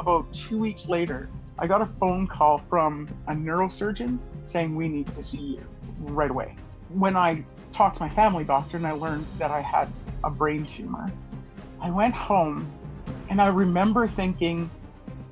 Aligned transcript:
about 0.00 0.32
two 0.32 0.58
weeks 0.58 0.88
later, 0.88 1.28
I 1.58 1.66
got 1.66 1.82
a 1.82 1.86
phone 2.00 2.26
call 2.26 2.62
from 2.70 3.08
a 3.28 3.32
neurosurgeon 3.32 4.18
saying, 4.46 4.74
We 4.74 4.88
need 4.88 5.12
to 5.12 5.22
see 5.22 5.40
you 5.40 5.64
right 6.00 6.30
away. 6.30 6.56
When 6.88 7.16
I 7.16 7.44
talked 7.72 7.98
to 7.98 8.02
my 8.02 8.10
family 8.10 8.44
doctor 8.44 8.78
and 8.78 8.86
I 8.86 8.92
learned 8.92 9.26
that 9.38 9.50
I 9.50 9.60
had 9.60 9.92
a 10.24 10.30
brain 10.30 10.66
tumor, 10.66 11.12
I 11.80 11.90
went 11.90 12.14
home 12.14 12.70
and 13.28 13.40
I 13.40 13.48
remember 13.48 14.08
thinking, 14.08 14.70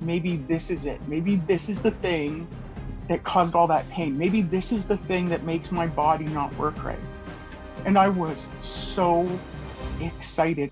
maybe 0.01 0.37
this 0.37 0.69
is 0.69 0.85
it. 0.85 1.01
Maybe 1.07 1.35
this 1.35 1.67
is 1.67 1.81
the 1.81 1.91
thing 1.91 2.47
that 3.07 3.23
caused 3.23 3.55
all 3.55 3.67
that 3.67 3.89
pain. 3.89 4.17
Maybe 4.17 4.41
this 4.41 4.71
is 4.71 4.85
the 4.85 4.97
thing 4.97 5.29
that 5.29 5.43
makes 5.43 5.71
my 5.71 5.87
body 5.87 6.25
not 6.25 6.55
work 6.57 6.81
right. 6.83 6.99
And 7.85 7.97
I 7.97 8.07
was 8.07 8.47
so 8.59 9.27
excited. 9.99 10.71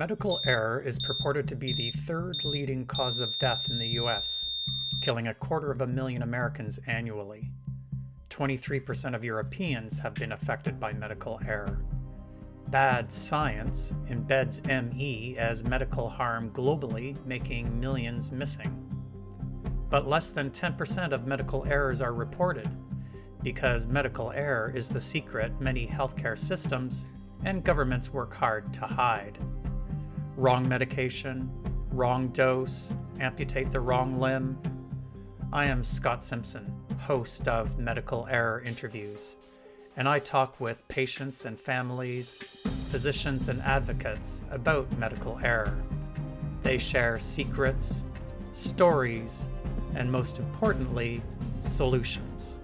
Medical 0.00 0.40
error 0.46 0.80
is 0.80 0.98
purported 0.98 1.46
to 1.46 1.54
be 1.54 1.74
the 1.74 1.90
third 1.90 2.42
leading 2.42 2.86
cause 2.86 3.20
of 3.20 3.38
death 3.38 3.68
in 3.68 3.76
the 3.76 3.98
US, 4.00 4.48
killing 5.02 5.28
a 5.28 5.34
quarter 5.34 5.70
of 5.70 5.82
a 5.82 5.86
million 5.86 6.22
Americans 6.22 6.80
annually. 6.86 7.50
23% 8.30 9.14
of 9.14 9.26
Europeans 9.26 9.98
have 9.98 10.14
been 10.14 10.32
affected 10.32 10.80
by 10.80 10.94
medical 10.94 11.38
error. 11.46 11.84
Bad 12.68 13.12
science 13.12 13.92
embeds 14.06 14.64
ME 14.64 15.36
as 15.36 15.64
medical 15.64 16.08
harm 16.08 16.50
globally, 16.52 17.14
making 17.26 17.78
millions 17.78 18.32
missing. 18.32 18.74
But 19.90 20.08
less 20.08 20.30
than 20.30 20.50
10% 20.50 21.12
of 21.12 21.26
medical 21.26 21.66
errors 21.66 22.00
are 22.00 22.14
reported, 22.14 22.70
because 23.42 23.86
medical 23.86 24.32
error 24.32 24.72
is 24.74 24.88
the 24.88 24.98
secret 24.98 25.60
many 25.60 25.86
healthcare 25.86 26.38
systems 26.38 27.04
and 27.44 27.62
governments 27.62 28.14
work 28.14 28.32
hard 28.32 28.72
to 28.72 28.86
hide. 28.86 29.36
Wrong 30.40 30.66
medication, 30.66 31.50
wrong 31.90 32.28
dose, 32.28 32.94
amputate 33.20 33.70
the 33.70 33.80
wrong 33.80 34.18
limb. 34.18 34.58
I 35.52 35.66
am 35.66 35.84
Scott 35.84 36.24
Simpson, 36.24 36.72
host 36.98 37.46
of 37.46 37.78
Medical 37.78 38.26
Error 38.26 38.62
Interviews, 38.62 39.36
and 39.98 40.08
I 40.08 40.18
talk 40.18 40.58
with 40.58 40.88
patients 40.88 41.44
and 41.44 41.60
families, 41.60 42.38
physicians 42.88 43.50
and 43.50 43.60
advocates 43.60 44.42
about 44.50 44.90
medical 44.96 45.38
error. 45.44 45.76
They 46.62 46.78
share 46.78 47.18
secrets, 47.18 48.06
stories, 48.54 49.46
and 49.94 50.10
most 50.10 50.38
importantly, 50.38 51.22
solutions. 51.60 52.60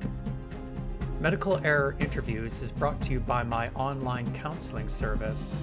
Medical 1.20 1.58
Error 1.62 1.94
Interviews 1.98 2.62
is 2.62 2.72
brought 2.72 3.02
to 3.02 3.12
you 3.12 3.20
by 3.20 3.42
my 3.42 3.68
online 3.72 4.32
counseling 4.32 4.88
service, 4.88 5.54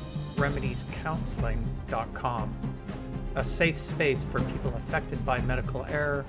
a 3.35 3.43
safe 3.43 3.77
space 3.77 4.23
for 4.23 4.41
people 4.41 4.73
affected 4.75 5.25
by 5.25 5.41
medical 5.41 5.85
error, 5.85 6.25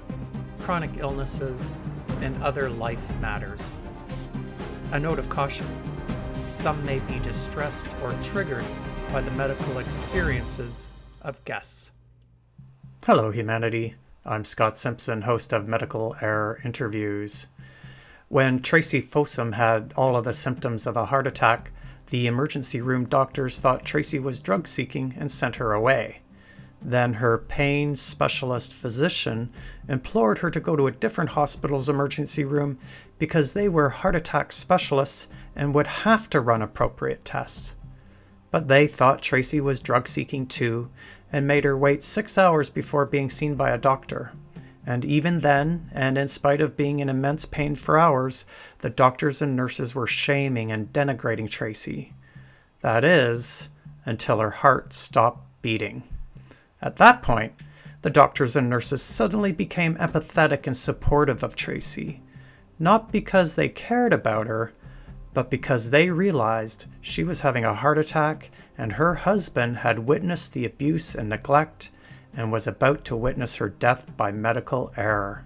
chronic 0.61 0.99
illnesses, 0.99 1.77
and 2.21 2.43
other 2.43 2.71
life 2.71 3.09
matters. 3.21 3.79
A 4.93 5.01
note 5.01 5.19
of 5.19 5.29
caution 5.29 5.67
some 6.47 6.85
may 6.85 6.99
be 7.01 7.19
distressed 7.21 7.87
or 8.03 8.13
triggered 8.23 8.67
by 9.11 9.23
the 9.23 9.31
medical 9.31 9.79
experiences 9.79 10.89
of 11.23 11.43
guests. 11.45 11.93
Hello, 13.07 13.31
humanity. 13.31 13.95
I'm 14.27 14.45
Scott 14.45 14.79
Simpson, 14.79 15.23
host 15.23 15.53
of 15.53 15.69
Medical 15.69 16.17
Error 16.21 16.61
Interviews. 16.65 17.47
When 18.29 18.61
Tracy 18.61 19.01
Fossum 19.01 19.55
had 19.55 19.93
all 19.97 20.17
of 20.17 20.25
the 20.25 20.33
symptoms 20.33 20.87
of 20.87 20.97
a 20.97 21.07
heart 21.07 21.27
attack, 21.27 21.71
the 22.15 22.29
emergency 22.29 22.81
room 22.81 23.07
doctors 23.07 23.59
thought 23.59 23.85
Tracy 23.85 24.21
was 24.21 24.39
drug 24.39 24.69
seeking 24.69 25.17
and 25.19 25.29
sent 25.29 25.57
her 25.57 25.73
away. 25.73 26.21
Then 26.81 27.15
her 27.15 27.39
pain 27.39 27.97
specialist 27.97 28.73
physician 28.73 29.53
implored 29.89 30.39
her 30.39 30.49
to 30.49 30.61
go 30.61 30.77
to 30.77 30.87
a 30.87 30.93
different 30.93 31.31
hospital's 31.31 31.89
emergency 31.89 32.45
room 32.45 32.79
because 33.19 33.53
they 33.53 33.69
were 33.69 33.89
heart 33.89 34.15
attack 34.15 34.53
specialists 34.53 35.27
and 35.57 35.75
would 35.75 35.89
have 35.89 36.31
to 36.31 36.41
run 36.41 36.63
appropriate 36.63 37.25
tests. 37.25 37.75
But 38.53 38.69
they 38.69 38.87
thought 38.87 39.21
Tracy 39.21 39.61
was 39.61 39.81
drug 39.81 40.07
seeking 40.07 40.47
too 40.47 40.91
and 41.33 41.49
made 41.49 41.65
her 41.65 41.77
wait 41.77 42.05
six 42.05 42.39
hours 42.39 42.71
before 42.71 43.07
being 43.07 43.29
seen 43.29 43.57
by 43.57 43.71
a 43.71 43.77
doctor. 43.77 44.31
And 44.87 45.05
even 45.05 45.41
then, 45.41 45.91
and 45.93 46.19
in 46.19 46.29
spite 46.29 46.61
of 46.61 46.77
being 46.77 47.01
in 47.01 47.09
immense 47.09 47.47
pain 47.47 47.75
for 47.75 47.99
hours, 47.99 48.47
the 48.81 48.91
doctors 48.91 49.41
and 49.41 49.57
nurses 49.57 49.95
were 49.95 50.07
shaming 50.07 50.71
and 50.71 50.93
denigrating 50.93 51.49
Tracy. 51.49 52.13
That 52.83 53.03
is, 53.03 53.71
until 54.05 54.41
her 54.41 54.51
heart 54.51 54.93
stopped 54.93 55.47
beating. 55.63 56.03
At 56.83 56.97
that 56.97 57.23
point, 57.23 57.55
the 58.03 58.11
doctors 58.11 58.57
and 58.57 58.69
nurses 58.69 59.01
suddenly 59.01 59.53
became 59.53 59.95
empathetic 59.97 60.67
and 60.67 60.77
supportive 60.77 61.43
of 61.43 61.57
Tracy, 61.57 62.21
not 62.79 63.11
because 63.11 63.55
they 63.55 63.71
cared 63.71 64.13
about 64.13 64.47
her, 64.47 64.75
but 65.33 65.51
because 65.51 65.89
they 65.89 66.11
realized 66.11 66.85
she 67.01 67.25
was 67.25 67.41
having 67.41 67.65
a 67.65 67.75
heart 67.75 67.97
attack 67.97 68.51
and 68.77 68.93
her 68.93 69.15
husband 69.15 69.79
had 69.79 70.01
witnessed 70.01 70.53
the 70.53 70.67
abuse 70.67 71.15
and 71.15 71.31
neglect 71.31 71.91
and 72.37 72.51
was 72.51 72.67
about 72.67 73.05
to 73.05 73.17
witness 73.17 73.57
her 73.57 73.69
death 73.69 74.17
by 74.17 74.31
medical 74.33 74.93
error. 74.97 75.45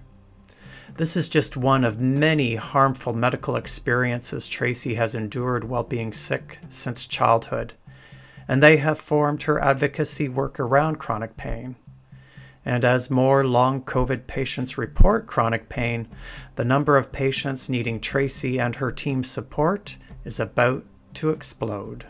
This 0.97 1.15
is 1.15 1.29
just 1.29 1.55
one 1.55 1.83
of 1.83 2.01
many 2.01 2.55
harmful 2.55 3.13
medical 3.13 3.55
experiences 3.55 4.49
Tracy 4.49 4.95
has 4.95 5.15
endured 5.15 5.63
while 5.63 5.83
being 5.83 6.11
sick 6.11 6.59
since 6.67 7.05
childhood, 7.05 7.73
and 8.47 8.61
they 8.61 8.77
have 8.77 8.99
formed 8.99 9.43
her 9.43 9.61
advocacy 9.61 10.27
work 10.27 10.59
around 10.59 10.97
chronic 10.97 11.37
pain. 11.37 11.75
And 12.65 12.83
as 12.83 13.09
more 13.09 13.45
long 13.45 13.81
COVID 13.83 14.27
patients 14.27 14.77
report 14.77 15.27
chronic 15.27 15.69
pain, 15.69 16.07
the 16.55 16.65
number 16.65 16.97
of 16.97 17.11
patients 17.11 17.69
needing 17.69 17.99
Tracy 17.99 18.59
and 18.59 18.75
her 18.75 18.91
team's 18.91 19.29
support 19.29 19.95
is 20.25 20.39
about 20.39 20.83
to 21.13 21.29
explode. 21.29 22.05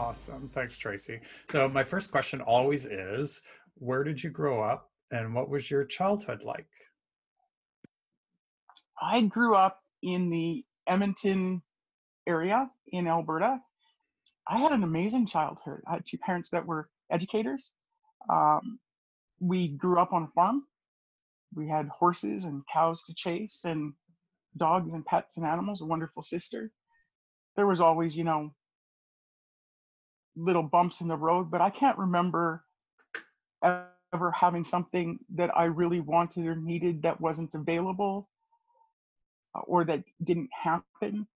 Awesome. 0.10 0.50
Thanks, 0.52 0.76
Tracy. 0.76 1.20
So, 1.52 1.70
my 1.70 1.84
first 1.84 2.10
question 2.10 2.42
always 2.42 2.88
is 2.88 3.44
Where 3.76 4.04
did 4.04 4.24
you 4.24 4.32
grow 4.32 4.60
up 4.60 4.90
and 5.12 5.36
what 5.36 5.50
was 5.50 5.70
your 5.70 5.84
childhood 5.84 6.42
like? 6.42 6.66
I 9.00 9.22
grew 9.22 9.56
up 9.56 9.80
in 10.02 10.32
the 10.32 10.66
Edmonton 10.88 11.62
area 12.26 12.72
in 12.88 13.06
Alberta. 13.08 13.60
I 14.48 14.58
had 14.58 14.72
an 14.72 14.82
amazing 14.82 15.28
childhood. 15.28 15.82
I 15.88 15.94
had 15.94 16.06
two 16.08 16.18
parents 16.18 16.50
that 16.50 16.66
were 16.66 16.90
educators. 17.12 17.72
Um, 18.32 18.80
we 19.40 19.68
grew 19.68 20.00
up 20.00 20.12
on 20.12 20.24
a 20.24 20.32
farm. 20.34 20.64
We 21.54 21.68
had 21.68 21.88
horses 21.88 22.46
and 22.46 22.64
cows 22.74 23.04
to 23.04 23.14
chase 23.14 23.62
and 23.64 23.94
dogs 24.58 24.92
and 24.92 25.06
pets 25.06 25.38
and 25.38 25.46
animals, 25.46 25.82
a 25.82 25.86
wonderful 25.86 26.24
sister. 26.24 26.72
There 27.56 27.68
was 27.68 27.80
always, 27.80 28.18
you 28.18 28.24
know, 28.24 28.56
little 30.40 30.64
bumps 30.64 31.02
in 31.02 31.08
the 31.08 31.18
road, 31.18 31.52
but 31.52 31.62
I 31.62 31.70
can't 31.70 31.98
remember 31.98 32.64
ever 33.64 34.32
having 34.32 34.64
something 34.64 35.20
that 35.36 35.56
I 35.56 35.66
really 35.66 36.00
wanted 36.00 36.46
or 36.46 36.56
needed 36.56 37.02
that 37.04 37.20
wasn't 37.20 37.54
available 37.54 38.30
uh, 39.56 39.62
or 39.62 39.84
that 39.86 40.04
didn't 40.24 40.50
happen. 40.52 41.28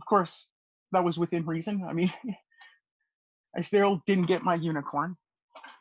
Of 0.00 0.06
course, 0.08 0.46
that 0.92 1.04
was 1.04 1.18
within 1.18 1.44
reason. 1.46 1.84
I 1.88 1.92
mean, 1.92 2.12
I 3.56 3.60
still 3.60 4.02
didn't 4.06 4.26
get 4.26 4.42
my 4.42 4.54
unicorn. 4.54 5.16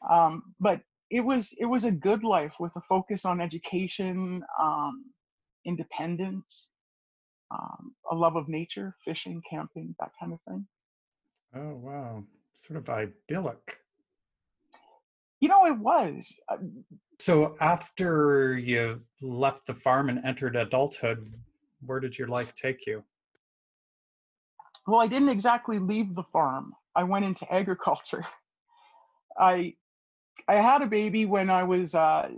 Um, 0.10 0.54
but 0.60 0.82
it 1.10 1.22
was 1.22 1.54
it 1.58 1.66
was 1.66 1.86
a 1.86 1.92
good 1.92 2.24
life 2.24 2.56
with 2.60 2.76
a 2.76 2.82
focus 2.82 3.26
on 3.26 3.42
education, 3.42 4.44
um, 4.60 5.06
independence, 5.66 6.70
um, 7.52 7.96
a 8.12 8.16
love 8.16 8.36
of 8.36 8.50
nature, 8.50 8.96
fishing, 9.06 9.42
camping, 9.50 9.96
that 10.00 10.12
kind 10.20 10.34
of 10.34 10.40
thing. 10.42 10.68
Oh 11.56 11.76
wow, 11.76 12.24
sort 12.58 12.78
of 12.78 12.90
idyllic. 12.90 13.80
You 15.40 15.50
know, 15.50 15.66
it 15.66 15.78
was. 15.78 16.34
Uh, 16.50 16.58
So 17.20 17.56
after 17.60 18.58
you 18.58 19.02
left 19.22 19.66
the 19.68 19.74
farm 19.74 20.10
and 20.10 20.24
entered 20.26 20.56
adulthood, 20.56 21.32
where 21.86 22.00
did 22.00 22.18
your 22.18 22.28
life 22.28 22.54
take 22.56 22.86
you? 22.86 23.04
well, 24.88 25.02
I 25.02 25.08
didn't 25.08 25.30
exactly 25.30 25.80
leave 25.80 26.16
the 26.16 26.24
farm. 26.24 26.74
I 26.96 27.04
went 27.04 27.26
into 27.26 27.52
agriculture. 27.54 28.26
I 29.40 29.76
I 30.48 30.56
had 30.56 30.82
a 30.82 30.88
baby 30.88 31.26
when 31.26 31.50
I 31.50 31.64
was 31.64 31.96
uh, 31.96 32.30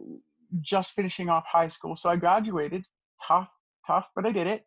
just 0.62 0.92
finishing 0.92 1.30
off 1.30 1.46
high 1.46 1.68
school, 1.68 1.96
so 1.96 2.10
I 2.10 2.16
graduated. 2.16 2.86
Tough, 3.26 3.50
tough, 3.86 4.10
but 4.16 4.26
I 4.26 4.32
did 4.32 4.48
it. 4.48 4.66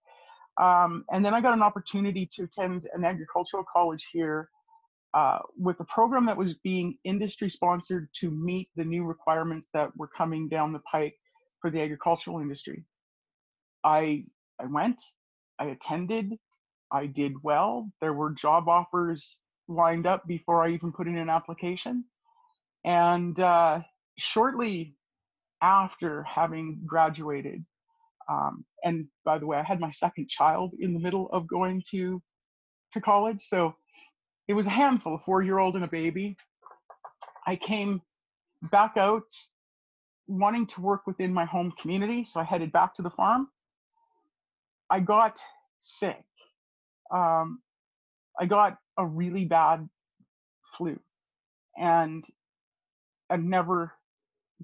Um, 0.60 1.04
and 1.10 1.24
then 1.24 1.34
I 1.34 1.40
got 1.40 1.54
an 1.54 1.62
opportunity 1.62 2.28
to 2.34 2.44
attend 2.44 2.86
an 2.94 3.04
agricultural 3.04 3.64
college 3.72 4.06
here 4.12 4.48
uh, 5.14 5.38
with 5.58 5.78
a 5.80 5.84
program 5.84 6.26
that 6.26 6.36
was 6.36 6.54
being 6.62 6.96
industry 7.04 7.48
sponsored 7.48 8.08
to 8.20 8.30
meet 8.30 8.68
the 8.76 8.84
new 8.84 9.04
requirements 9.04 9.68
that 9.74 9.94
were 9.96 10.08
coming 10.08 10.48
down 10.48 10.72
the 10.72 10.82
pike 10.90 11.14
for 11.60 11.70
the 11.70 11.80
agricultural 11.80 12.40
industry. 12.40 12.84
I 13.84 14.24
I 14.60 14.66
went, 14.66 15.02
I 15.58 15.66
attended, 15.66 16.38
I 16.92 17.06
did 17.06 17.34
well. 17.42 17.90
There 18.00 18.12
were 18.12 18.30
job 18.30 18.68
offers 18.68 19.38
lined 19.68 20.06
up 20.06 20.26
before 20.26 20.62
I 20.62 20.70
even 20.70 20.92
put 20.92 21.08
in 21.08 21.16
an 21.16 21.30
application. 21.30 22.04
And 22.84 23.38
uh, 23.40 23.80
shortly 24.18 24.96
after 25.62 26.22
having 26.24 26.80
graduated, 26.86 27.64
um, 28.28 28.64
and 28.84 29.06
by 29.24 29.38
the 29.38 29.46
way, 29.46 29.58
I 29.58 29.62
had 29.62 29.80
my 29.80 29.90
second 29.90 30.28
child 30.28 30.74
in 30.78 30.92
the 30.94 31.00
middle 31.00 31.28
of 31.30 31.46
going 31.46 31.82
to 31.90 32.22
to 32.92 33.00
college, 33.00 33.40
so 33.42 33.74
it 34.48 34.54
was 34.54 34.66
a 34.66 34.70
handful, 34.70 35.14
a 35.14 35.18
four-year-old 35.24 35.76
and 35.76 35.84
a 35.84 35.88
baby. 35.88 36.36
I 37.46 37.56
came 37.56 38.02
back 38.70 38.96
out 38.96 39.24
wanting 40.26 40.66
to 40.68 40.80
work 40.80 41.06
within 41.06 41.32
my 41.32 41.44
home 41.44 41.72
community, 41.80 42.24
so 42.24 42.40
I 42.40 42.44
headed 42.44 42.72
back 42.72 42.94
to 42.96 43.02
the 43.02 43.10
farm. 43.10 43.48
I 44.90 45.00
got 45.00 45.38
sick. 45.80 46.24
Um, 47.12 47.60
I 48.38 48.46
got 48.46 48.78
a 48.98 49.06
really 49.06 49.44
bad 49.44 49.88
flu, 50.76 50.98
and 51.76 52.24
I 53.30 53.36
never 53.36 53.92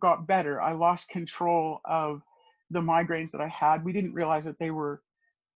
got 0.01 0.27
better. 0.27 0.61
I 0.61 0.73
lost 0.73 1.09
control 1.09 1.81
of 1.85 2.23
the 2.71 2.81
migraines 2.81 3.31
that 3.33 3.41
I 3.41 3.49
had. 3.49 3.85
We 3.85 3.93
didn't 3.93 4.15
realize 4.15 4.45
that 4.45 4.59
they 4.59 4.71
were 4.71 5.03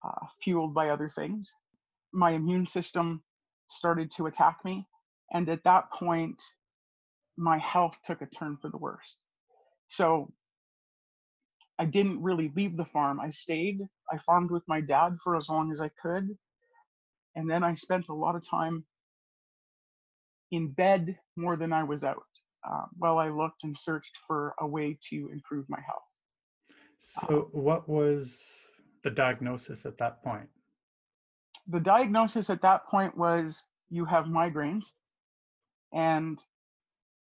uh, 0.05 0.27
fueled 0.43 0.75
by 0.75 0.89
other 0.89 1.11
things. 1.15 1.53
My 2.13 2.31
immune 2.33 2.67
system 2.67 3.23
started 3.71 4.11
to 4.17 4.27
attack 4.27 4.59
me. 4.65 4.87
And 5.33 5.49
at 5.49 5.65
that 5.65 5.91
point, 5.93 6.43
my 7.37 7.59
health 7.59 7.97
took 8.05 8.21
a 8.23 8.27
turn 8.27 8.59
for 8.61 8.71
the 8.71 8.79
worst. 8.79 9.17
So 9.89 10.33
I 11.79 11.87
didn't 11.87 12.23
really 12.23 12.53
leave 12.55 12.77
the 12.77 12.85
farm. 12.85 13.21
I 13.21 13.31
stayed. 13.31 13.81
I 14.13 14.19
farmed 14.19 14.51
with 14.51 14.63
my 14.69 14.81
dad 14.81 15.17
for 15.25 15.37
as 15.37 15.49
long 15.49 15.73
as 15.73 15.81
I 15.81 15.91
could. 16.01 16.29
And 17.35 17.51
then 17.51 17.65
I 17.65 17.75
spent 17.75 18.09
a 18.09 18.15
lot 18.15 18.37
of 18.37 18.49
time 18.49 18.85
in 20.51 20.71
bed 20.73 21.19
more 21.37 21.57
than 21.57 21.73
I 21.73 21.83
was 21.83 22.05
out 22.05 22.23
uh, 22.71 22.85
while 22.99 23.19
I 23.19 23.31
looked 23.31 23.65
and 23.65 23.77
searched 23.77 24.13
for 24.27 24.55
a 24.61 24.67
way 24.67 24.99
to 25.11 25.31
improve 25.33 25.65
my 25.69 25.81
health. 25.81 26.12
So 27.05 27.49
what 27.51 27.89
was 27.89 28.69
the 29.03 29.11
diagnosis 29.11 29.87
at 29.87 29.99
that 29.99 30.23
point? 30.23 30.49
The 31.67 31.81
diagnosis 31.81 32.49
at 32.49 32.63
that 32.63 32.87
point 32.87 33.19
was 33.19 33.65
you 33.91 34.05
have 34.05 34.27
migraines 34.27 34.93
and 35.93 36.39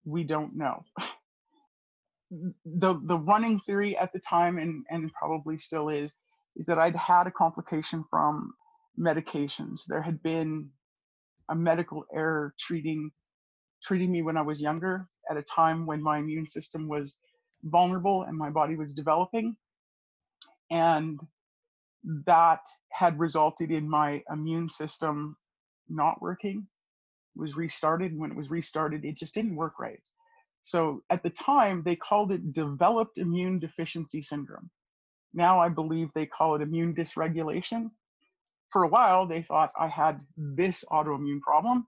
we 0.04 0.26
don't 0.26 0.58
know. 0.58 0.84
the 2.30 3.00
the 3.06 3.18
running 3.18 3.58
theory 3.62 3.98
at 3.98 4.12
the 4.12 4.20
time 4.20 4.58
and 4.58 4.84
and 4.90 5.14
probably 5.14 5.58
still 5.58 5.88
is 5.88 6.12
is 6.58 6.66
that 6.66 6.78
I'd 6.78 6.98
had 6.98 7.28
a 7.28 7.32
complication 7.32 8.04
from 8.10 8.52
medications. 9.00 9.80
There 9.88 10.02
had 10.02 10.22
been 10.22 10.70
a 11.48 11.56
medical 11.56 12.04
error 12.14 12.54
treating 12.60 13.12
treating 13.82 14.12
me 14.12 14.24
when 14.24 14.36
I 14.36 14.42
was 14.42 14.60
younger 14.60 15.08
at 15.32 15.38
a 15.38 15.44
time 15.44 15.86
when 15.86 16.04
my 16.04 16.18
immune 16.18 16.50
system 16.50 16.90
was 16.90 17.16
vulnerable 17.64 18.24
and 18.24 18.38
my 18.38 18.50
body 18.50 18.76
was 18.76 18.94
developing. 18.94 19.56
And 20.72 21.20
that 22.26 22.62
had 22.92 23.20
resulted 23.20 23.72
in 23.72 23.90
my 23.90 24.24
immune 24.32 24.70
system 24.70 25.36
not 25.90 26.22
working, 26.22 26.68
was 27.36 27.56
restarted. 27.56 28.18
When 28.18 28.32
it 28.32 28.38
was 28.38 28.50
restarted, 28.50 29.06
it 29.06 29.18
just 29.18 29.34
didn't 29.34 29.56
work 29.56 29.80
right. 29.80 30.02
So 30.62 31.04
at 31.10 31.24
the 31.24 31.30
time, 31.30 31.84
they 31.84 31.96
called 31.96 32.32
it 32.32 32.54
developed 32.54 33.18
immune 33.18 33.60
deficiency 33.60 34.22
syndrome. 34.22 34.70
Now 35.34 35.60
I 35.60 35.70
believe 35.70 36.10
they 36.14 36.26
call 36.26 36.56
it 36.56 36.62
immune 36.62 36.94
dysregulation. 36.96 37.92
For 38.72 38.84
a 38.84 38.88
while, 38.88 39.28
they 39.28 39.42
thought 39.42 39.72
I 39.80 39.88
had 39.88 40.22
this 40.38 40.84
autoimmune 40.92 41.42
problem, 41.42 41.88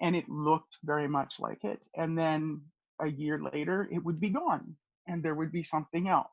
and 0.00 0.16
it 0.16 0.28
looked 0.28 0.78
very 0.84 1.08
much 1.08 1.34
like 1.38 1.62
it. 1.64 1.84
And 1.96 2.18
then 2.18 2.62
a 3.00 3.08
year 3.08 3.40
later, 3.40 3.88
it 3.92 4.04
would 4.04 4.20
be 4.20 4.30
gone, 4.30 4.76
and 5.06 5.22
there 5.22 5.34
would 5.34 5.52
be 5.52 5.62
something 5.62 6.08
else. 6.08 6.28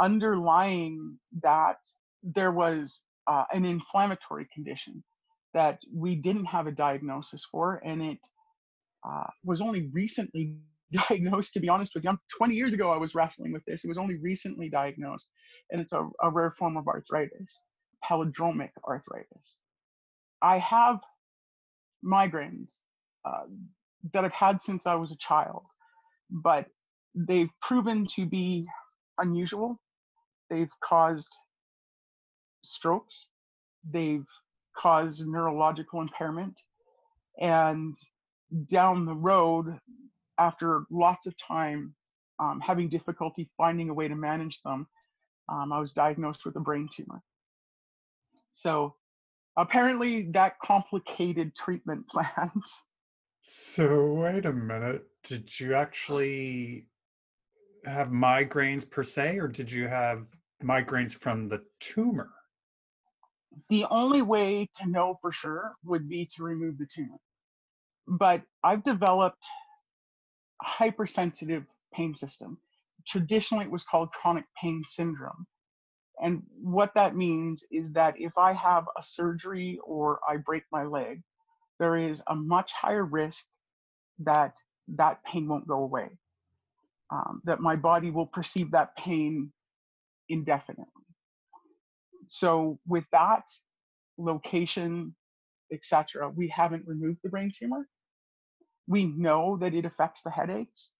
Underlying 0.00 1.18
that, 1.42 1.78
there 2.22 2.52
was 2.52 3.02
uh, 3.28 3.44
an 3.52 3.64
inflammatory 3.64 4.48
condition 4.54 5.04
that 5.54 5.78
we 5.94 6.16
didn't 6.16 6.46
have 6.46 6.66
a 6.66 6.72
diagnosis 6.72 7.44
for, 7.50 7.82
and 7.84 8.02
it 8.02 8.18
uh, 9.08 9.26
was 9.44 9.60
only 9.60 9.88
recently 9.92 10.56
diagnosed, 11.08 11.54
to 11.54 11.60
be 11.60 11.68
honest 11.68 11.92
with 11.94 12.04
you. 12.04 12.18
20 12.38 12.54
years 12.54 12.74
ago, 12.74 12.90
I 12.92 12.96
was 12.98 13.14
wrestling 13.14 13.52
with 13.52 13.64
this. 13.66 13.84
It 13.84 13.88
was 13.88 13.98
only 13.98 14.16
recently 14.16 14.68
diagnosed, 14.70 15.26
and 15.70 15.80
it's 15.80 15.92
a, 15.92 16.08
a 16.22 16.30
rare 16.30 16.54
form 16.58 16.76
of 16.76 16.88
arthritis, 16.88 17.58
palindromic 18.04 18.70
arthritis. 18.86 19.60
I 20.42 20.58
have 20.58 21.00
migraines 22.04 22.74
uh, 23.24 23.44
that 24.12 24.24
I've 24.24 24.32
had 24.32 24.62
since 24.62 24.86
I 24.86 24.94
was 24.94 25.12
a 25.12 25.16
child, 25.18 25.64
but 26.30 26.66
they've 27.14 27.50
proven 27.62 28.06
to 28.16 28.26
be 28.26 28.66
unusual. 29.18 29.80
They've 30.50 30.70
caused 30.82 31.32
strokes, 32.64 33.26
they've 33.88 34.26
caused 34.76 35.26
neurological 35.26 36.00
impairment, 36.00 36.54
and 37.40 37.96
down 38.68 39.06
the 39.06 39.14
road, 39.14 39.78
after 40.38 40.84
lots 40.90 41.26
of 41.26 41.34
time 41.38 41.94
um, 42.40 42.60
having 42.60 42.88
difficulty 42.88 43.48
finding 43.56 43.90
a 43.90 43.94
way 43.94 44.08
to 44.08 44.14
manage 44.14 44.60
them, 44.64 44.86
um, 45.48 45.72
I 45.72 45.78
was 45.78 45.92
diagnosed 45.92 46.44
with 46.44 46.56
a 46.56 46.60
brain 46.60 46.88
tumor. 46.92 47.22
So 48.54 48.94
apparently, 49.56 50.30
that 50.32 50.58
complicated 50.64 51.54
treatment 51.54 52.08
plans. 52.10 52.82
So 53.42 54.12
wait 54.12 54.46
a 54.46 54.52
minute. 54.52 55.06
Did 55.24 55.58
you 55.58 55.74
actually 55.74 56.86
have 57.84 58.08
migraines 58.08 58.88
per 58.88 59.02
se, 59.02 59.38
or 59.38 59.48
did 59.48 59.70
you 59.70 59.88
have 59.88 60.26
migraines 60.62 61.12
from 61.12 61.48
the 61.48 61.62
tumor? 61.80 62.30
The 63.68 63.84
only 63.90 64.22
way 64.22 64.68
to 64.76 64.88
know 64.88 65.18
for 65.20 65.32
sure 65.32 65.74
would 65.84 66.08
be 66.08 66.28
to 66.36 66.42
remove 66.42 66.78
the 66.78 66.86
tumor. 66.86 67.18
But 68.06 68.42
I've 68.62 68.84
developed 68.84 69.44
a 70.62 70.66
hypersensitive 70.66 71.64
pain 71.92 72.14
system. 72.14 72.58
Traditionally, 73.06 73.64
it 73.64 73.70
was 73.70 73.84
called 73.84 74.12
chronic 74.12 74.44
pain 74.60 74.82
syndrome. 74.84 75.46
And 76.22 76.42
what 76.60 76.92
that 76.94 77.16
means 77.16 77.64
is 77.70 77.92
that 77.92 78.14
if 78.18 78.36
I 78.36 78.52
have 78.52 78.84
a 78.98 79.02
surgery 79.02 79.78
or 79.84 80.20
I 80.28 80.36
break 80.36 80.64
my 80.70 80.84
leg, 80.84 81.22
there 81.78 81.96
is 81.96 82.22
a 82.28 82.34
much 82.34 82.72
higher 82.72 83.04
risk 83.04 83.44
that 84.18 84.52
that 84.88 85.24
pain 85.24 85.48
won't 85.48 85.66
go 85.66 85.82
away, 85.82 86.10
um, 87.10 87.40
that 87.44 87.60
my 87.60 87.74
body 87.74 88.10
will 88.10 88.26
perceive 88.26 88.70
that 88.72 88.94
pain 88.96 89.50
indefinitely. 90.30 90.86
So, 92.28 92.78
with 92.86 93.04
that 93.12 93.42
location, 94.16 95.14
etc., 95.72 96.30
we 96.30 96.48
haven't 96.48 96.86
removed 96.86 97.18
the 97.22 97.30
brain 97.30 97.52
tumor. 97.56 97.88
We 98.86 99.06
know 99.06 99.58
that 99.60 99.74
it 99.74 99.84
affects 99.84 100.22
the 100.22 100.30
headaches. 100.30 100.90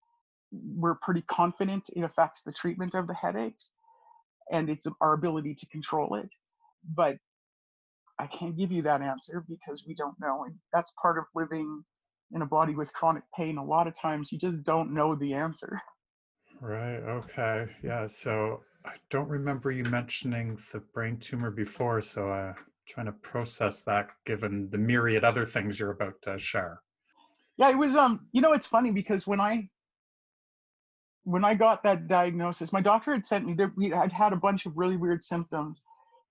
We're 0.53 0.97
pretty 0.97 1.23
confident 1.23 1.85
it 1.95 2.03
affects 2.03 2.43
the 2.43 2.53
treatment 2.53 2.95
of 2.95 3.07
the 3.07 3.15
headaches 3.15 3.71
and 4.51 4.69
it's 4.69 4.87
our 5.01 5.13
ability 5.13 5.55
to 5.55 5.67
control 5.67 6.17
it. 6.17 6.29
But 6.95 7.17
I 8.19 8.27
can't 8.27 8.57
give 8.57 8.73
you 8.73 8.83
that 8.83 9.01
answer 9.01 9.45
because 9.49 9.85
we 9.87 9.95
don't 9.95 10.19
know. 10.21 10.45
And 10.45 10.55
that's 10.73 10.93
part 11.01 11.19
of 11.19 11.25
living 11.35 11.85
in 12.33 12.43
a 12.43 12.47
body 12.47 12.75
with 12.75 12.93
chronic 12.93 13.25
pain, 13.37 13.59
a 13.59 13.65
lot 13.65 13.87
of 13.87 13.99
times 13.99 14.31
you 14.31 14.39
just 14.39 14.63
don't 14.63 14.93
know 14.93 15.15
the 15.15 15.35
answer. 15.35 15.81
Right. 16.61 16.99
Okay. 16.99 17.67
Yeah. 17.83 18.07
So 18.07 18.61
I 18.85 18.95
don't 19.11 19.29
remember 19.29 19.71
you 19.71 19.85
mentioning 19.85 20.59
the 20.73 20.81
brain 20.81 21.19
tumor 21.19 21.51
before, 21.51 22.01
so 22.01 22.31
I'm 22.31 22.55
trying 22.87 23.07
to 23.07 23.13
process 23.13 23.83
that 23.83 24.09
given 24.25 24.69
the 24.71 24.79
myriad 24.79 25.25
other 25.25 25.45
things 25.45 25.79
you're 25.79 25.91
about 25.91 26.21
to 26.23 26.39
share. 26.39 26.81
Yeah, 27.57 27.71
it 27.71 27.77
was 27.77 27.97
um, 27.97 28.27
you 28.33 28.41
know, 28.41 28.53
it's 28.53 28.67
funny 28.67 28.91
because 28.91 29.27
when 29.27 29.41
I 29.41 29.69
when 31.25 31.45
I 31.45 31.55
got 31.55 31.83
that 31.83 32.09
diagnosis, 32.09 32.73
my 32.73 32.81
doctor 32.81 33.13
had 33.13 33.27
sent 33.27 33.47
me 33.47 33.53
there. 33.53 33.73
We 33.77 33.91
had 33.91 34.13
had 34.13 34.33
a 34.33 34.37
bunch 34.37 34.67
of 34.67 34.77
really 34.77 34.97
weird 34.97 35.23
symptoms, 35.23 35.81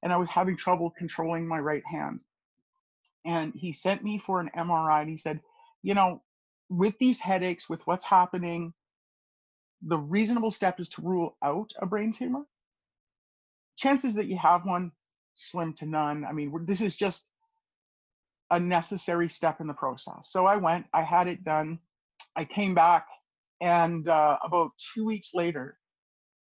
and 0.01 0.11
I 0.11 0.17
was 0.17 0.29
having 0.29 0.57
trouble 0.57 0.91
controlling 0.97 1.47
my 1.47 1.59
right 1.59 1.83
hand. 1.85 2.21
And 3.25 3.53
he 3.53 3.73
sent 3.73 4.03
me 4.03 4.17
for 4.17 4.39
an 4.39 4.49
MRI, 4.57 5.01
and 5.01 5.09
he 5.09 5.17
said, 5.17 5.39
you 5.83 5.93
know, 5.93 6.21
with 6.69 6.95
these 6.99 7.19
headaches, 7.19 7.69
with 7.69 7.85
what's 7.85 8.05
happening, 8.05 8.73
the 9.81 9.97
reasonable 9.97 10.51
step 10.51 10.79
is 10.79 10.89
to 10.89 11.01
rule 11.01 11.37
out 11.43 11.71
a 11.81 11.85
brain 11.85 12.13
tumor. 12.17 12.43
Chances 13.77 14.15
that 14.15 14.27
you 14.27 14.37
have 14.37 14.65
one, 14.65 14.91
slim 15.35 15.73
to 15.75 15.85
none. 15.85 16.25
I 16.25 16.33
mean, 16.33 16.53
this 16.65 16.81
is 16.81 16.95
just 16.95 17.25
a 18.51 18.59
necessary 18.59 19.29
step 19.29 19.61
in 19.61 19.67
the 19.67 19.73
process. 19.73 20.29
So 20.31 20.45
I 20.45 20.57
went, 20.57 20.85
I 20.93 21.03
had 21.03 21.27
it 21.27 21.43
done. 21.43 21.79
I 22.35 22.45
came 22.45 22.75
back, 22.75 23.07
and 23.61 24.07
uh, 24.07 24.37
about 24.43 24.71
two 24.93 25.05
weeks 25.05 25.31
later, 25.33 25.77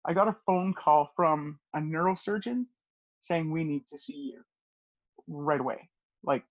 I 0.07 0.15
got 0.15 0.29
a 0.29 0.37
phone 0.47 0.75
call 0.75 1.11
from 1.17 1.59
a 1.75 1.81
neurosurgeon 1.81 2.67
saying, 3.21 3.51
We 3.51 3.65
need 3.65 3.87
to 3.89 3.99
see 3.99 4.33
you 4.35 4.43
right 5.29 5.61
away, 5.61 5.89
like 6.25 6.45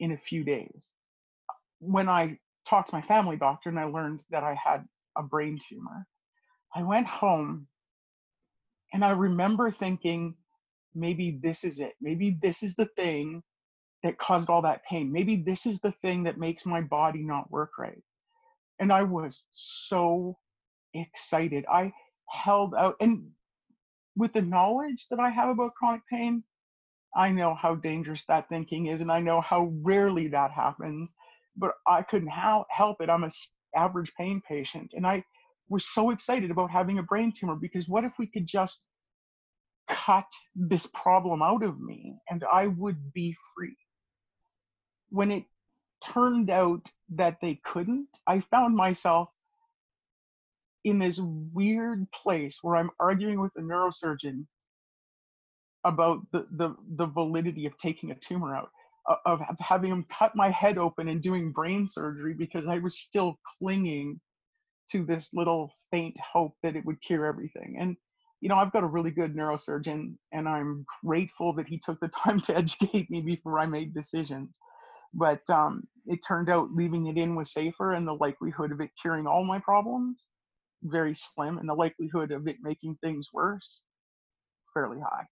in 0.00 0.12
a 0.12 0.18
few 0.18 0.44
days. 0.44 0.88
When 1.80 2.08
I 2.08 2.38
talked 2.68 2.90
to 2.90 2.96
my 2.96 3.02
family 3.02 3.36
doctor 3.36 3.70
and 3.70 3.78
I 3.78 3.84
learned 3.84 4.22
that 4.30 4.44
I 4.44 4.54
had 4.62 4.84
a 5.16 5.22
brain 5.22 5.58
tumor, 5.68 6.06
I 6.74 6.82
went 6.82 7.06
home 7.06 7.66
and 8.92 9.04
I 9.04 9.10
remember 9.10 9.70
thinking, 9.70 10.34
maybe 10.94 11.38
this 11.42 11.64
is 11.64 11.80
it. 11.80 11.92
Maybe 12.00 12.38
this 12.42 12.62
is 12.62 12.74
the 12.74 12.88
thing 12.96 13.42
that 14.02 14.18
caused 14.18 14.50
all 14.50 14.62
that 14.62 14.84
pain. 14.84 15.12
Maybe 15.12 15.36
this 15.36 15.66
is 15.66 15.80
the 15.80 15.92
thing 15.92 16.22
that 16.24 16.38
makes 16.38 16.66
my 16.66 16.80
body 16.80 17.22
not 17.22 17.50
work 17.50 17.78
right. 17.78 18.02
And 18.80 18.92
I 18.92 19.02
was 19.02 19.44
so 19.52 20.36
excited. 20.94 21.64
I 21.72 21.92
held 22.28 22.74
out, 22.74 22.96
and 23.00 23.30
with 24.16 24.32
the 24.32 24.42
knowledge 24.42 25.06
that 25.10 25.20
I 25.20 25.30
have 25.30 25.50
about 25.50 25.74
chronic 25.74 26.02
pain, 26.10 26.42
I 27.14 27.30
know 27.30 27.54
how 27.54 27.76
dangerous 27.76 28.24
that 28.28 28.48
thinking 28.48 28.86
is, 28.86 29.00
and 29.00 29.12
I 29.12 29.20
know 29.20 29.40
how 29.40 29.72
rarely 29.82 30.28
that 30.28 30.50
happens. 30.50 31.12
But 31.56 31.72
I 31.86 32.02
couldn't 32.02 32.28
help 32.28 33.00
it. 33.00 33.10
I'm 33.10 33.24
a 33.24 33.30
average 33.76 34.12
pain 34.18 34.42
patient, 34.48 34.92
and 34.96 35.06
I 35.06 35.22
was 35.72 35.86
so 35.86 36.10
excited 36.10 36.50
about 36.50 36.70
having 36.70 36.98
a 36.98 37.02
brain 37.02 37.32
tumor 37.32 37.56
because 37.56 37.88
what 37.88 38.04
if 38.04 38.12
we 38.18 38.26
could 38.26 38.46
just 38.46 38.84
cut 39.88 40.26
this 40.54 40.86
problem 40.92 41.42
out 41.42 41.64
of 41.64 41.80
me 41.80 42.14
and 42.28 42.44
I 42.52 42.66
would 42.66 43.12
be 43.14 43.34
free? 43.54 43.76
When 45.08 45.32
it 45.32 45.44
turned 46.04 46.50
out 46.50 46.86
that 47.14 47.38
they 47.40 47.58
couldn't, 47.64 48.08
I 48.26 48.40
found 48.50 48.76
myself 48.76 49.30
in 50.84 50.98
this 50.98 51.18
weird 51.22 52.06
place 52.10 52.58
where 52.60 52.76
I'm 52.76 52.90
arguing 53.00 53.40
with 53.40 53.52
a 53.56 53.60
neurosurgeon 53.62 54.44
about 55.84 56.20
the, 56.32 56.46
the, 56.52 56.76
the 56.96 57.06
validity 57.06 57.64
of 57.64 57.78
taking 57.78 58.10
a 58.10 58.16
tumor 58.16 58.54
out, 58.54 58.68
uh, 59.08 59.16
of, 59.24 59.40
of 59.40 59.56
having 59.58 59.90
him 59.90 60.04
cut 60.10 60.36
my 60.36 60.50
head 60.50 60.76
open 60.76 61.08
and 61.08 61.22
doing 61.22 61.50
brain 61.50 61.88
surgery 61.88 62.34
because 62.34 62.66
I 62.66 62.78
was 62.78 62.98
still 62.98 63.38
clinging 63.58 64.20
to 64.90 65.04
this 65.04 65.30
little 65.32 65.72
faint 65.90 66.18
hope 66.20 66.54
that 66.62 66.76
it 66.76 66.84
would 66.84 67.00
cure 67.02 67.26
everything. 67.26 67.76
And 67.80 67.96
you 68.40 68.48
know, 68.48 68.56
I've 68.56 68.72
got 68.72 68.82
a 68.82 68.88
really 68.88 69.12
good 69.12 69.36
neurosurgeon, 69.36 70.16
and 70.32 70.48
I'm 70.48 70.84
grateful 71.04 71.52
that 71.52 71.68
he 71.68 71.78
took 71.78 72.00
the 72.00 72.08
time 72.24 72.40
to 72.42 72.56
educate 72.56 73.08
me 73.08 73.20
before 73.20 73.60
I 73.60 73.66
made 73.66 73.94
decisions. 73.94 74.58
But 75.14 75.42
um, 75.48 75.84
it 76.06 76.20
turned 76.26 76.50
out 76.50 76.70
leaving 76.74 77.06
it 77.06 77.16
in 77.16 77.36
was 77.36 77.52
safer, 77.52 77.92
and 77.92 78.06
the 78.06 78.14
likelihood 78.14 78.72
of 78.72 78.80
it 78.80 78.90
curing 79.00 79.26
all 79.26 79.44
my 79.44 79.60
problems 79.60 80.18
very 80.84 81.14
slim, 81.14 81.58
and 81.58 81.68
the 81.68 81.74
likelihood 81.74 82.32
of 82.32 82.48
it 82.48 82.56
making 82.62 82.96
things 82.96 83.28
worse 83.32 83.80
fairly 84.74 84.98
high. 85.00 85.24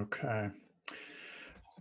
Okay. 0.00 0.48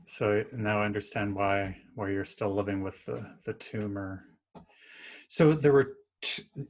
So 0.06 0.44
now 0.52 0.82
I 0.82 0.86
understand 0.86 1.36
why 1.36 1.78
why 1.96 2.10
you're 2.10 2.26
still 2.26 2.54
living 2.54 2.84
with 2.84 3.06
the 3.06 3.38
the 3.46 3.54
tumor. 3.54 4.26
So 5.28 5.54
there 5.54 5.74
were 5.74 5.94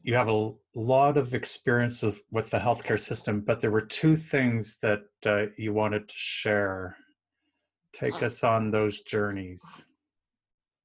you 0.03 0.15
have 0.15 0.29
a 0.29 0.51
lot 0.75 1.17
of 1.17 1.33
experience 1.33 2.03
of, 2.03 2.19
with 2.31 2.49
the 2.49 2.57
healthcare 2.57 2.99
system, 2.99 3.41
but 3.41 3.61
there 3.61 3.71
were 3.71 3.81
two 3.81 4.15
things 4.15 4.77
that 4.81 5.01
uh, 5.25 5.45
you 5.57 5.73
wanted 5.73 6.07
to 6.07 6.15
share. 6.15 6.95
Take 7.93 8.21
us 8.21 8.43
on 8.43 8.69
those 8.69 9.01
journeys. 9.01 9.83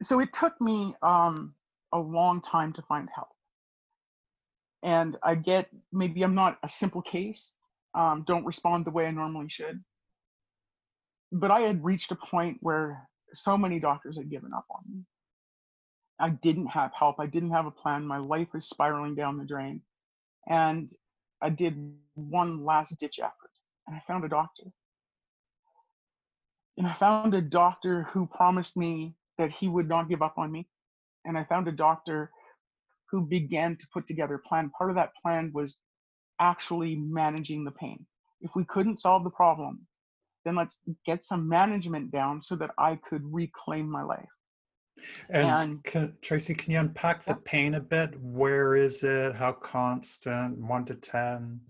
So 0.02 0.20
it 0.20 0.30
took 0.32 0.58
me 0.60 0.94
um, 1.02 1.54
a 1.92 1.98
long 1.98 2.40
time 2.40 2.72
to 2.72 2.82
find 2.82 3.08
help 3.14 3.28
and 4.84 5.16
I 5.22 5.34
get 5.34 5.68
maybe 5.92 6.22
I'm 6.22 6.34
not 6.34 6.58
a 6.62 6.68
simple 6.68 7.02
case, 7.02 7.52
um, 7.94 8.22
don't 8.26 8.44
respond 8.44 8.84
the 8.84 8.90
way 8.90 9.06
I 9.06 9.10
normally 9.10 9.48
should. 9.48 9.82
But 11.32 11.50
I 11.50 11.60
had 11.60 11.82
reached 11.82 12.12
a 12.12 12.16
point 12.16 12.58
where 12.60 13.08
so 13.32 13.56
many 13.56 13.80
doctors 13.80 14.18
had 14.18 14.30
given 14.30 14.52
up 14.54 14.66
on 14.70 14.82
me. 14.88 15.02
I 16.20 16.30
didn't 16.30 16.66
have 16.66 16.92
help. 16.92 17.16
I 17.18 17.26
didn't 17.26 17.50
have 17.50 17.66
a 17.66 17.70
plan. 17.70 18.06
My 18.06 18.18
life 18.18 18.48
was 18.52 18.68
spiraling 18.68 19.14
down 19.14 19.38
the 19.38 19.44
drain. 19.44 19.82
And 20.48 20.90
I 21.42 21.50
did 21.50 21.76
one 22.14 22.64
last 22.64 22.98
ditch 22.98 23.18
effort 23.18 23.50
and 23.86 23.96
I 23.96 24.02
found 24.06 24.24
a 24.24 24.28
doctor. 24.28 24.64
And 26.76 26.86
I 26.86 26.94
found 26.94 27.34
a 27.34 27.40
doctor 27.40 28.04
who 28.12 28.26
promised 28.26 28.76
me 28.76 29.14
that 29.38 29.50
he 29.50 29.68
would 29.68 29.88
not 29.88 30.08
give 30.08 30.22
up 30.22 30.38
on 30.38 30.50
me. 30.50 30.66
And 31.24 31.38
I 31.38 31.44
found 31.44 31.68
a 31.68 31.72
doctor 31.72 32.30
who 33.10 33.22
began 33.22 33.76
to 33.76 33.86
put 33.92 34.06
together 34.06 34.34
a 34.34 34.48
plan. 34.48 34.70
Part 34.70 34.90
of 34.90 34.96
that 34.96 35.14
plan 35.20 35.50
was 35.54 35.76
actually 36.40 36.96
managing 36.96 37.64
the 37.64 37.70
pain. 37.70 38.04
If 38.40 38.50
we 38.54 38.64
couldn't 38.64 39.00
solve 39.00 39.24
the 39.24 39.30
problem, 39.30 39.86
then 40.44 40.54
let's 40.54 40.76
get 41.06 41.22
some 41.22 41.48
management 41.48 42.10
down 42.10 42.42
so 42.42 42.56
that 42.56 42.72
I 42.76 42.96
could 43.08 43.22
reclaim 43.32 43.90
my 43.90 44.02
life. 44.02 44.33
And, 45.30 45.48
and 45.48 45.84
can, 45.84 46.12
Tracy, 46.22 46.54
can 46.54 46.72
you 46.72 46.78
unpack 46.78 47.24
the 47.24 47.34
pain 47.34 47.74
a 47.74 47.80
bit? 47.80 48.18
Where 48.20 48.76
is 48.76 49.02
it? 49.02 49.34
How 49.34 49.52
constant? 49.52 50.58
One 50.58 50.84
to 50.86 50.94
10? 50.94 51.60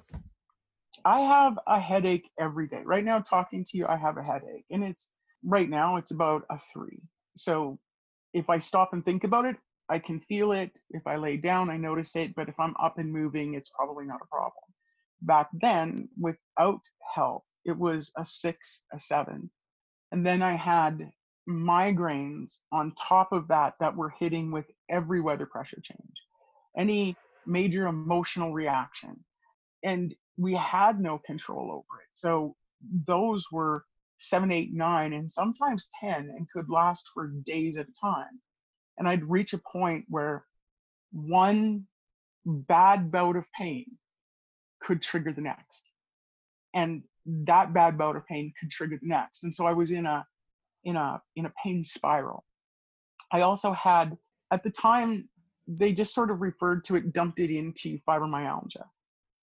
I 1.04 1.20
have 1.20 1.58
a 1.66 1.78
headache 1.78 2.30
every 2.40 2.66
day. 2.66 2.82
Right 2.84 3.04
now, 3.04 3.20
talking 3.20 3.64
to 3.64 3.76
you, 3.76 3.86
I 3.86 3.96
have 3.96 4.16
a 4.16 4.22
headache. 4.22 4.64
And 4.70 4.82
it's 4.84 5.08
right 5.44 5.68
now, 5.68 5.96
it's 5.96 6.12
about 6.12 6.44
a 6.50 6.58
three. 6.72 7.00
So 7.36 7.78
if 8.32 8.48
I 8.48 8.58
stop 8.58 8.92
and 8.92 9.04
think 9.04 9.24
about 9.24 9.44
it, 9.44 9.56
I 9.88 9.98
can 9.98 10.20
feel 10.20 10.52
it. 10.52 10.70
If 10.90 11.06
I 11.06 11.16
lay 11.16 11.36
down, 11.36 11.68
I 11.68 11.76
notice 11.76 12.16
it. 12.16 12.34
But 12.34 12.48
if 12.48 12.58
I'm 12.58 12.74
up 12.82 12.98
and 12.98 13.12
moving, 13.12 13.54
it's 13.54 13.70
probably 13.70 14.06
not 14.06 14.20
a 14.22 14.26
problem. 14.26 14.64
Back 15.22 15.48
then, 15.60 16.08
without 16.18 16.80
help, 17.14 17.44
it 17.64 17.76
was 17.76 18.10
a 18.16 18.24
six, 18.24 18.80
a 18.92 18.98
seven. 18.98 19.50
And 20.12 20.24
then 20.24 20.42
I 20.42 20.56
had 20.56 21.10
migraines 21.48 22.58
on 22.72 22.94
top 23.00 23.32
of 23.32 23.48
that 23.48 23.74
that 23.80 23.96
were 23.96 24.10
hitting 24.18 24.50
with 24.50 24.66
every 24.88 25.20
weather 25.20 25.46
pressure 25.46 25.80
change, 25.82 26.16
any 26.76 27.16
major 27.46 27.86
emotional 27.86 28.52
reaction. 28.52 29.22
And 29.82 30.14
we 30.36 30.54
had 30.54 31.00
no 31.00 31.18
control 31.18 31.70
over 31.70 32.00
it. 32.00 32.08
So 32.12 32.56
those 33.06 33.46
were 33.52 33.84
seven, 34.18 34.50
eight, 34.50 34.72
nine, 34.72 35.12
and 35.12 35.32
sometimes 35.32 35.88
10 36.00 36.14
and 36.14 36.48
could 36.50 36.70
last 36.70 37.04
for 37.12 37.28
days 37.44 37.76
at 37.76 37.86
a 37.86 38.00
time 38.00 38.40
and 38.98 39.08
I'd 39.08 39.24
reach 39.24 39.52
a 39.52 39.58
point 39.58 40.04
where 40.08 40.44
one 41.12 41.86
bad 42.44 43.10
bout 43.10 43.36
of 43.36 43.44
pain 43.58 43.86
could 44.80 45.02
trigger 45.02 45.32
the 45.32 45.40
next. 45.40 45.84
And 46.74 47.02
that 47.26 47.72
bad 47.72 47.96
bout 47.96 48.16
of 48.16 48.26
pain 48.26 48.52
could 48.58 48.70
trigger 48.70 48.98
the 49.00 49.08
next. 49.08 49.44
And 49.44 49.54
so 49.54 49.66
I 49.66 49.72
was 49.72 49.90
in 49.90 50.06
a 50.06 50.26
in 50.84 50.96
a 50.96 51.20
in 51.36 51.46
a 51.46 51.52
pain 51.62 51.84
spiral. 51.84 52.44
I 53.32 53.40
also 53.42 53.72
had 53.72 54.16
at 54.52 54.62
the 54.62 54.70
time 54.70 55.28
they 55.66 55.92
just 55.92 56.14
sort 56.14 56.30
of 56.30 56.40
referred 56.40 56.84
to 56.84 56.96
it, 56.96 57.12
dumped 57.12 57.40
it 57.40 57.50
into 57.50 57.98
fibromyalgia. 58.06 58.84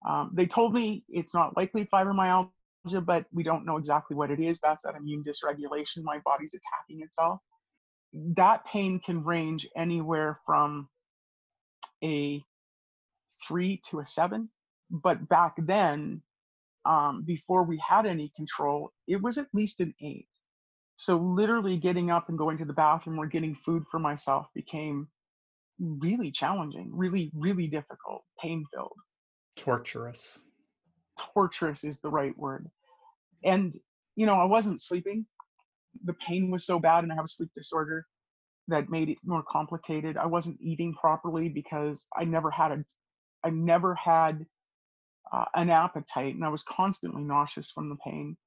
Um, 0.07 0.31
they 0.33 0.45
told 0.45 0.74
me 0.74 1.03
it's 1.10 1.33
not 1.33 1.57
likely 1.57 1.86
fibromyalgia, 1.86 2.50
but 3.05 3.25
we 3.33 3.43
don't 3.43 3.65
know 3.65 3.77
exactly 3.77 4.15
what 4.15 4.31
it 4.31 4.39
is. 4.39 4.60
That's 4.63 4.83
that 4.83 4.95
immune 4.95 5.24
dysregulation. 5.24 6.03
My 6.03 6.19
body's 6.25 6.53
attacking 6.53 7.03
itself 7.03 7.39
that 8.13 8.65
pain 8.65 9.00
can 9.00 9.24
range 9.24 9.67
anywhere 9.75 10.39
from 10.45 10.89
a 12.03 12.43
three 13.48 13.81
to 13.89 14.00
a 14.00 14.07
seven. 14.07 14.50
But 14.89 15.29
back 15.29 15.55
then, 15.57 16.21
um, 16.86 17.24
before 17.25 17.63
we 17.63 17.81
had 17.88 18.05
any 18.05 18.31
control, 18.36 18.91
it 19.07 19.21
was 19.21 19.38
at 19.38 19.48
least 19.53 19.79
an 19.79 19.93
eight. 20.01 20.27
So 21.01 21.17
literally 21.17 21.77
getting 21.77 22.12
up 22.12 22.29
and 22.29 22.38
going 22.38 22.60
to 22.60 22.65
the 22.65 22.74
bathroom 22.74 23.17
or 23.17 23.25
getting 23.25 23.55
food 23.55 23.86
for 23.89 23.98
myself 23.98 24.46
became 24.53 25.08
really 25.79 26.29
challenging, 26.29 26.91
really, 26.93 27.31
really 27.34 27.65
difficult, 27.65 28.22
pain 28.39 28.63
filled. 28.72 28.93
Torturous. 29.58 30.41
Torturous 31.17 31.84
is 31.84 31.98
the 32.01 32.10
right 32.12 32.38
word. 32.38 32.70
And, 33.43 33.74
you 34.15 34.27
know, 34.27 34.36
I 34.36 34.43
wasn't 34.43 34.79
sleeping. 34.79 35.25
The 36.05 36.13
pain 36.13 36.51
was 36.51 36.67
so 36.67 36.77
bad, 36.77 37.03
and 37.03 37.12
I 37.12 37.15
have 37.15 37.25
a 37.25 37.29
sleep 37.29 37.50
disorder 37.55 38.05
that 38.67 38.91
made 38.91 39.10
it 39.10 39.17
more 39.25 39.43
complicated. 39.51 40.17
I 40.17 40.27
wasn't 40.27 40.62
eating 40.62 40.93
properly 40.93 41.50
because 41.50 42.05
I 42.15 42.25
never 42.25 42.51
had 42.51 42.74
a, 42.74 42.86
I 43.43 43.50
never 43.50 43.96
had 43.96 44.46
uh, 45.34 45.46
an 45.55 45.72
appetite, 45.72 46.36
and 46.36 46.46
I 46.46 46.50
was 46.50 46.62
constantly 46.62 47.24
nauseous 47.24 47.72
from 47.72 47.89
the 47.89 47.98
pain. 48.05 48.38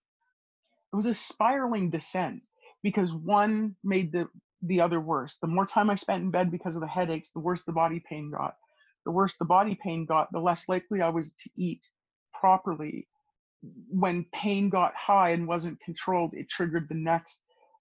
It 0.94 0.96
was 0.96 1.06
a 1.06 1.14
spiraling 1.14 1.90
descent 1.90 2.44
because 2.84 3.12
one 3.12 3.74
made 3.82 4.12
the 4.12 4.28
the 4.62 4.80
other 4.80 5.00
worse. 5.00 5.36
The 5.42 5.48
more 5.48 5.66
time 5.66 5.90
I 5.90 5.96
spent 5.96 6.22
in 6.22 6.30
bed 6.30 6.52
because 6.52 6.76
of 6.76 6.82
the 6.82 6.86
headaches, 6.86 7.30
the 7.34 7.40
worse 7.40 7.62
the 7.64 7.72
body 7.72 8.00
pain 8.08 8.30
got. 8.30 8.54
The 9.04 9.10
worse 9.10 9.34
the 9.36 9.44
body 9.44 9.76
pain 9.82 10.06
got, 10.06 10.30
the 10.30 10.38
less 10.38 10.68
likely 10.68 11.02
I 11.02 11.08
was 11.08 11.32
to 11.32 11.50
eat 11.56 11.80
properly. 12.32 13.08
When 13.88 14.24
pain 14.32 14.70
got 14.70 14.94
high 14.94 15.30
and 15.30 15.48
wasn't 15.48 15.80
controlled, 15.80 16.32
it 16.32 16.48
triggered 16.48 16.88
the 16.88 16.94
next 16.94 17.38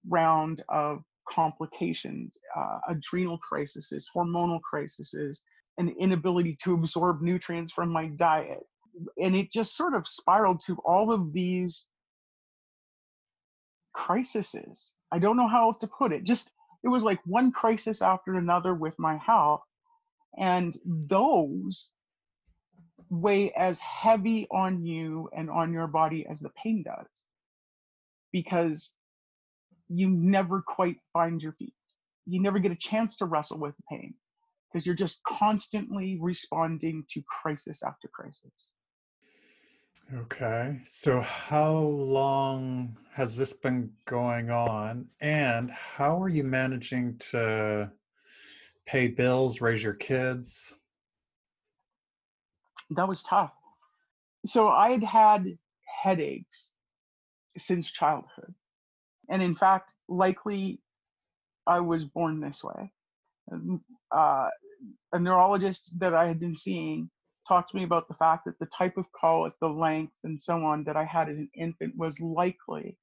round 0.10 0.63
of 0.70 1.03
complications, 1.29 2.36
uh, 2.58 2.79
adrenal 2.89 3.38
crises, 3.38 4.10
hormonal 4.15 4.60
crises, 4.62 5.39
an 5.77 5.93
inability 6.00 6.58
to 6.63 6.74
absorb 6.74 7.22
nutrients 7.22 7.74
from 7.74 7.89
my 7.89 8.08
diet. 8.08 8.65
And 9.22 9.36
it 9.36 9.51
just 9.51 9.77
sort 9.77 9.93
of 9.93 10.08
spiraled 10.08 10.62
to 10.65 10.77
all 10.77 11.13
of 11.13 11.32
these 11.32 11.86
crises. 13.94 14.92
I 15.12 15.20
don't 15.20 15.38
know 15.38 15.48
how 15.48 15.68
else 15.68 15.78
to 15.80 15.88
put 15.88 16.12
it. 16.12 16.24
Just 16.24 16.50
it 16.84 16.90
was 16.90 17.04
like 17.04 17.20
one 17.26 17.52
crisis 17.52 18.02
after 18.02 18.36
another 18.36 18.74
with 18.74 18.98
my 19.00 19.18
health 19.18 19.62
and 20.38 20.78
those 20.86 21.92
weigh 23.10 23.52
as 23.54 23.80
heavy 23.80 24.48
on 24.52 24.84
you 24.84 25.30
and 25.38 25.50
on 25.50 25.72
your 25.72 25.88
body 25.88 26.26
as 26.30 26.40
the 26.40 26.50
pain 26.62 26.84
does 26.84 27.08
because 28.32 28.92
you 29.90 30.10
never 30.10 30.62
quite 30.62 30.98
find 31.12 31.42
your 31.42 31.52
feet 31.54 31.74
you 32.26 32.42
never 32.42 32.60
get 32.60 32.72
a 32.72 32.76
chance 32.76 33.18
to 33.18 33.26
wrestle 33.26 33.60
with 33.60 33.76
pain 33.90 34.14
because 34.72 34.86
you're 34.86 34.96
just 34.96 35.22
constantly 35.28 36.18
responding 36.20 37.06
to 37.12 37.22
crisis 37.28 37.84
after 37.84 38.08
crisis 38.08 38.72
Okay. 40.16 40.80
So, 40.86 41.22
how 41.22 41.78
long 41.78 42.98
has 43.14 43.38
this 43.38 43.54
been 43.54 43.92
going 44.06 44.50
on? 44.50 45.08
And 45.22 45.72
how 45.72 46.22
are 46.22 46.30
you 46.30 46.44
managing 46.44 47.18
to 47.32 47.92
pay 48.86 49.08
bills, 49.08 49.62
raise 49.62 49.84
your 49.84 49.94
kids? 49.94 50.74
That 52.92 53.08
was 53.08 53.24
tough. 53.24 53.54
So, 54.46 54.68
I 54.68 54.92
had 54.92 55.04
had 55.04 55.58
headaches 56.04 56.70
since 57.58 57.92
childhood. 57.92 58.54
And 59.30 59.42
in 59.42 59.56
fact, 59.56 59.94
likely 60.08 60.82
I 61.66 61.80
was 61.80 62.04
born 62.04 62.40
this 62.40 62.64
way. 62.64 62.92
Uh, 64.12 64.50
a 65.14 65.20
neurologist 65.20 65.92
that 65.98 66.14
I 66.14 66.28
had 66.28 66.40
been 66.40 66.56
seeing 66.56 67.10
talked 67.48 67.72
to 67.72 67.78
me 67.78 67.84
about 67.84 68.08
the 68.08 68.16
fact 68.16 68.46
that 68.46 68.60
the 68.60 68.68
type 68.68 68.98
of 68.98 69.06
colic, 69.20 69.54
the 69.62 69.68
length, 69.68 70.14
and 70.24 70.40
so 70.40 70.64
on 70.64 70.84
that 70.86 70.96
I 70.98 71.06
had 71.06 71.30
as 71.30 71.38
an 71.38 71.50
infant 71.56 71.94
was 71.98 72.20
likely 72.20 72.98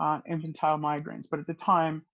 uh, 0.00 0.20
infantile 0.28 0.78
migraines. 0.78 1.24
But 1.30 1.40
at 1.40 1.46
the 1.46 1.54
time, 1.54 2.04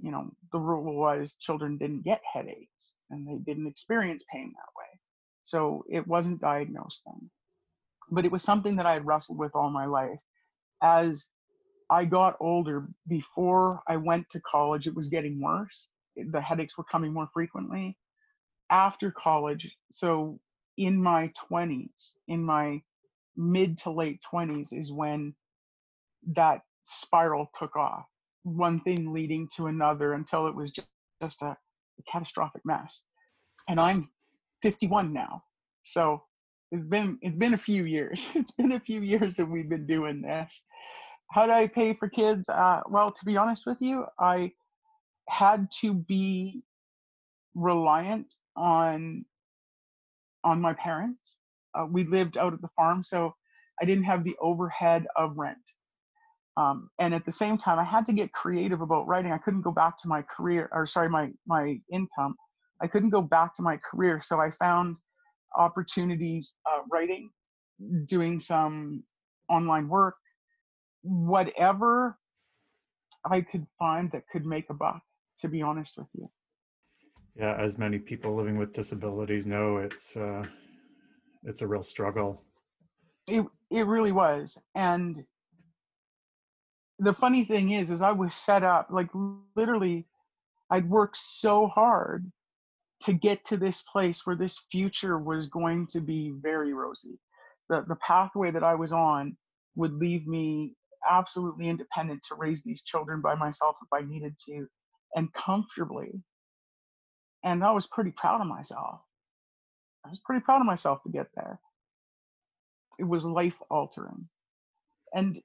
you 0.00 0.10
know, 0.10 0.30
the 0.52 0.58
rule 0.58 0.96
was 0.96 1.36
children 1.40 1.78
didn't 1.78 2.04
get 2.04 2.20
headaches 2.32 2.94
and 3.10 3.26
they 3.26 3.36
didn't 3.50 3.66
experience 3.66 4.24
pain 4.32 4.52
that 4.54 4.78
way. 4.78 5.00
So 5.44 5.84
it 5.88 6.06
wasn't 6.06 6.40
diagnosed 6.40 7.00
then. 7.06 7.30
But 8.10 8.24
it 8.24 8.32
was 8.32 8.42
something 8.42 8.76
that 8.76 8.86
I 8.86 8.94
had 8.94 9.06
wrestled 9.06 9.38
with 9.38 9.52
all 9.54 9.70
my 9.70 9.86
life. 9.86 10.18
As 10.82 11.28
I 11.90 12.04
got 12.04 12.36
older, 12.40 12.88
before 13.08 13.80
I 13.88 13.96
went 13.96 14.26
to 14.30 14.40
college, 14.40 14.86
it 14.86 14.94
was 14.94 15.08
getting 15.08 15.40
worse. 15.40 15.88
The 16.16 16.40
headaches 16.40 16.76
were 16.76 16.84
coming 16.84 17.12
more 17.12 17.28
frequently. 17.32 17.96
After 18.70 19.12
college, 19.12 19.70
so 19.92 20.40
in 20.76 21.02
my 21.02 21.32
20s, 21.50 22.12
in 22.28 22.42
my 22.42 22.80
mid 23.36 23.78
to 23.78 23.90
late 23.90 24.20
20s, 24.32 24.68
is 24.72 24.92
when 24.92 25.34
that 26.34 26.60
spiral 26.86 27.50
took 27.58 27.76
off. 27.76 28.04
One 28.44 28.80
thing 28.80 29.12
leading 29.12 29.48
to 29.56 29.66
another 29.66 30.14
until 30.14 30.46
it 30.46 30.54
was 30.54 30.72
just, 30.72 31.42
a, 31.42 31.46
a 31.46 31.56
catastrophic 32.10 32.62
mess. 32.64 33.02
And 33.68 33.80
I'm 33.80 34.10
51 34.62 35.12
now. 35.12 35.42
So 35.84 36.22
it's 36.72 36.86
been 36.86 37.18
it's 37.22 37.36
been 37.36 37.54
a 37.54 37.58
few 37.58 37.84
years. 37.84 38.28
It's 38.34 38.50
been 38.52 38.72
a 38.72 38.80
few 38.80 39.00
years 39.00 39.34
that 39.34 39.46
we've 39.46 39.68
been 39.68 39.86
doing 39.86 40.22
this. 40.22 40.62
How 41.30 41.46
do 41.46 41.52
I 41.52 41.66
pay 41.66 41.94
for 41.94 42.08
kids? 42.08 42.48
Uh, 42.48 42.80
well, 42.88 43.10
to 43.10 43.24
be 43.24 43.36
honest 43.36 43.64
with 43.66 43.78
you, 43.80 44.04
I 44.18 44.52
had 45.28 45.68
to 45.80 45.94
be 45.94 46.62
reliant 47.54 48.34
on 48.56 49.24
on 50.46 50.60
my 50.60 50.72
parents. 50.74 51.38
Uh, 51.74 51.86
we 51.90 52.04
lived 52.04 52.38
out 52.38 52.54
at 52.54 52.62
the 52.62 52.70
farm, 52.76 53.02
so 53.02 53.34
I 53.82 53.84
didn't 53.84 54.04
have 54.04 54.24
the 54.24 54.36
overhead 54.40 55.06
of 55.16 55.36
rent. 55.36 55.58
Um, 56.56 56.88
and 56.98 57.12
at 57.12 57.26
the 57.26 57.32
same 57.32 57.58
time, 57.58 57.78
I 57.78 57.84
had 57.84 58.06
to 58.06 58.14
get 58.14 58.32
creative 58.32 58.80
about 58.80 59.06
writing. 59.08 59.32
I 59.32 59.38
couldn't 59.38 59.62
go 59.62 59.72
back 59.72 59.98
to 59.98 60.08
my 60.08 60.22
career, 60.22 60.70
or 60.72 60.86
sorry, 60.86 61.10
my 61.10 61.30
my 61.46 61.78
income. 61.92 62.36
I 62.80 62.86
couldn't 62.86 63.10
go 63.10 63.20
back 63.20 63.54
to 63.56 63.62
my 63.62 63.78
career, 63.90 64.22
so 64.24 64.40
I 64.40 64.50
found 64.58 64.96
opportunities 65.58 66.54
uh, 66.70 66.82
writing, 66.90 67.30
doing 68.06 68.40
some 68.40 69.02
online 69.50 69.88
work, 69.88 70.16
whatever 71.02 72.16
I 73.30 73.40
could 73.42 73.66
find 73.78 74.10
that 74.12 74.22
could 74.32 74.46
make 74.46 74.70
a 74.70 74.74
buck. 74.74 75.02
To 75.40 75.48
be 75.48 75.60
honest 75.60 75.98
with 75.98 76.08
you. 76.14 76.30
Yeah, 77.38 77.54
as 77.58 77.76
many 77.76 77.98
people 77.98 78.34
living 78.34 78.56
with 78.56 78.72
disabilities 78.72 79.44
know, 79.44 79.76
it's 79.76 80.16
uh, 80.16 80.46
it's 81.44 81.60
a 81.60 81.66
real 81.66 81.82
struggle. 81.82 82.42
It 83.26 83.44
it 83.70 83.86
really 83.86 84.12
was, 84.12 84.56
and 84.74 85.22
the 86.98 87.12
funny 87.12 87.44
thing 87.44 87.72
is, 87.72 87.90
is 87.90 88.00
I 88.00 88.12
was 88.12 88.34
set 88.34 88.62
up 88.62 88.88
like 88.90 89.10
literally, 89.54 90.06
I'd 90.70 90.88
worked 90.88 91.18
so 91.18 91.66
hard 91.66 92.32
to 93.02 93.12
get 93.12 93.44
to 93.44 93.58
this 93.58 93.82
place 93.82 94.22
where 94.24 94.36
this 94.36 94.58
future 94.72 95.18
was 95.18 95.48
going 95.48 95.88
to 95.88 96.00
be 96.00 96.32
very 96.40 96.72
rosy. 96.72 97.18
The 97.68 97.84
the 97.86 97.96
pathway 97.96 98.50
that 98.50 98.64
I 98.64 98.74
was 98.74 98.92
on 98.92 99.36
would 99.74 99.92
leave 99.92 100.26
me 100.26 100.74
absolutely 101.10 101.68
independent 101.68 102.22
to 102.28 102.34
raise 102.34 102.62
these 102.64 102.82
children 102.82 103.20
by 103.20 103.34
myself 103.34 103.76
if 103.82 103.88
I 103.92 104.06
needed 104.06 104.34
to, 104.48 104.66
and 105.16 105.30
comfortably 105.34 106.22
and 107.46 107.62
I 107.62 107.70
was 107.70 107.86
pretty 107.86 108.10
proud 108.10 108.40
of 108.40 108.48
myself. 108.48 109.00
I 110.04 110.10
was 110.10 110.18
pretty 110.18 110.42
proud 110.42 110.60
of 110.60 110.66
myself 110.66 111.02
to 111.04 111.08
get 111.10 111.28
there. 111.36 111.60
It 112.98 113.04
was 113.04 113.24
life 113.24 113.54
altering. 113.70 114.28
And 115.14 115.40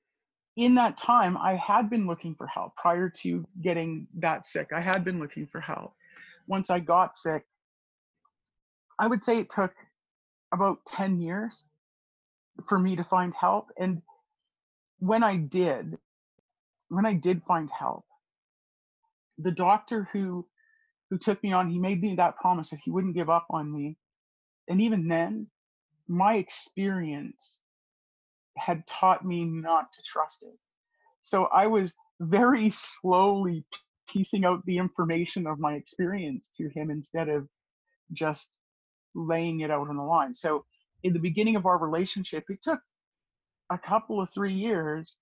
in 0.58 0.76
that 0.76 0.98
time, 0.98 1.38
I 1.38 1.56
had 1.56 1.92
been 1.92 2.08
looking 2.08 2.34
for 2.34 2.48
help 2.48 2.76
prior 2.76 3.08
to 3.22 3.46
getting 3.62 4.08
that 4.18 4.48
sick. 4.48 4.70
I 4.76 4.82
had 4.82 5.06
been 5.06 5.20
looking 5.20 5.46
for 5.46 5.62
help. 5.62 5.94
Once 6.48 6.72
I 6.72 6.80
got 6.80 7.18
sick, 7.18 7.46
I 8.98 9.06
would 9.06 9.24
say 9.24 9.38
it 9.38 9.52
took 9.52 9.74
about 10.52 10.80
10 10.88 11.22
years 11.22 11.64
for 12.68 12.80
me 12.80 12.96
to 12.96 13.04
find 13.04 13.32
help. 13.40 13.68
And 13.78 14.02
when 14.98 15.22
I 15.22 15.38
did, 15.38 16.00
when 16.90 17.06
I 17.06 17.14
did 17.14 17.44
find 17.48 17.70
help, 17.70 18.06
the 19.38 19.52
doctor 19.52 20.10
who 20.12 20.48
who 21.12 21.20
took 21.20 21.44
me 21.44 21.54
on, 21.54 21.70
he 21.72 21.80
made 21.80 22.02
me 22.02 22.16
that 22.18 22.38
promise 22.38 22.72
that 22.72 22.82
he 22.84 22.92
wouldn't 22.92 23.16
give 23.16 23.30
up 23.30 23.48
on 23.52 23.72
me. 23.72 23.98
And 24.70 24.82
even 24.82 25.10
then, 25.10 25.48
my 26.08 26.36
experience 26.36 27.60
had 28.58 28.88
taught 28.88 29.26
me 29.26 29.46
not 29.46 29.94
to 29.94 30.02
trust 30.04 30.40
it. 30.44 30.58
So 31.22 31.46
I 31.46 31.68
was 31.68 31.94
very 32.22 32.72
slowly 33.02 33.66
piecing 34.12 34.46
out 34.46 34.66
the 34.66 34.78
information 34.80 35.48
of 35.48 35.60
my 35.60 35.76
experience 35.76 36.50
to 36.58 36.70
him 36.70 36.92
instead 36.92 37.30
of 37.30 37.48
just 38.14 38.58
laying 39.16 39.62
it 39.62 39.72
out 39.72 39.90
on 39.90 39.98
the 39.98 40.04
line. 40.04 40.34
So 40.34 40.66
in 41.04 41.14
the 41.14 41.20
beginning 41.20 41.58
of 41.58 41.66
our 41.66 41.78
relationship, 41.78 42.46
it 42.50 42.60
took 42.64 42.80
a 43.72 43.78
couple 43.78 44.22
of 44.22 44.30
three 44.34 44.54
years 44.54 45.16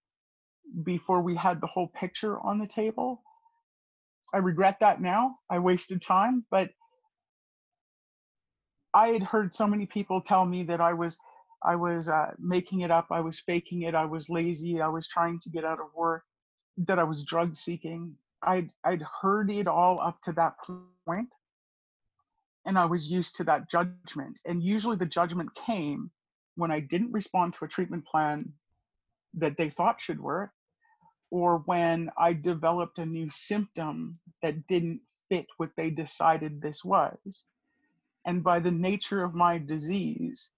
before 0.84 1.21
we 1.21 1.36
had 1.36 1.62
the 1.62 1.67
whole 1.67 1.88
picture 1.89 2.39
on 2.41 2.60
the 2.60 2.67
table. 2.67 3.23
I 4.34 4.38
regret 4.38 4.78
that 4.82 5.02
now. 5.02 5.38
I 5.50 5.60
wasted 5.60 6.02
time, 6.02 6.46
but 6.52 6.70
I 8.94 9.10
had 9.10 9.24
heard 9.24 9.56
so 9.56 9.68
many 9.68 9.86
people 9.86 10.22
tell 10.22 10.46
me 10.46 10.63
that 10.63 10.82
I 10.82 10.94
was 10.94 11.18
I 11.63 11.76
was 11.76 12.08
uh, 12.08 12.32
making 12.39 12.82
it 12.82 12.92
up, 12.92 13.08
I 13.12 13.20
was 13.20 13.39
faking 13.39 13.82
it, 13.82 13.94
I 13.94 14.06
was 14.06 14.30
lazy, 14.30 14.82
I 14.82 14.88
was 14.88 15.08
trying 15.08 15.39
to 15.42 15.50
get 15.50 15.65
out 15.65 15.80
of 15.82 15.88
work, 15.94 16.24
that 16.78 17.00
I 17.00 17.04
was 17.04 17.26
drug 17.26 17.56
seeking. 17.56 18.15
I'd 18.42 18.72
I'd 18.84 19.04
heard 19.22 19.52
it 19.52 19.68
all 19.68 20.00
up 20.00 20.22
to 20.24 20.32
that 20.34 20.56
point, 21.06 21.28
and 22.65 22.78
I 22.78 22.86
was 22.86 23.08
used 23.08 23.36
to 23.38 23.44
that 23.46 23.70
judgment. 23.70 24.39
And 24.46 24.63
usually 24.63 24.96
the 24.96 25.06
judgment 25.06 25.50
came 25.56 26.12
when 26.56 26.72
I 26.72 26.80
didn't 26.80 27.12
respond 27.12 27.56
to 27.56 27.65
a 27.65 27.68
treatment 27.68 28.06
plan 28.06 28.54
that 29.36 29.58
they 29.58 29.70
thought 29.70 30.02
should 30.02 30.20
work, 30.20 30.52
or 31.32 31.60
when 31.65 32.10
I 32.18 32.34
developed 32.34 33.00
a 33.00 33.06
new 33.06 33.30
symptom 33.30 34.20
that 34.42 34.68
didn't 34.68 35.02
fit 35.30 35.46
what 35.58 35.72
they 35.78 35.89
decided 35.89 36.62
this 36.62 36.84
was. 36.84 37.44
And 38.26 38.44
by 38.44 38.60
the 38.60 38.72
nature 38.72 39.24
of 39.24 39.34
my 39.36 39.58
disease, 39.58 40.50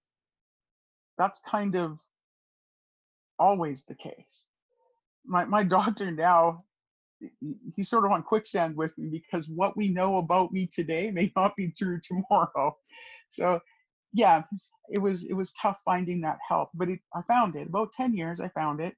that's 1.17 1.39
kind 1.49 1.75
of 1.75 1.97
always 3.37 3.83
the 3.87 3.95
case. 3.95 4.45
My, 5.25 5.45
my 5.45 5.63
doctor 5.77 6.11
now 6.11 6.63
he's 7.75 7.89
sort 7.89 8.05
of 8.05 8.11
on 8.11 8.23
quicksand 8.23 8.75
with 8.75 8.97
me 8.97 9.09
because 9.09 9.47
what 9.47 9.77
we 9.77 9.89
know 9.89 10.17
about 10.17 10.51
me 10.51 10.67
today 10.73 11.11
may 11.11 11.31
not 11.35 11.55
be 11.55 11.71
true 11.71 11.99
tomorrow. 12.01 12.75
So 13.33 13.61
yeah, 14.11 14.43
it 14.89 14.99
was 14.99 15.23
it 15.23 15.31
was 15.33 15.53
tough 15.53 15.77
finding 15.85 16.19
that 16.19 16.37
help, 16.45 16.69
but 16.73 16.89
it, 16.89 16.99
I 17.15 17.21
found 17.29 17.55
it. 17.55 17.67
About 17.69 17.93
10 17.95 18.13
years 18.13 18.41
I 18.41 18.49
found 18.49 18.81
it. 18.81 18.93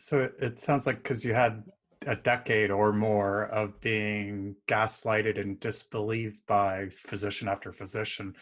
So 0.00 0.30
it, 0.40 0.58
sounds 0.58 0.86
like 0.86 1.04
cuz 1.04 1.26
you 1.26 1.34
had 1.34 1.62
a 2.06 2.16
decade 2.16 2.70
or 2.70 2.90
more 2.90 3.44
of 3.48 3.78
being 3.82 4.56
gaslighted 4.66 5.38
and 5.38 5.60
disbelieved 5.60 6.40
by 6.46 6.88
physician 6.88 7.48
after 7.48 7.70
physician 7.70 8.34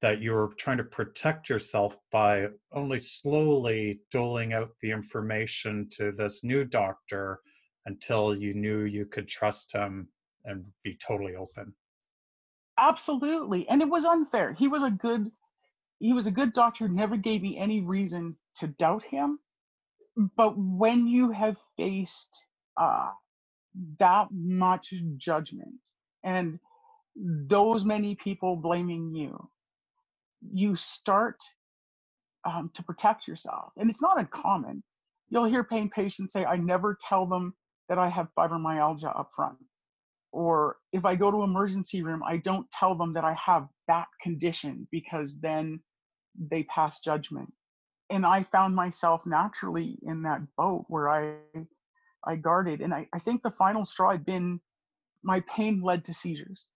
that 0.00 0.20
you 0.20 0.32
were 0.32 0.52
trying 0.56 0.76
to 0.76 0.84
protect 0.84 1.48
yourself 1.48 1.96
by 2.12 2.46
only 2.70 3.00
slowly 3.00 4.00
doling 4.12 4.52
out 4.52 4.78
the 4.80 4.92
information 4.92 5.88
to 5.90 6.12
this 6.12 6.44
new 6.44 6.64
doctor 6.64 7.40
until 7.86 8.36
you 8.36 8.54
knew 8.54 8.84
you 8.84 9.04
could 9.04 9.26
trust 9.26 9.72
him 9.72 10.08
and 10.44 10.64
be 10.84 10.96
totally 10.96 11.34
open. 11.34 11.74
Absolutely 12.78 13.68
and 13.68 13.82
it 13.82 13.88
was 13.88 14.04
unfair. 14.04 14.52
He 14.52 14.68
was 14.68 14.84
a 14.84 14.90
good 14.90 15.32
he 15.98 16.12
was 16.12 16.28
a 16.28 16.30
good 16.30 16.52
doctor 16.52 16.88
never 16.88 17.16
gave 17.16 17.42
me 17.42 17.58
any 17.58 17.80
reason 17.80 18.36
to 18.58 18.68
doubt 18.68 19.02
him 19.02 19.40
but 20.36 20.54
when 20.58 21.06
you 21.06 21.30
have 21.32 21.56
faced 21.76 22.30
uh, 22.80 23.10
that 24.00 24.28
much 24.32 24.92
judgment 25.18 25.80
and 26.24 26.58
those 27.16 27.84
many 27.84 28.16
people 28.16 28.56
blaming 28.56 29.14
you 29.14 29.48
you 30.54 30.76
start 30.76 31.36
um, 32.46 32.70
to 32.74 32.82
protect 32.84 33.28
yourself 33.28 33.72
and 33.78 33.90
it's 33.90 34.02
not 34.02 34.18
uncommon 34.18 34.82
you'll 35.30 35.44
hear 35.46 35.64
pain 35.64 35.90
patients 35.90 36.32
say 36.32 36.44
i 36.44 36.56
never 36.56 36.98
tell 37.08 37.26
them 37.26 37.54
that 37.88 37.98
I 37.98 38.08
have 38.10 38.28
fibromyalgia 38.38 39.18
up 39.18 39.30
front. 39.36 39.58
Or 40.32 40.76
if 40.92 41.04
I 41.04 41.16
go 41.16 41.30
to 41.30 41.42
emergency 41.44 42.02
room, 42.02 42.22
I 42.26 42.38
don't 42.38 42.70
tell 42.72 42.94
them 42.96 43.14
that 43.14 43.24
I 43.24 43.34
have 43.34 43.68
that 43.88 44.06
condition 44.22 44.88
because 44.92 45.36
then 45.40 45.80
they 46.38 46.64
pass 46.64 47.00
judgment. 47.00 47.52
And 48.12 48.24
I 48.26 48.44
found 48.52 48.76
myself 48.76 49.22
naturally 49.26 49.98
in 50.02 50.22
that 50.22 50.42
boat 50.56 50.84
where 50.88 51.10
I 51.10 51.36
I 52.24 52.36
guarded. 52.36 52.80
And 52.80 52.94
I, 52.94 53.08
I 53.12 53.18
think 53.18 53.42
the 53.42 53.50
final 53.50 53.84
straw 53.84 54.12
had 54.12 54.24
been 54.24 54.60
my 55.24 55.40
pain 55.56 55.80
led 55.82 56.04
to 56.04 56.14
seizures. 56.14 56.66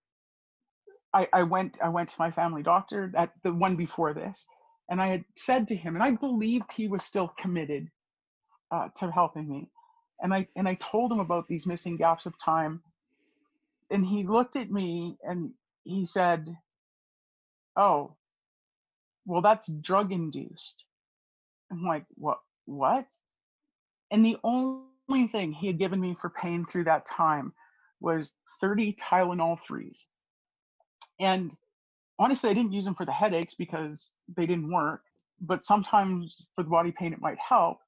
I, 1.15 1.29
I 1.33 1.43
went 1.45 1.77
I 1.83 1.91
went 1.91 2.09
to 2.11 2.17
my 2.19 2.33
family 2.33 2.63
doctor 2.65 3.13
at 3.17 3.33
the 3.45 3.53
one 3.53 3.77
before 3.77 4.15
this, 4.15 4.45
and 4.91 5.01
I 5.01 5.09
had 5.09 5.25
said 5.37 5.69
to 5.69 5.77
him, 5.77 5.95
and 5.95 6.03
I 6.03 6.13
believed 6.13 6.73
he 6.73 6.89
was 6.89 7.05
still 7.05 7.33
committed 7.39 7.89
uh, 8.73 8.89
to 8.99 9.13
helping 9.13 9.49
me 9.49 9.71
and 10.21 10.33
I 10.33 10.49
and 10.57 10.69
I 10.69 10.75
told 10.75 11.13
him 11.13 11.21
about 11.21 11.49
these 11.49 11.67
missing 11.67 11.97
gaps 11.97 12.27
of 12.27 12.39
time, 12.39 12.83
and 13.91 14.05
he 14.05 14.27
looked 14.27 14.57
at 14.57 14.71
me 14.71 15.19
and 15.23 15.53
he 15.85 16.07
said, 16.07 16.57
"Oh, 17.77 18.17
well, 19.27 19.43
that's 19.43 19.69
drug 19.69 20.13
induced." 20.13 20.86
I'm 21.71 21.85
like, 21.85 22.05
"What? 22.15 22.39
What?" 22.67 23.07
And 24.11 24.25
the 24.25 24.39
only 24.45 25.29
thing 25.29 25.53
he 25.53 25.67
had 25.67 25.79
given 25.79 26.01
me 26.01 26.17
for 26.21 26.31
pain 26.31 26.67
through 26.67 26.85
that 26.85 27.07
time 27.07 27.53
was 28.01 28.33
30 28.61 28.95
Tylenol 28.95 29.59
threes, 29.67 30.07
and 31.21 31.57
honestly, 32.19 32.51
I 32.51 32.55
didn't 32.55 32.73
use 32.73 32.85
them 32.85 32.95
for 32.95 33.05
the 33.07 33.13
headaches 33.13 33.55
because 33.55 34.13
they 34.37 34.47
didn't 34.47 34.73
work. 34.73 35.03
But 35.41 35.65
sometimes 35.65 36.47
for 36.55 36.63
the 36.63 36.71
body 36.71 36.93
pain, 36.93 37.13
it 37.13 37.21
might 37.21 37.39
help. 37.39 37.79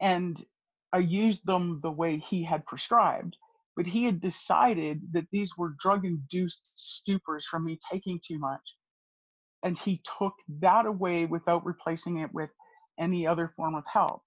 And 0.00 0.44
I 0.92 0.98
used 0.98 1.46
them 1.46 1.80
the 1.82 1.90
way 1.90 2.18
he 2.18 2.42
had 2.42 2.66
prescribed, 2.66 3.36
but 3.76 3.86
he 3.86 4.04
had 4.04 4.20
decided 4.20 5.00
that 5.12 5.26
these 5.30 5.56
were 5.56 5.76
drug 5.80 6.04
induced 6.04 6.68
stupors 6.76 7.44
from 7.48 7.64
me 7.64 7.78
taking 7.90 8.20
too 8.26 8.38
much. 8.38 8.62
And 9.62 9.78
he 9.78 10.02
took 10.18 10.34
that 10.60 10.86
away 10.86 11.26
without 11.26 11.64
replacing 11.64 12.18
it 12.18 12.32
with 12.32 12.50
any 13.00 13.26
other 13.26 13.52
form 13.56 13.74
of 13.74 13.84
help. 13.92 14.22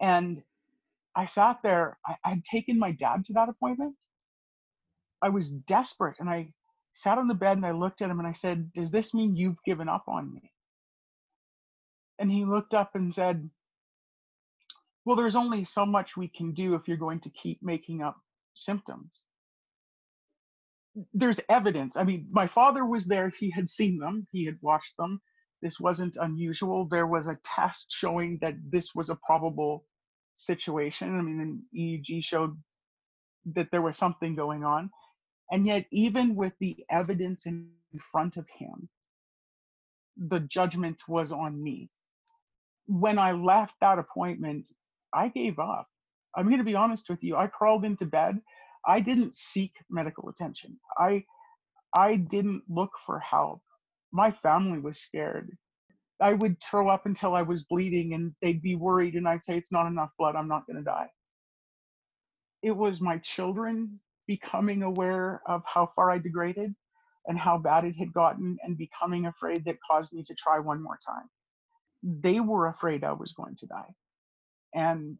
And 0.00 0.42
I 1.16 1.26
sat 1.26 1.58
there, 1.62 1.98
I, 2.06 2.16
had 2.30 2.44
taken 2.44 2.78
my 2.78 2.92
dad 2.92 3.24
to 3.26 3.34
that 3.34 3.48
appointment. 3.48 3.96
I 5.22 5.30
was 5.30 5.50
desperate 5.50 6.16
and 6.20 6.30
I 6.30 6.52
sat 6.94 7.18
on 7.18 7.28
the 7.28 7.34
bed 7.34 7.56
and 7.58 7.66
I 7.66 7.72
looked 7.72 8.02
at 8.02 8.10
him 8.10 8.18
and 8.18 8.28
I 8.28 8.32
said, 8.32 8.72
Does 8.72 8.90
this 8.90 9.14
mean 9.14 9.36
you've 9.36 9.62
given 9.64 9.88
up 9.88 10.04
on 10.08 10.32
me? 10.32 10.52
And 12.18 12.30
he 12.30 12.44
looked 12.44 12.74
up 12.74 12.92
and 12.94 13.14
said, 13.14 13.50
well, 15.04 15.16
there's 15.16 15.36
only 15.36 15.64
so 15.64 15.86
much 15.86 16.16
we 16.16 16.28
can 16.28 16.52
do 16.52 16.74
if 16.74 16.86
you're 16.86 16.96
going 16.96 17.20
to 17.20 17.30
keep 17.30 17.62
making 17.62 18.02
up 18.02 18.16
symptoms. 18.54 19.12
There's 21.14 21.40
evidence. 21.48 21.96
I 21.96 22.04
mean, 22.04 22.26
my 22.30 22.46
father 22.46 22.84
was 22.84 23.06
there. 23.06 23.30
He 23.30 23.50
had 23.50 23.70
seen 23.70 23.98
them, 23.98 24.26
he 24.32 24.44
had 24.44 24.58
watched 24.60 24.96
them. 24.98 25.20
This 25.62 25.78
wasn't 25.80 26.16
unusual. 26.20 26.86
There 26.86 27.06
was 27.06 27.26
a 27.26 27.38
test 27.44 27.86
showing 27.90 28.38
that 28.40 28.54
this 28.70 28.94
was 28.94 29.10
a 29.10 29.18
probable 29.26 29.86
situation. 30.34 31.18
I 31.18 31.22
mean, 31.22 31.40
an 31.40 31.62
EEG 31.76 32.24
showed 32.24 32.56
that 33.54 33.70
there 33.70 33.82
was 33.82 33.96
something 33.98 34.34
going 34.34 34.64
on. 34.64 34.90
And 35.50 35.66
yet, 35.66 35.86
even 35.90 36.36
with 36.36 36.52
the 36.60 36.84
evidence 36.90 37.46
in 37.46 37.70
front 38.12 38.36
of 38.36 38.46
him, 38.58 38.88
the 40.16 40.40
judgment 40.40 41.00
was 41.08 41.32
on 41.32 41.62
me. 41.62 41.90
When 42.86 43.18
I 43.18 43.32
left 43.32 43.74
that 43.80 43.98
appointment, 43.98 44.70
I 45.14 45.28
gave 45.28 45.58
up. 45.58 45.88
I'm 46.36 46.46
going 46.46 46.58
to 46.58 46.64
be 46.64 46.74
honest 46.74 47.08
with 47.08 47.22
you. 47.22 47.36
I 47.36 47.48
crawled 47.48 47.84
into 47.84 48.06
bed. 48.06 48.40
I 48.86 49.00
didn't 49.00 49.36
seek 49.36 49.72
medical 49.90 50.28
attention. 50.28 50.78
I 50.98 51.24
I 51.94 52.16
didn't 52.16 52.62
look 52.68 52.92
for 53.04 53.18
help. 53.18 53.62
My 54.12 54.30
family 54.30 54.78
was 54.78 54.98
scared. 54.98 55.56
I 56.20 56.34
would 56.34 56.60
throw 56.62 56.88
up 56.88 57.06
until 57.06 57.34
I 57.34 57.42
was 57.42 57.64
bleeding 57.64 58.14
and 58.14 58.34
they'd 58.42 58.62
be 58.62 58.74
worried 58.76 59.14
and 59.14 59.28
I'd 59.28 59.44
say 59.44 59.56
it's 59.56 59.72
not 59.72 59.86
enough 59.86 60.10
blood, 60.18 60.36
I'm 60.36 60.48
not 60.48 60.66
going 60.66 60.76
to 60.76 60.82
die. 60.82 61.08
It 62.62 62.72
was 62.72 63.00
my 63.00 63.18
children 63.18 64.00
becoming 64.26 64.82
aware 64.82 65.42
of 65.46 65.62
how 65.66 65.92
far 65.96 66.10
I 66.10 66.18
degraded 66.18 66.74
and 67.26 67.38
how 67.38 67.58
bad 67.58 67.84
it 67.84 67.96
had 67.96 68.12
gotten 68.12 68.58
and 68.62 68.76
becoming 68.78 69.26
afraid 69.26 69.64
that 69.64 69.78
caused 69.90 70.12
me 70.12 70.24
to 70.24 70.34
try 70.34 70.58
one 70.58 70.82
more 70.82 70.98
time. 71.06 71.28
They 72.02 72.40
were 72.40 72.68
afraid 72.68 73.04
I 73.04 73.12
was 73.12 73.32
going 73.32 73.56
to 73.56 73.66
die 73.66 73.94
and 74.74 75.18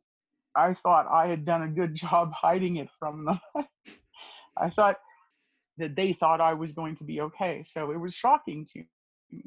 I 0.56 0.74
thought 0.74 1.06
I 1.10 1.28
had 1.28 1.44
done 1.44 1.62
a 1.62 1.68
good 1.68 1.94
job 1.96 2.32
hiding 2.32 2.76
it 2.76 2.88
from 2.98 3.24
them. 3.26 3.40
I 4.58 4.70
thought 4.70 4.96
that 5.78 5.96
they 5.96 6.12
thought 6.12 6.40
I 6.40 6.54
was 6.54 6.72
going 6.72 6.96
to 6.96 7.04
be 7.04 7.20
okay. 7.20 7.64
So 7.66 7.90
it 7.90 7.98
was 7.98 8.14
shocking 8.14 8.66
to 8.72 8.82
me. 9.30 9.44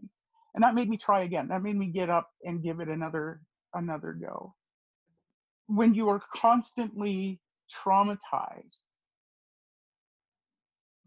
And 0.55 0.63
that 0.63 0.75
made 0.75 0.89
me 0.89 0.97
try 0.97 1.23
again. 1.23 1.47
That 1.47 1.63
made 1.63 1.77
me 1.77 1.87
get 1.87 2.09
up 2.09 2.29
and 2.43 2.63
give 2.63 2.79
it 2.79 2.87
another 2.87 3.41
another 3.73 4.13
go. 4.13 4.53
When 5.67 5.93
you 5.93 6.09
are 6.09 6.21
constantly 6.35 7.39
traumatized 7.85 8.79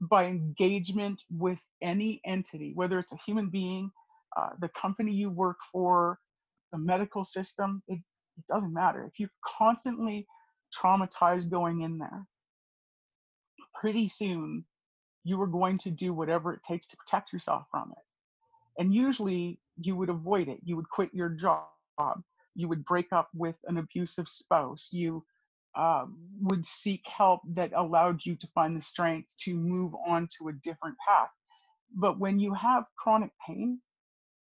by 0.00 0.24
engagement 0.26 1.22
with 1.30 1.60
any 1.82 2.20
entity, 2.26 2.72
whether 2.74 2.98
it's 2.98 3.12
a 3.12 3.18
human 3.24 3.48
being, 3.50 3.90
uh, 4.36 4.50
the 4.60 4.68
company 4.80 5.12
you 5.12 5.30
work 5.30 5.58
for, 5.72 6.18
the 6.72 6.78
medical 6.78 7.24
system, 7.24 7.82
it 7.88 8.00
it 8.36 8.44
doesn't 8.48 8.72
matter. 8.72 9.04
If 9.04 9.18
you're 9.18 9.30
constantly 9.58 10.26
traumatized 10.76 11.50
going 11.50 11.82
in 11.82 11.98
there, 11.98 12.26
pretty 13.80 14.08
soon 14.08 14.64
you 15.26 15.40
are 15.42 15.48
going 15.48 15.76
to 15.76 15.90
do 15.90 16.14
whatever 16.14 16.52
it 16.52 16.60
takes 16.66 16.86
to 16.86 16.96
protect 16.96 17.32
yourself 17.32 17.64
from 17.68 17.90
it. 17.90 18.80
And 18.80 18.94
usually 18.94 19.58
you 19.80 19.96
would 19.96 20.08
avoid 20.08 20.46
it. 20.48 20.60
You 20.62 20.76
would 20.76 20.88
quit 20.88 21.10
your 21.12 21.30
job. 21.30 21.64
You 22.54 22.68
would 22.68 22.84
break 22.84 23.12
up 23.12 23.28
with 23.34 23.56
an 23.64 23.78
abusive 23.78 24.28
spouse. 24.28 24.88
You 24.92 25.24
um, 25.76 26.16
would 26.42 26.64
seek 26.64 27.02
help 27.06 27.40
that 27.54 27.72
allowed 27.74 28.24
you 28.24 28.36
to 28.36 28.46
find 28.54 28.76
the 28.76 28.82
strength 28.82 29.28
to 29.40 29.54
move 29.54 29.92
on 30.06 30.28
to 30.38 30.48
a 30.48 30.52
different 30.62 30.96
path. 31.06 31.30
But 31.92 32.20
when 32.20 32.38
you 32.38 32.54
have 32.54 32.84
chronic 32.96 33.30
pain, 33.44 33.80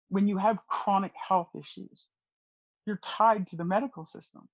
when 0.07 0.29
you 0.29 0.37
have 0.37 0.59
chronic 0.69 1.11
health 1.27 1.49
issues, 1.55 2.07
you're 2.85 3.01
tied 3.03 3.47
to 3.47 3.57
the 3.57 3.65
medical 3.65 4.05
system. 4.05 4.47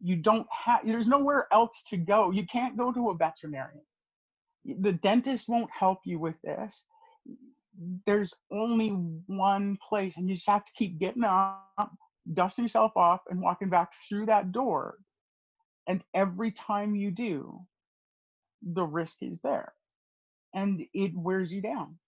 You 0.00 0.16
don't 0.16 0.46
have, 0.50 0.80
there's 0.84 1.06
nowhere 1.06 1.46
else 1.52 1.84
to 1.90 1.96
go. 1.96 2.32
You 2.32 2.46
can't 2.46 2.76
go 2.76 2.90
to 2.90 3.10
a 3.10 3.16
veterinarian. 3.16 3.84
The 4.64 4.92
dentist 4.92 5.48
won't 5.48 5.70
help 5.70 6.00
you 6.04 6.18
with 6.18 6.40
this. 6.42 6.84
There's 8.06 8.34
only 8.52 8.90
one 9.26 9.78
place, 9.88 10.16
and 10.16 10.28
you 10.28 10.34
just 10.34 10.48
have 10.48 10.64
to 10.64 10.72
keep 10.76 10.98
getting 10.98 11.24
up, 11.24 11.64
dusting 12.34 12.64
yourself 12.64 12.92
off, 12.96 13.20
and 13.30 13.40
walking 13.40 13.70
back 13.70 13.92
through 14.08 14.26
that 14.26 14.52
door. 14.52 14.98
And 15.88 16.02
every 16.14 16.52
time 16.52 16.94
you 16.94 17.10
do, 17.10 17.60
the 18.62 18.84
risk 18.84 19.16
is 19.22 19.40
there 19.42 19.72
and 20.54 20.82
it 20.92 21.12
wears 21.14 21.52
you 21.52 21.60
down. 21.62 21.98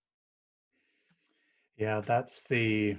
Yeah, 1.77 2.01
that's 2.01 2.43
the 2.43 2.97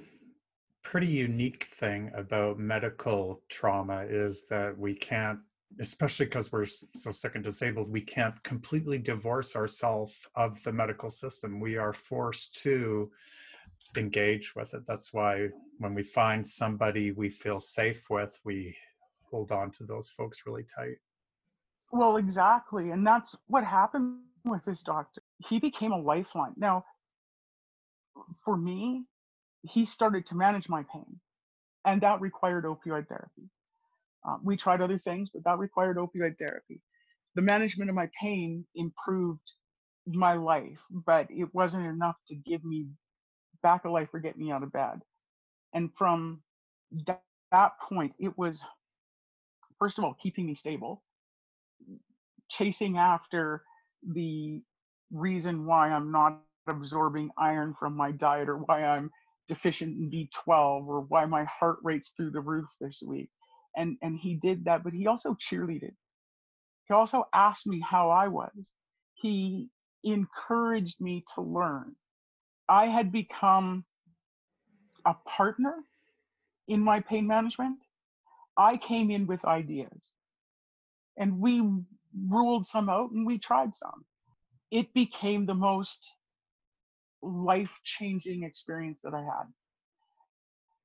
pretty 0.83 1.07
unique 1.07 1.63
thing 1.65 2.11
about 2.13 2.59
medical 2.59 3.41
trauma 3.49 4.05
is 4.07 4.45
that 4.49 4.77
we 4.77 4.93
can't 4.95 5.39
especially 5.79 6.25
because 6.25 6.51
we're 6.51 6.65
so 6.65 7.11
sick 7.11 7.35
and 7.35 7.43
disabled 7.43 7.89
we 7.89 8.01
can't 8.01 8.41
completely 8.43 8.97
divorce 8.97 9.55
ourselves 9.55 10.27
of 10.35 10.61
the 10.63 10.71
medical 10.71 11.09
system. 11.09 11.59
We 11.59 11.77
are 11.77 11.93
forced 11.93 12.55
to 12.63 13.11
engage 13.97 14.55
with 14.55 14.73
it. 14.73 14.83
That's 14.87 15.13
why 15.13 15.49
when 15.79 15.93
we 15.93 16.03
find 16.03 16.45
somebody 16.45 17.11
we 17.11 17.29
feel 17.29 17.59
safe 17.59 18.03
with 18.09 18.39
we 18.43 18.75
hold 19.29 19.51
on 19.51 19.71
to 19.71 19.83
those 19.83 20.09
folks 20.09 20.43
really 20.45 20.63
tight. 20.63 20.97
Well 21.91 22.17
exactly 22.17 22.91
and 22.91 23.05
that's 23.05 23.35
what 23.47 23.63
happened 23.63 24.19
with 24.45 24.63
this 24.65 24.81
doctor. 24.81 25.21
He 25.47 25.59
became 25.59 25.91
a 25.91 25.99
lifeline. 25.99 26.53
Now 26.55 26.85
for 28.43 28.55
me 28.55 29.05
he 29.63 29.85
started 29.85 30.25
to 30.27 30.35
manage 30.35 30.69
my 30.69 30.83
pain 30.93 31.19
and 31.83 31.99
that 32.01 32.21
required 32.21 32.63
opioid 32.63 33.07
therapy 33.07 33.49
uh, 34.27 34.37
we 34.43 34.57
tried 34.57 34.81
other 34.81 34.97
things, 34.97 35.29
but 35.33 35.43
that 35.43 35.59
required 35.59 35.97
opioid 35.97 36.37
therapy. 36.37 36.81
The 37.35 37.41
management 37.41 37.89
of 37.89 37.95
my 37.95 38.09
pain 38.19 38.65
improved 38.75 39.51
my 40.07 40.33
life, 40.33 40.79
but 40.89 41.27
it 41.29 41.53
wasn't 41.53 41.85
enough 41.85 42.15
to 42.29 42.35
give 42.35 42.63
me 42.63 42.87
back 43.61 43.85
a 43.85 43.89
life 43.89 44.09
or 44.13 44.19
get 44.19 44.37
me 44.37 44.51
out 44.51 44.63
of 44.63 44.71
bed. 44.71 45.01
And 45.73 45.89
from 45.97 46.41
that, 47.07 47.23
that 47.51 47.73
point, 47.89 48.13
it 48.19 48.37
was, 48.37 48.63
first 49.79 49.97
of 49.97 50.03
all, 50.03 50.15
keeping 50.21 50.45
me 50.45 50.55
stable, 50.55 51.03
chasing 52.49 52.97
after 52.97 53.63
the 54.13 54.61
reason 55.11 55.65
why 55.65 55.89
I'm 55.89 56.11
not 56.11 56.41
absorbing 56.67 57.31
iron 57.37 57.75
from 57.79 57.95
my 57.95 58.11
diet 58.11 58.49
or 58.49 58.57
why 58.57 58.83
I'm 58.83 59.11
deficient 59.47 59.97
in 59.97 60.09
B12 60.09 60.87
or 60.87 61.01
why 61.01 61.25
my 61.25 61.43
heart 61.45 61.77
rate's 61.83 62.11
through 62.11 62.31
the 62.31 62.41
roof 62.41 62.65
this 62.79 63.03
week 63.05 63.29
and 63.77 63.97
and 64.01 64.17
he 64.17 64.35
did 64.35 64.65
that 64.65 64.83
but 64.83 64.93
he 64.93 65.07
also 65.07 65.35
cheerleaded. 65.35 65.93
He 66.87 66.93
also 66.93 67.25
asked 67.33 67.67
me 67.67 67.81
how 67.81 68.09
i 68.09 68.27
was. 68.27 68.71
He 69.15 69.69
encouraged 70.03 71.01
me 71.01 71.23
to 71.35 71.41
learn. 71.41 71.95
I 72.69 72.87
had 72.87 73.11
become 73.11 73.85
a 75.05 75.15
partner 75.27 75.75
in 76.67 76.81
my 76.81 76.99
pain 77.01 77.27
management. 77.27 77.79
I 78.57 78.77
came 78.77 79.11
in 79.11 79.27
with 79.27 79.45
ideas. 79.45 80.11
And 81.17 81.39
we 81.39 81.61
ruled 82.29 82.65
some 82.65 82.89
out 82.89 83.11
and 83.11 83.25
we 83.25 83.39
tried 83.39 83.73
some. 83.75 84.05
It 84.71 84.93
became 84.93 85.45
the 85.45 85.55
most 85.55 85.99
life 87.21 87.71
changing 87.83 88.43
experience 88.43 89.01
that 89.03 89.13
i 89.13 89.21
had. 89.21 89.45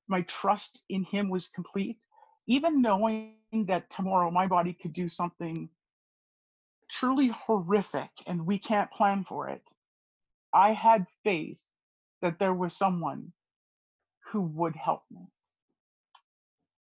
My 0.09 0.22
trust 0.22 0.81
in 0.88 1.05
him 1.05 1.29
was 1.29 1.48
complete 1.48 1.98
even 2.50 2.82
knowing 2.82 3.30
that 3.68 3.88
tomorrow 3.90 4.28
my 4.28 4.48
body 4.48 4.72
could 4.72 4.92
do 4.92 5.08
something 5.08 5.68
truly 6.88 7.28
horrific 7.28 8.10
and 8.26 8.44
we 8.44 8.58
can't 8.58 8.90
plan 8.90 9.24
for 9.26 9.48
it, 9.48 9.62
I 10.52 10.72
had 10.72 11.06
faith 11.22 11.60
that 12.22 12.40
there 12.40 12.52
was 12.52 12.76
someone 12.76 13.32
who 14.32 14.42
would 14.42 14.74
help 14.74 15.04
me. 15.12 15.28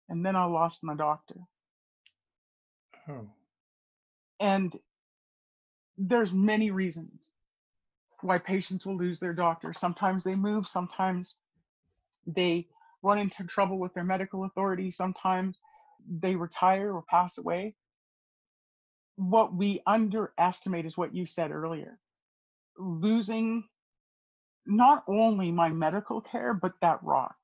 And 0.10 0.26
then 0.26 0.36
I 0.36 0.44
lost 0.44 0.84
my 0.84 0.96
doctor. 0.96 1.36
Oh. 3.08 3.30
And 4.42 4.78
there's 5.98 6.34
many 6.34 6.72
reasons 6.72 7.30
why 8.20 8.38
patients 8.38 8.86
will 8.86 8.98
lose 8.98 9.18
their 9.18 9.34
doctor. 9.34 9.72
Sometimes 9.72 10.26
they 10.26 10.36
move, 10.36 10.68
sometimes 10.68 11.38
they 12.28 12.68
run 13.04 13.20
into 13.20 13.46
trouble 13.46 13.80
with 13.80 13.94
their 13.94 14.06
medical 14.06 14.46
authority. 14.46 14.92
Sometimes 14.92 15.60
they 16.10 16.36
retire 16.36 16.94
or 16.94 17.04
pass 17.10 17.38
away. 17.38 17.76
What 19.18 19.56
we 19.56 19.82
underestimate 19.88 20.86
is 20.86 20.98
what 20.98 21.16
you 21.16 21.26
said 21.26 21.52
earlier 21.52 22.00
losing 22.80 23.64
not 24.68 25.04
only 25.08 25.52
my 25.52 25.70
medical 25.70 26.22
care, 26.22 26.54
but 26.54 26.74
that 26.82 27.04
rock. 27.04 27.36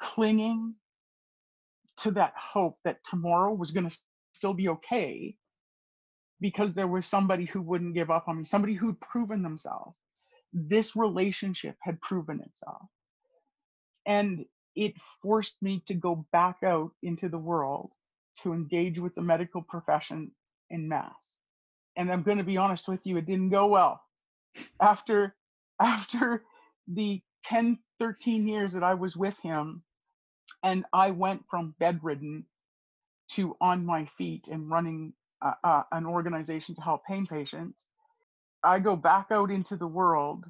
Clinging 0.00 0.74
to 1.98 2.12
that 2.12 2.34
hope 2.36 2.78
that 2.84 2.98
tomorrow 3.08 3.54
was 3.54 3.72
going 3.72 3.88
to 3.88 3.98
still 4.34 4.54
be 4.54 4.68
okay 4.68 5.36
because 6.40 6.74
there 6.74 6.88
was 6.88 7.06
somebody 7.06 7.46
who 7.46 7.62
wouldn't 7.62 7.94
give 7.94 8.10
up 8.10 8.28
on 8.28 8.38
me, 8.38 8.44
somebody 8.44 8.74
who'd 8.74 9.00
proven 9.00 9.42
themselves. 9.42 9.98
This 10.52 10.96
relationship 10.96 11.76
had 11.82 12.00
proven 12.02 12.40
itself 12.40 12.82
and 14.06 14.44
it 14.74 14.94
forced 15.22 15.56
me 15.62 15.82
to 15.86 15.94
go 15.94 16.26
back 16.32 16.56
out 16.64 16.90
into 17.02 17.28
the 17.28 17.38
world 17.38 17.90
to 18.42 18.52
engage 18.52 18.98
with 18.98 19.14
the 19.14 19.22
medical 19.22 19.62
profession 19.62 20.30
in 20.70 20.88
mass. 20.88 21.34
And 21.96 22.10
i'm 22.10 22.22
going 22.22 22.38
to 22.38 22.44
be 22.44 22.56
honest 22.56 22.88
with 22.88 23.00
you 23.04 23.16
it 23.16 23.26
didn't 23.26 23.50
go 23.50 23.66
well. 23.66 24.00
After 24.80 25.34
after 25.80 26.44
the 26.88 27.20
10 27.44 27.78
13 28.00 28.46
years 28.48 28.72
that 28.72 28.82
i 28.82 28.94
was 28.94 29.16
with 29.16 29.38
him 29.40 29.82
and 30.62 30.84
i 30.92 31.10
went 31.10 31.42
from 31.50 31.74
bedridden 31.78 32.44
to 33.30 33.56
on 33.60 33.84
my 33.84 34.08
feet 34.18 34.48
and 34.48 34.70
running 34.70 35.12
uh, 35.42 35.54
uh, 35.64 35.82
an 35.92 36.06
organization 36.06 36.74
to 36.74 36.80
help 36.80 37.02
pain 37.06 37.26
patients 37.26 37.86
i 38.62 38.78
go 38.78 38.96
back 38.96 39.26
out 39.30 39.50
into 39.50 39.76
the 39.76 39.86
world 39.86 40.44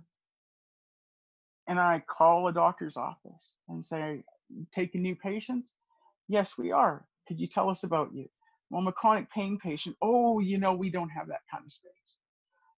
and 1.66 1.78
I 1.78 2.02
call 2.06 2.48
a 2.48 2.52
doctor's 2.52 2.96
office 2.96 3.54
and 3.68 3.84
say, 3.84 4.22
taking 4.74 5.02
new 5.02 5.16
patients? 5.16 5.72
Yes, 6.28 6.52
we 6.58 6.72
are. 6.72 7.04
Could 7.26 7.40
you 7.40 7.46
tell 7.46 7.70
us 7.70 7.84
about 7.84 8.14
you? 8.14 8.28
Well, 8.70 8.80
I'm 8.80 8.88
a 8.88 8.92
chronic 8.92 9.30
pain 9.30 9.58
patient. 9.62 9.96
Oh, 10.02 10.40
you 10.40 10.58
know, 10.58 10.74
we 10.74 10.90
don't 10.90 11.10
have 11.10 11.28
that 11.28 11.40
kind 11.50 11.64
of 11.64 11.72
space. 11.72 12.16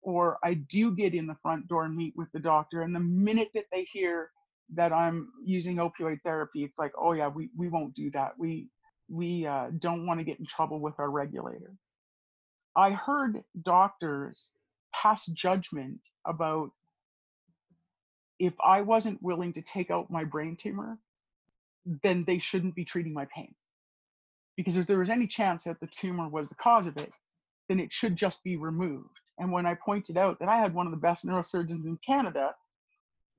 Or 0.03 0.38
I 0.44 0.55
do 0.55 0.94
get 0.94 1.14
in 1.14 1.27
the 1.27 1.37
front 1.42 1.68
door 1.68 1.85
and 1.85 1.96
meet 1.96 2.14
with 2.16 2.31
the 2.33 2.38
doctor, 2.40 2.83
and 2.83 2.94
the 2.94 3.01
minute 3.01 3.49
that 3.55 3.64
they 3.72 3.87
hear 3.92 4.31
that 4.75 4.92
I'm 4.92 5.29
using 5.44 5.77
opioid 5.77 6.20
therapy, 6.22 6.64
it's 6.64 6.79
like, 6.79 6.92
oh 7.01 7.12
yeah, 7.12 7.29
we, 7.29 7.51
we 7.57 7.68
won't 7.68 7.94
do 7.94 8.11
that. 8.12 8.33
We 8.38 8.68
we 9.09 9.46
uh, 9.46 9.68
don't 9.79 10.07
want 10.07 10.18
to 10.18 10.25
get 10.25 10.40
in 10.40 10.46
trouble 10.46 10.81
with 10.81 10.94
our 10.99 11.11
regulator. 11.11 11.72
I 12.77 12.90
heard 12.90 13.42
doctors 13.62 14.49
pass 14.92 15.25
judgment 15.27 16.01
about 16.27 16.70
if 18.38 18.55
I 18.64 18.83
wasn't 18.83 19.22
willing 19.22 19.53
to 19.55 19.62
take 19.62 19.90
out 19.90 20.11
my 20.11 20.25
brain 20.25 20.57
tumor, 20.61 20.99
then 22.03 22.25
they 22.27 22.38
shouldn't 22.38 22.75
be 22.75 22.85
treating 22.85 23.14
my 23.14 23.27
pain. 23.35 23.55
Because 24.57 24.77
if 24.77 24.87
there 24.87 24.99
was 24.99 25.11
any 25.11 25.27
chance 25.27 25.64
that 25.64 25.81
the 25.81 25.87
tumor 25.87 26.29
was 26.29 26.49
the 26.49 26.55
cause 26.55 26.87
of 26.87 26.96
it, 26.96 27.12
then 27.68 27.81
it 27.81 27.92
should 27.92 28.16
just 28.16 28.42
be 28.42 28.57
removed. 28.57 29.20
And 29.38 29.53
when 29.53 29.66
I 29.66 29.75
pointed 29.75 30.16
out 30.16 30.38
that 30.40 30.49
I 30.49 30.57
had 30.59 30.75
one 30.75 30.87
of 30.87 30.92
the 30.92 30.99
best 30.99 31.27
neurosurgeons 31.27 31.85
in 31.85 31.99
Canada, 32.07 32.55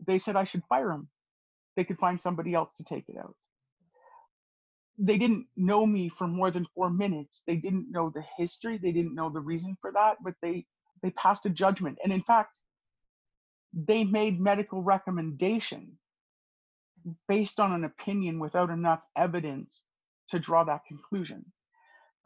they 0.05 0.19
said 0.19 0.35
I 0.35 0.43
should 0.43 0.63
fire 0.69 0.91
him. 0.91 1.09
They 1.75 1.83
could 1.83 1.97
find 1.97 2.21
somebody 2.21 2.53
else 2.53 2.73
to 2.77 2.83
take 2.83 3.05
it 3.09 3.17
out. 3.17 3.35
They 4.97 5.17
didn't 5.17 5.47
know 5.55 5.85
me 5.85 6.09
for 6.09 6.27
more 6.27 6.51
than 6.51 6.67
four 6.75 6.89
minutes. 6.89 7.43
They 7.47 7.55
didn't 7.55 7.91
know 7.91 8.11
the 8.13 8.23
history. 8.37 8.79
They 8.81 8.91
didn't 8.91 9.15
know 9.15 9.29
the 9.29 9.39
reason 9.39 9.77
for 9.81 9.91
that, 9.93 10.17
but 10.23 10.35
they 10.41 10.65
they 11.03 11.11
passed 11.11 11.45
a 11.45 11.49
judgment. 11.49 11.99
And 12.03 12.11
in 12.11 12.23
fact, 12.23 12.57
they 13.85 14.03
made 14.03 14.39
medical 14.39 14.81
recommendation 14.81 15.97
based 17.27 17.59
on 17.59 17.73
an 17.73 17.83
opinion 17.83 18.39
without 18.39 18.69
enough 18.69 19.01
evidence 19.15 19.83
to 20.29 20.39
draw 20.39 20.63
that 20.63 20.81
conclusion. 20.87 21.45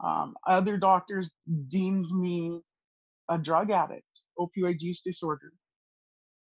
Um, 0.02 0.34
other 0.46 0.78
doctors 0.78 1.30
deemed 1.68 2.10
me 2.10 2.60
a 3.28 3.38
drug 3.38 3.70
addict, 3.70 4.06
opioid 4.38 4.80
use 4.80 5.02
disorder. 5.04 5.52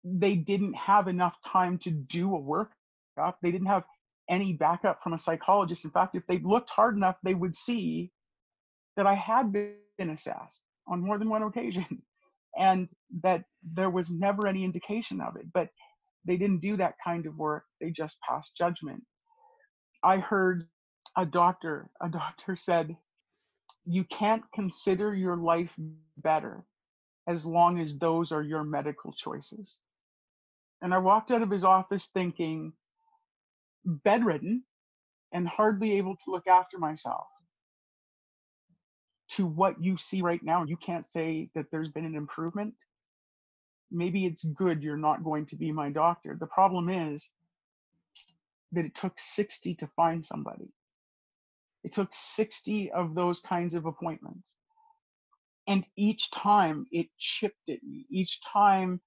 They 0.04 0.36
didn't 0.36 0.74
have 0.74 1.08
enough 1.08 1.34
time 1.44 1.76
to 1.78 1.90
do 1.90 2.34
a 2.34 2.40
workup. 2.40 3.34
They 3.42 3.50
didn't 3.50 3.66
have 3.66 3.84
any 4.30 4.52
backup 4.54 5.02
from 5.02 5.12
a 5.12 5.18
psychologist. 5.18 5.84
In 5.84 5.90
fact, 5.90 6.14
if 6.14 6.26
they 6.26 6.38
looked 6.38 6.70
hard 6.70 6.96
enough, 6.96 7.16
they 7.22 7.34
would 7.34 7.54
see 7.54 8.12
that 8.96 9.06
I 9.06 9.14
had 9.14 9.52
been 9.52 10.10
assessed 10.10 10.62
on 10.86 11.00
more 11.00 11.18
than 11.18 11.28
one 11.28 11.42
occasion 11.42 12.02
and 12.58 12.88
that 13.22 13.44
there 13.62 13.90
was 13.90 14.10
never 14.10 14.46
any 14.46 14.64
indication 14.64 15.20
of 15.20 15.36
it. 15.36 15.46
But 15.52 15.68
they 16.26 16.36
didn't 16.36 16.60
do 16.60 16.76
that 16.76 16.94
kind 17.02 17.26
of 17.26 17.36
work, 17.36 17.64
they 17.80 17.90
just 17.90 18.16
passed 18.28 18.52
judgment. 18.56 19.02
I 20.02 20.18
heard 20.18 20.68
a 21.16 21.26
doctor, 21.26 21.90
a 22.02 22.08
doctor 22.10 22.56
said, 22.56 22.96
You 23.84 24.04
can't 24.04 24.42
consider 24.54 25.14
your 25.14 25.36
life 25.36 25.70
better 26.18 26.64
as 27.28 27.44
long 27.44 27.78
as 27.78 27.96
those 27.98 28.32
are 28.32 28.42
your 28.42 28.64
medical 28.64 29.12
choices. 29.12 29.78
And 30.82 30.94
I 30.94 30.98
walked 30.98 31.30
out 31.30 31.42
of 31.42 31.50
his 31.50 31.64
office 31.64 32.08
thinking, 32.12 32.72
bedridden 33.84 34.64
and 35.32 35.46
hardly 35.48 35.92
able 35.92 36.16
to 36.16 36.30
look 36.30 36.46
after 36.46 36.78
myself 36.78 37.26
to 39.36 39.46
what 39.46 39.82
you 39.82 39.96
see 39.98 40.22
right 40.22 40.42
now. 40.42 40.64
You 40.64 40.76
can't 40.76 41.10
say 41.10 41.50
that 41.54 41.66
there's 41.70 41.88
been 41.88 42.04
an 42.04 42.16
improvement. 42.16 42.74
Maybe 43.90 44.26
it's 44.26 44.44
good 44.44 44.82
you're 44.82 44.96
not 44.96 45.24
going 45.24 45.46
to 45.46 45.56
be 45.56 45.72
my 45.72 45.90
doctor. 45.90 46.36
The 46.38 46.46
problem 46.46 46.88
is 46.88 47.28
that 48.72 48.84
it 48.84 48.94
took 48.94 49.14
60 49.18 49.74
to 49.76 49.88
find 49.96 50.24
somebody. 50.24 50.72
It 51.82 51.94
took 51.94 52.08
60 52.12 52.92
of 52.92 53.14
those 53.14 53.40
kinds 53.40 53.74
of 53.74 53.86
appointments. 53.86 54.54
And 55.66 55.84
each 55.96 56.30
time 56.30 56.86
it 56.90 57.06
chipped 57.18 57.68
at 57.68 57.82
me. 57.82 58.06
Each 58.10 58.40
time 58.42 59.00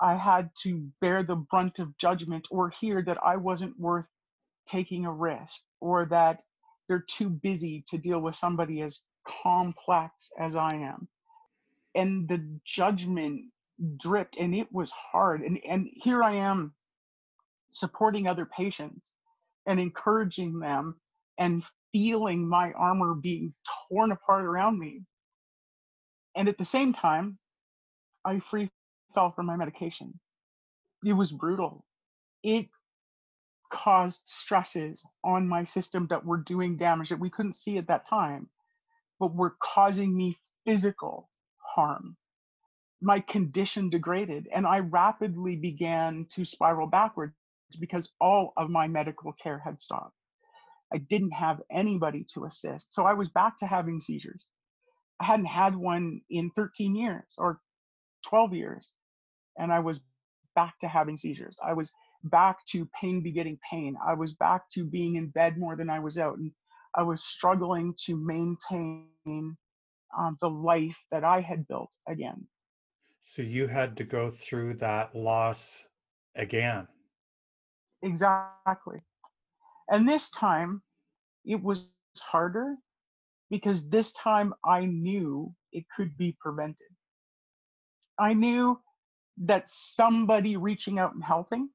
I 0.00 0.16
had 0.16 0.50
to 0.62 0.86
bear 1.00 1.22
the 1.22 1.36
brunt 1.36 1.78
of 1.78 1.96
judgment 1.96 2.46
or 2.50 2.70
hear 2.70 3.02
that 3.04 3.18
I 3.24 3.36
wasn't 3.36 3.78
worth 3.78 4.06
taking 4.68 5.06
a 5.06 5.12
risk 5.12 5.60
or 5.80 6.06
that 6.06 6.40
they're 6.88 7.04
too 7.08 7.30
busy 7.30 7.84
to 7.88 7.98
deal 7.98 8.20
with 8.20 8.36
somebody 8.36 8.82
as 8.82 9.00
complex 9.42 10.30
as 10.38 10.56
I 10.56 10.74
am. 10.74 11.08
And 11.94 12.28
the 12.28 12.44
judgment 12.64 13.42
dripped 13.98 14.36
and 14.38 14.54
it 14.54 14.68
was 14.72 14.90
hard. 14.92 15.42
And, 15.42 15.58
and 15.68 15.88
here 15.94 16.22
I 16.22 16.34
am 16.36 16.74
supporting 17.70 18.26
other 18.26 18.46
patients 18.46 19.12
and 19.66 19.80
encouraging 19.80 20.58
them 20.60 20.96
and 21.38 21.64
feeling 21.92 22.48
my 22.48 22.72
armor 22.72 23.14
being 23.14 23.54
torn 23.88 24.12
apart 24.12 24.44
around 24.44 24.78
me. 24.78 25.02
And 26.36 26.48
at 26.48 26.58
the 26.58 26.64
same 26.64 26.92
time, 26.92 27.38
I 28.24 28.40
free 28.40 28.70
fell 29.14 29.32
from 29.32 29.46
my 29.46 29.56
medication. 29.56 30.18
It 31.04 31.12
was 31.12 31.32
brutal. 31.32 31.84
It 32.42 32.68
caused 33.72 34.22
stresses 34.24 35.02
on 35.24 35.48
my 35.48 35.64
system 35.64 36.06
that 36.10 36.24
were 36.24 36.38
doing 36.38 36.76
damage 36.76 37.08
that 37.08 37.18
we 37.20 37.30
couldn't 37.30 37.56
see 37.56 37.78
at 37.78 37.88
that 37.88 38.08
time, 38.08 38.48
but 39.22 39.36
were 39.36 39.56
causing 39.62 40.16
me 40.16 40.36
physical 40.66 41.30
harm. 41.76 42.16
My 43.00 43.20
condition 43.20 43.88
degraded, 43.88 44.48
and 44.52 44.66
I 44.66 44.80
rapidly 44.80 45.54
began 45.54 46.26
to 46.32 46.44
spiral 46.44 46.88
backwards 46.88 47.34
because 47.78 48.10
all 48.20 48.52
of 48.56 48.68
my 48.68 48.88
medical 48.88 49.32
care 49.40 49.62
had 49.64 49.80
stopped. 49.80 50.16
I 50.92 50.98
didn't 50.98 51.30
have 51.30 51.62
anybody 51.70 52.26
to 52.34 52.46
assist. 52.46 52.92
So 52.92 53.04
I 53.04 53.12
was 53.12 53.28
back 53.28 53.58
to 53.58 53.66
having 53.68 54.00
seizures. 54.00 54.48
I 55.20 55.26
hadn't 55.26 55.46
had 55.46 55.76
one 55.76 56.22
in 56.28 56.50
13 56.56 56.96
years 56.96 57.22
or 57.38 57.60
12 58.26 58.54
years. 58.54 58.92
And 59.56 59.72
I 59.72 59.78
was 59.78 60.00
back 60.56 60.74
to 60.80 60.88
having 60.88 61.16
seizures. 61.16 61.56
I 61.64 61.74
was 61.74 61.88
back 62.24 62.58
to 62.72 62.88
pain 63.00 63.22
begetting 63.22 63.58
pain. 63.70 63.94
I 64.04 64.14
was 64.14 64.34
back 64.34 64.62
to 64.74 64.84
being 64.84 65.14
in 65.14 65.28
bed 65.28 65.58
more 65.58 65.76
than 65.76 65.88
I 65.88 66.00
was 66.00 66.18
out. 66.18 66.38
And 66.38 66.50
I 66.96 67.02
was 67.02 67.22
struggling 67.24 67.94
to 68.06 68.16
maintain 68.16 69.08
um, 69.74 69.96
the 70.04 70.48
life 70.48 70.58
that 71.10 71.24
I 71.24 71.40
had 71.40 71.66
built 71.68 71.90
again. 72.08 72.26
So 73.20 73.42
you 73.42 73.66
had 73.68 73.96
to 73.98 74.04
go 74.04 74.30
through 74.30 74.74
that 74.74 75.14
loss 75.14 75.88
again. 76.34 76.88
Exactly. 78.02 79.02
And 79.88 80.08
this 80.08 80.30
time 80.30 80.82
it 81.44 81.62
was 81.62 81.84
harder 82.20 82.76
because 83.50 83.88
this 83.88 84.12
time 84.12 84.54
I 84.64 84.84
knew 84.86 85.54
it 85.72 85.84
could 85.96 86.16
be 86.16 86.36
prevented. 86.40 86.88
I 88.18 88.34
knew 88.34 88.80
that 89.38 89.68
somebody 89.68 90.56
reaching 90.56 90.98
out 90.98 91.14
and 91.14 91.24
helping, 91.24 91.70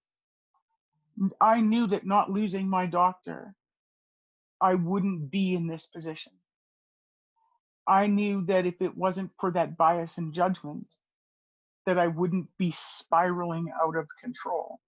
I 1.41 1.59
knew 1.61 1.87
that 1.87 2.05
not 2.05 2.31
losing 2.31 2.69
my 2.69 2.85
doctor, 2.85 3.55
I 4.61 4.75
wouldn't 4.75 5.29
be 5.31 5.53
in 5.53 5.67
this 5.67 5.85
position. 5.85 6.33
I 7.87 8.07
knew 8.07 8.45
that 8.47 8.65
if 8.65 8.81
it 8.81 8.97
wasn't 8.97 9.31
for 9.39 9.51
that 9.51 9.77
bias 9.77 10.17
and 10.17 10.33
judgment, 10.33 10.93
that 11.85 11.97
I 11.97 12.07
wouldn't 12.07 12.47
be 12.57 12.73
spiraling 12.75 13.71
out 13.81 13.95
of 13.95 14.07
control 14.21 14.79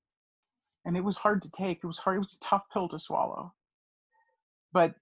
and 0.86 0.98
it 0.98 1.04
was 1.04 1.18
hard 1.18 1.44
to 1.44 1.52
take. 1.52 1.80
It 1.84 1.88
was 1.88 2.00
hard. 2.00 2.18
It 2.18 2.20
was 2.20 2.34
a 2.34 2.46
tough 2.46 2.64
pill 2.74 2.90
to 2.90 3.00
swallow. 3.00 3.54
But 4.74 4.96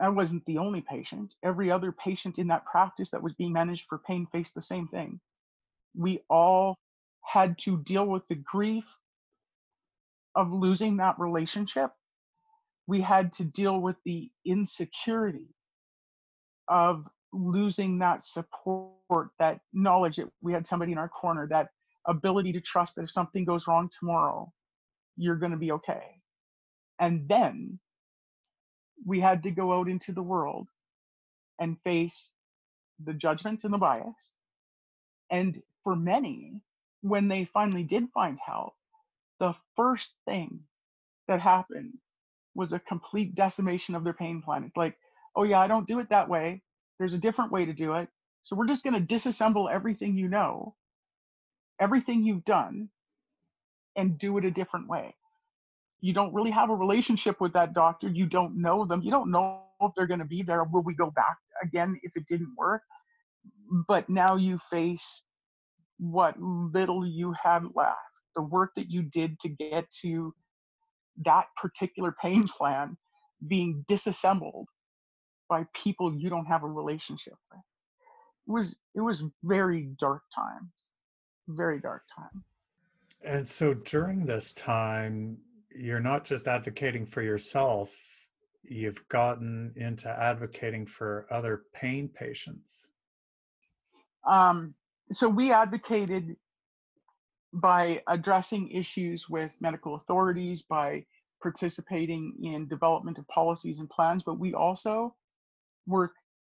I 0.00 0.08
wasn't 0.10 0.44
the 0.46 0.58
only 0.58 0.82
patient. 0.82 1.34
Every 1.42 1.70
other 1.70 1.92
patient 1.92 2.38
in 2.38 2.48
that 2.48 2.66
practice 2.66 3.10
that 3.10 3.22
was 3.22 3.32
being 3.34 3.52
managed 3.52 3.86
for 3.88 3.98
pain 3.98 4.26
faced 4.30 4.54
the 4.54 4.62
same 4.62 4.88
thing. 4.88 5.20
We 5.96 6.20
all 6.28 6.78
had 7.22 7.58
to 7.60 7.78
deal 7.78 8.06
with 8.06 8.22
the 8.28 8.34
grief 8.34 8.84
of 10.34 10.52
losing 10.52 10.98
that 10.98 11.18
relationship. 11.18 11.90
We 12.86 13.00
had 13.00 13.32
to 13.34 13.44
deal 13.44 13.80
with 13.80 13.96
the 14.04 14.30
insecurity 14.44 15.54
of 16.68 17.06
losing 17.32 17.98
that 17.98 18.24
support, 18.24 19.28
that 19.38 19.60
knowledge 19.72 20.16
that 20.16 20.28
we 20.40 20.52
had 20.52 20.66
somebody 20.66 20.92
in 20.92 20.98
our 20.98 21.08
corner, 21.08 21.46
that 21.48 21.68
ability 22.06 22.52
to 22.52 22.60
trust 22.60 22.94
that 22.96 23.02
if 23.02 23.10
something 23.10 23.44
goes 23.44 23.66
wrong 23.66 23.90
tomorrow, 23.98 24.52
you're 25.16 25.36
going 25.36 25.52
to 25.52 25.58
be 25.58 25.72
okay. 25.72 26.20
And 27.00 27.28
then 27.28 27.78
we 29.04 29.20
had 29.20 29.42
to 29.42 29.50
go 29.50 29.72
out 29.78 29.88
into 29.88 30.12
the 30.12 30.22
world 30.22 30.68
and 31.60 31.76
face 31.84 32.30
the 33.04 33.12
judgment 33.14 33.64
and 33.64 33.72
the 33.72 33.78
bias. 33.78 34.30
And 35.30 35.60
for 35.82 35.96
many, 35.96 36.60
when 37.02 37.28
they 37.28 37.44
finally 37.52 37.82
did 37.82 38.04
find 38.14 38.38
help, 38.44 38.74
the 39.40 39.54
first 39.76 40.14
thing 40.26 40.60
that 41.28 41.40
happened 41.40 41.92
was 42.56 42.72
a 42.72 42.80
complete 42.80 43.34
decimation 43.34 43.94
of 43.94 44.04
their 44.04 44.12
pain 44.14 44.42
plan. 44.42 44.64
It's 44.64 44.76
like, 44.76 44.96
oh, 45.36 45.44
yeah, 45.44 45.60
I 45.60 45.68
don't 45.68 45.86
do 45.86 46.00
it 46.00 46.08
that 46.10 46.28
way. 46.28 46.62
There's 46.98 47.14
a 47.14 47.18
different 47.18 47.52
way 47.52 47.64
to 47.64 47.72
do 47.72 47.94
it. 47.94 48.08
So 48.42 48.56
we're 48.56 48.66
just 48.66 48.84
going 48.84 48.94
to 48.94 49.14
disassemble 49.14 49.72
everything 49.72 50.16
you 50.16 50.28
know, 50.28 50.74
everything 51.80 52.24
you've 52.24 52.44
done, 52.44 52.88
and 53.96 54.18
do 54.18 54.38
it 54.38 54.44
a 54.44 54.50
different 54.50 54.88
way. 54.88 55.14
You 56.00 56.12
don't 56.12 56.34
really 56.34 56.50
have 56.50 56.70
a 56.70 56.74
relationship 56.74 57.40
with 57.40 57.52
that 57.54 57.72
doctor. 57.72 58.08
You 58.08 58.26
don't 58.26 58.60
know 58.60 58.84
them. 58.84 59.02
You 59.02 59.10
don't 59.10 59.30
know 59.30 59.62
if 59.80 59.92
they're 59.96 60.06
going 60.06 60.20
to 60.20 60.26
be 60.26 60.42
there. 60.42 60.64
Will 60.64 60.82
we 60.82 60.94
go 60.94 61.10
back 61.10 61.36
again 61.62 61.98
if 62.02 62.12
it 62.14 62.26
didn't 62.28 62.54
work? 62.56 62.82
But 63.88 64.08
now 64.08 64.36
you 64.36 64.60
face 64.70 65.22
what 65.98 66.40
little 66.40 67.06
you 67.06 67.34
had 67.42 67.64
left, 67.74 67.98
the 68.34 68.42
work 68.42 68.72
that 68.76 68.90
you 68.90 69.02
did 69.02 69.40
to 69.40 69.48
get 69.48 69.86
to 70.02 70.34
that 71.24 71.46
particular 71.60 72.14
pain 72.20 72.46
plan 72.48 72.96
being 73.48 73.84
disassembled 73.88 74.68
by 75.48 75.64
people 75.74 76.14
you 76.14 76.28
don't 76.28 76.46
have 76.46 76.62
a 76.62 76.66
relationship 76.66 77.34
with. 77.52 77.60
It 78.48 78.52
was 78.52 78.76
it 78.94 79.00
was 79.00 79.24
very 79.44 79.88
dark 80.00 80.22
times. 80.34 80.70
Very 81.48 81.80
dark 81.80 82.02
time. 82.16 82.42
And 83.24 83.46
so 83.46 83.72
during 83.72 84.24
this 84.24 84.52
time, 84.52 85.38
you're 85.74 86.00
not 86.00 86.24
just 86.24 86.48
advocating 86.48 87.06
for 87.06 87.22
yourself, 87.22 87.96
you've 88.62 89.06
gotten 89.08 89.72
into 89.76 90.08
advocating 90.08 90.86
for 90.86 91.26
other 91.30 91.62
pain 91.72 92.08
patients. 92.08 92.88
Um, 94.26 94.74
so 95.12 95.28
we 95.28 95.52
advocated 95.52 96.36
by 97.56 98.02
addressing 98.08 98.70
issues 98.70 99.28
with 99.30 99.56
medical 99.60 99.96
authorities, 99.96 100.62
by 100.62 101.06
participating 101.42 102.34
in 102.44 102.68
development 102.68 103.18
of 103.18 103.28
policies 103.28 103.80
and 103.80 103.90
plans, 103.90 104.24
but 104.24 104.40
we 104.40 104.54
also 104.54 105.16
work 105.86 106.12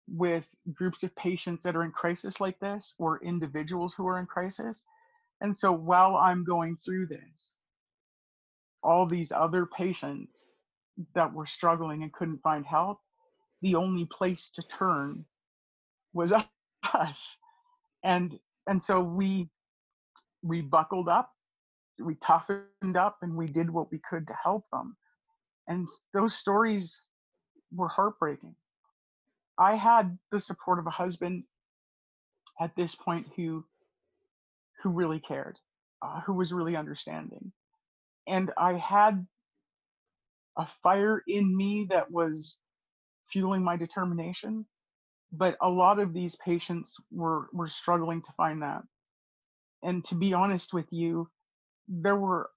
with 0.08 0.48
groups 0.74 1.02
of 1.04 1.14
patients 1.16 1.62
that 1.64 1.76
are 1.76 1.84
in 1.84 1.92
crisis 1.92 2.40
like 2.40 2.58
this 2.60 2.94
or 2.98 3.22
individuals 3.24 3.94
who 3.96 4.06
are 4.08 4.18
in 4.20 4.26
crisis 4.26 4.82
and 5.42 5.56
so 5.56 5.72
while 5.72 6.16
I'm 6.16 6.44
going 6.44 6.78
through 6.84 7.08
this, 7.08 7.54
all 8.82 9.06
these 9.06 9.32
other 9.32 9.66
patients 9.66 10.46
that 11.14 11.32
were 11.32 11.46
struggling 11.46 12.02
and 12.02 12.12
couldn't 12.12 12.42
find 12.42 12.66
help, 12.66 13.00
the 13.62 13.76
only 13.76 14.06
place 14.06 14.50
to 14.54 14.62
turn 14.64 15.26
was 16.14 16.32
us. 16.94 17.38
And 18.04 18.38
and 18.68 18.82
so 18.82 19.00
we 19.02 19.50
we 20.42 20.62
buckled 20.62 21.08
up, 21.08 21.30
we 21.98 22.16
toughened 22.16 22.96
up, 22.96 23.18
and 23.22 23.36
we 23.36 23.46
did 23.48 23.70
what 23.70 23.90
we 23.92 23.98
could 24.08 24.26
to 24.28 24.34
help 24.42 24.66
them. 24.72 24.96
And 25.68 25.88
those 26.14 26.34
stories 26.36 27.00
were 27.72 27.88
heartbreaking. 27.88 28.54
I 29.58 29.76
had 29.76 30.18
the 30.32 30.40
support 30.40 30.78
of 30.78 30.86
a 30.86 30.90
husband 30.90 31.44
at 32.60 32.74
this 32.76 32.94
point 32.94 33.26
who 33.36 33.64
who 34.82 34.90
really 34.90 35.20
cared, 35.20 35.58
uh, 36.02 36.20
who 36.22 36.34
was 36.34 36.52
really 36.52 36.76
understanding. 36.76 37.52
And 38.28 38.52
I 38.58 38.74
had 38.74 39.26
a 40.58 40.66
fire 40.82 41.22
in 41.26 41.56
me 41.56 41.86
that 41.90 42.10
was 42.10 42.58
fueling 43.32 43.64
my 43.64 43.76
determination. 43.76 44.66
but 45.32 45.56
a 45.60 45.68
lot 45.68 45.98
of 45.98 46.12
these 46.14 46.36
patients 46.36 46.96
were 47.10 47.48
were 47.52 47.68
struggling 47.68 48.22
to 48.22 48.32
find 48.36 48.62
that 48.62 48.82
and 49.82 50.04
to 50.04 50.14
be 50.14 50.32
honest 50.32 50.72
with 50.72 50.86
you 50.90 51.28
there 51.88 52.16
were 52.16 52.50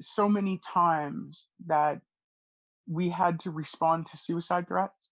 so 0.00 0.28
many 0.28 0.60
times 0.72 1.46
that 1.66 2.00
we 2.88 3.08
had 3.08 3.40
to 3.40 3.50
respond 3.50 4.06
to 4.06 4.18
suicide 4.18 4.66
threats 4.68 5.10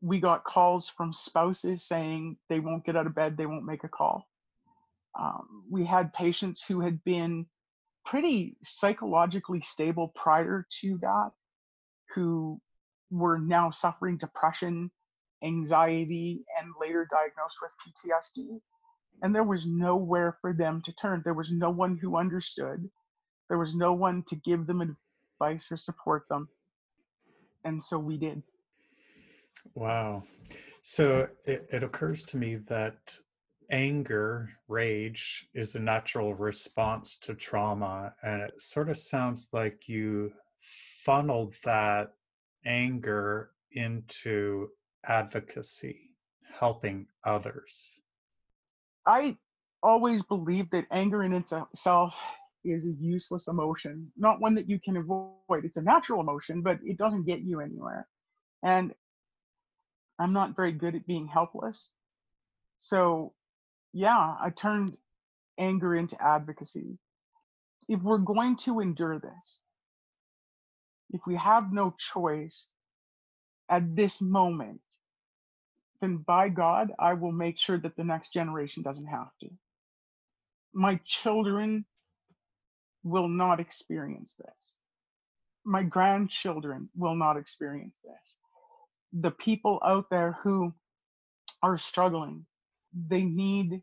we 0.00 0.18
got 0.18 0.44
calls 0.44 0.90
from 0.96 1.12
spouses 1.12 1.86
saying 1.86 2.36
they 2.48 2.60
won't 2.60 2.84
get 2.84 2.96
out 2.96 3.06
of 3.06 3.14
bed 3.14 3.36
they 3.36 3.46
won't 3.46 3.66
make 3.66 3.84
a 3.84 3.88
call 3.88 4.26
um, 5.18 5.64
we 5.68 5.84
had 5.84 6.12
patients 6.12 6.62
who 6.66 6.80
had 6.80 7.02
been 7.04 7.44
pretty 8.06 8.56
psychologically 8.62 9.60
stable 9.60 10.12
prior 10.14 10.66
to 10.80 10.98
that 11.02 11.30
who 12.14 12.60
were 13.10 13.38
now 13.38 13.70
suffering 13.70 14.16
depression 14.16 14.90
anxiety 15.42 16.44
and 16.60 16.72
later 16.80 17.08
diagnosed 17.10 17.56
with 17.62 17.70
PTSD. 17.80 18.60
And 19.22 19.34
there 19.34 19.44
was 19.44 19.66
nowhere 19.66 20.36
for 20.40 20.52
them 20.52 20.82
to 20.84 20.92
turn. 20.94 21.22
There 21.24 21.34
was 21.34 21.52
no 21.52 21.70
one 21.70 21.96
who 21.96 22.16
understood. 22.16 22.88
There 23.48 23.58
was 23.58 23.74
no 23.74 23.92
one 23.92 24.22
to 24.28 24.36
give 24.36 24.66
them 24.66 24.80
advice 24.80 25.70
or 25.70 25.76
support 25.76 26.24
them. 26.28 26.48
And 27.64 27.82
so 27.82 27.98
we 27.98 28.16
did. 28.16 28.42
Wow. 29.74 30.22
So 30.82 31.28
it, 31.44 31.68
it 31.70 31.82
occurs 31.82 32.24
to 32.24 32.38
me 32.38 32.56
that 32.68 33.14
anger, 33.70 34.50
rage, 34.68 35.48
is 35.54 35.74
a 35.74 35.80
natural 35.80 36.34
response 36.34 37.16
to 37.16 37.34
trauma. 37.34 38.14
And 38.22 38.42
it 38.42 38.60
sort 38.60 38.88
of 38.88 38.96
sounds 38.96 39.48
like 39.52 39.88
you 39.88 40.32
funneled 41.04 41.54
that 41.64 42.12
anger 42.64 43.50
into 43.72 44.68
advocacy, 45.04 46.14
helping 46.58 47.06
others? 47.24 48.00
I 49.10 49.36
always 49.82 50.22
believe 50.22 50.70
that 50.70 50.86
anger 50.92 51.24
in 51.24 51.32
itself 51.32 52.14
is 52.64 52.86
a 52.86 52.92
useless 52.92 53.48
emotion, 53.48 54.12
not 54.16 54.40
one 54.40 54.54
that 54.54 54.70
you 54.70 54.78
can 54.78 54.96
avoid. 54.96 55.64
It's 55.64 55.78
a 55.78 55.82
natural 55.82 56.20
emotion, 56.20 56.62
but 56.62 56.78
it 56.84 56.96
doesn't 56.96 57.24
get 57.26 57.40
you 57.40 57.60
anywhere. 57.60 58.06
And 58.62 58.94
I'm 60.20 60.32
not 60.32 60.54
very 60.54 60.70
good 60.70 60.94
at 60.94 61.08
being 61.08 61.26
helpless. 61.26 61.88
So, 62.78 63.32
yeah, 63.92 64.36
I 64.40 64.50
turned 64.56 64.96
anger 65.58 65.96
into 65.96 66.22
advocacy. 66.22 66.96
If 67.88 68.00
we're 68.02 68.18
going 68.18 68.58
to 68.58 68.78
endure 68.78 69.18
this, 69.18 69.58
if 71.10 71.22
we 71.26 71.34
have 71.34 71.72
no 71.72 71.96
choice 71.98 72.68
at 73.68 73.96
this 73.96 74.20
moment, 74.20 74.80
then 76.00 76.18
by 76.18 76.48
God, 76.48 76.92
I 76.98 77.14
will 77.14 77.32
make 77.32 77.58
sure 77.58 77.78
that 77.78 77.96
the 77.96 78.04
next 78.04 78.32
generation 78.32 78.82
doesn't 78.82 79.06
have 79.06 79.30
to. 79.40 79.48
My 80.72 81.00
children 81.04 81.84
will 83.02 83.28
not 83.28 83.60
experience 83.60 84.34
this. 84.38 84.74
My 85.64 85.82
grandchildren 85.82 86.88
will 86.96 87.14
not 87.14 87.36
experience 87.36 87.98
this. 88.04 88.36
The 89.12 89.30
people 89.30 89.80
out 89.84 90.06
there 90.10 90.38
who 90.42 90.72
are 91.62 91.78
struggling, 91.78 92.46
they 93.08 93.22
need 93.22 93.82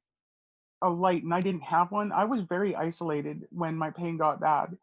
a 0.81 0.89
light, 0.89 1.23
and 1.23 1.33
I 1.33 1.41
didn't 1.41 1.63
have 1.63 1.91
one. 1.91 2.11
I 2.11 2.25
was 2.25 2.41
very 2.41 2.75
isolated 2.75 3.43
when 3.51 3.75
my 3.75 3.91
pain 3.91 4.17
got 4.17 4.39
bad. 4.39 4.77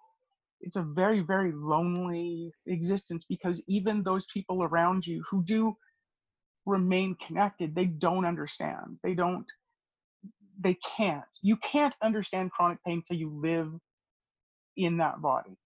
It's 0.61 0.77
a 0.77 0.83
very, 0.83 1.21
very 1.21 1.53
lonely 1.53 2.53
existence 2.67 3.25
because 3.29 3.63
even 3.67 4.03
those 4.03 4.27
people 4.33 4.63
around 4.63 5.07
you 5.07 5.23
who 5.31 5.43
do 5.45 5.77
remain 6.67 7.17
connected 7.27 7.75
they 7.75 7.85
don't 7.85 8.25
understand 8.25 8.99
they 9.03 9.15
don't 9.15 9.47
they 10.61 10.77
can't. 10.97 11.25
You 11.43 11.57
can't 11.57 11.95
understand 12.03 12.53
chronic 12.53 12.79
pain 12.85 13.03
till 13.07 13.17
you 13.17 13.31
live 13.31 13.73
in 14.77 14.99
that 14.99 15.21
body. 15.21 15.57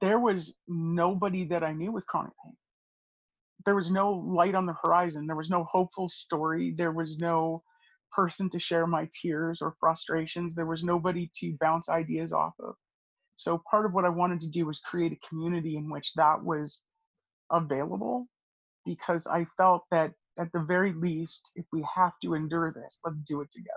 There 0.00 0.18
was 0.18 0.54
nobody 0.66 1.44
that 1.46 1.64
i 1.64 1.72
knew 1.72 1.92
with 1.92 2.06
chronic 2.06 2.32
pain. 2.44 2.56
There 3.64 3.74
was 3.74 3.90
no 3.90 4.12
light 4.12 4.54
on 4.54 4.66
the 4.66 4.76
horizon. 4.82 5.26
There 5.26 5.36
was 5.36 5.50
no 5.50 5.64
hopeful 5.64 6.08
story. 6.08 6.74
There 6.76 6.92
was 6.92 7.18
no 7.18 7.62
person 8.12 8.48
to 8.50 8.58
share 8.58 8.86
my 8.86 9.08
tears 9.20 9.60
or 9.60 9.74
frustrations. 9.80 10.54
There 10.54 10.66
was 10.66 10.84
nobody 10.84 11.30
to 11.40 11.56
bounce 11.60 11.88
ideas 11.88 12.32
off 12.32 12.54
of. 12.60 12.74
So 13.36 13.62
part 13.70 13.86
of 13.86 13.92
what 13.92 14.04
i 14.04 14.08
wanted 14.08 14.40
to 14.40 14.48
do 14.48 14.66
was 14.66 14.80
create 14.80 15.12
a 15.12 15.28
community 15.28 15.76
in 15.76 15.90
which 15.90 16.12
that 16.16 16.42
was 16.42 16.82
available 17.52 18.26
because 18.84 19.26
I 19.26 19.46
felt 19.56 19.84
that 19.90 20.12
at 20.38 20.52
the 20.52 20.60
very 20.60 20.92
least, 20.92 21.50
if 21.56 21.66
we 21.72 21.84
have 21.94 22.12
to 22.22 22.34
endure 22.34 22.72
this, 22.72 22.98
let's 23.04 23.20
do 23.22 23.40
it 23.40 23.48
together. 23.52 23.74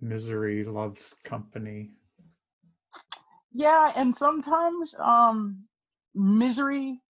Misery 0.00 0.64
loves 0.64 1.14
company. 1.24 1.90
Yeah, 3.52 3.92
and 3.96 4.16
sometimes 4.16 4.94
um, 5.02 5.64
misery 6.14 7.00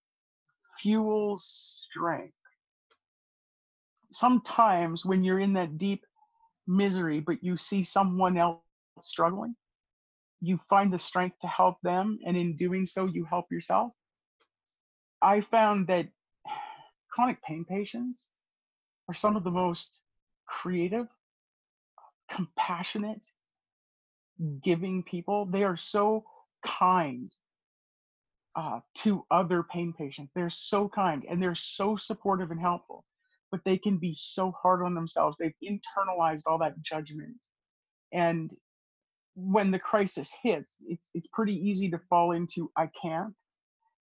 fuels 0.81 1.87
strength. 1.91 2.35
Sometimes 4.13 5.05
when 5.05 5.23
you're 5.25 5.41
in 5.41 5.53
that 5.55 5.77
deep 5.77 6.05
misery, 6.67 7.21
but 7.21 7.43
you 7.43 7.59
see 7.59 7.85
someone 7.85 8.39
else 8.39 8.61
struggling, 9.03 9.55
you 10.41 10.59
find 10.71 10.93
the 10.93 10.99
strength 10.99 11.37
to 11.41 11.49
help 11.49 11.77
them, 11.83 12.19
and 12.25 12.37
in 12.37 12.57
doing 12.57 12.87
so, 12.87 13.07
you 13.07 13.25
help 13.25 13.47
yourself. 13.51 13.93
I 15.21 15.41
found 15.41 15.89
that 15.89 16.09
chronic 17.19 17.43
pain 17.43 17.65
patients 17.65 18.27
are 19.09 19.15
some 19.15 19.35
of 19.35 19.43
the 19.43 19.51
most 19.51 19.99
creative, 20.47 21.09
compassionate, 22.31 23.23
giving 24.63 25.03
people. 25.03 25.45
They 25.47 25.65
are 25.65 25.77
so 25.77 26.25
kind 26.65 27.33
uh, 28.55 28.81
to 28.99 29.25
other 29.33 29.65
pain 29.65 29.93
patients. 29.99 30.31
They're 30.37 30.49
so 30.49 30.89
kind 30.89 31.25
and 31.29 31.43
they're 31.43 31.57
so 31.57 31.97
supportive 31.97 32.53
and 32.53 32.61
helpful, 32.61 33.05
but 33.51 33.65
they 33.65 33.79
can 33.79 33.99
be 33.99 34.15
so 34.17 34.53
hard 34.53 34.85
on 34.85 34.95
themselves. 34.95 35.37
They've 35.41 35.53
internalized 35.65 36.43
all 36.47 36.59
that 36.59 36.81
judgment. 36.83 37.39
And 38.13 38.55
when 39.35 39.73
the 39.73 39.79
crisis 39.81 40.31
hits, 40.41 40.77
it's 40.87 41.11
it's 41.15 41.29
pretty 41.33 41.55
easy 41.55 41.91
to 41.91 42.01
fall 42.09 42.31
into 42.31 42.71
I 42.77 42.89
can't 43.03 43.35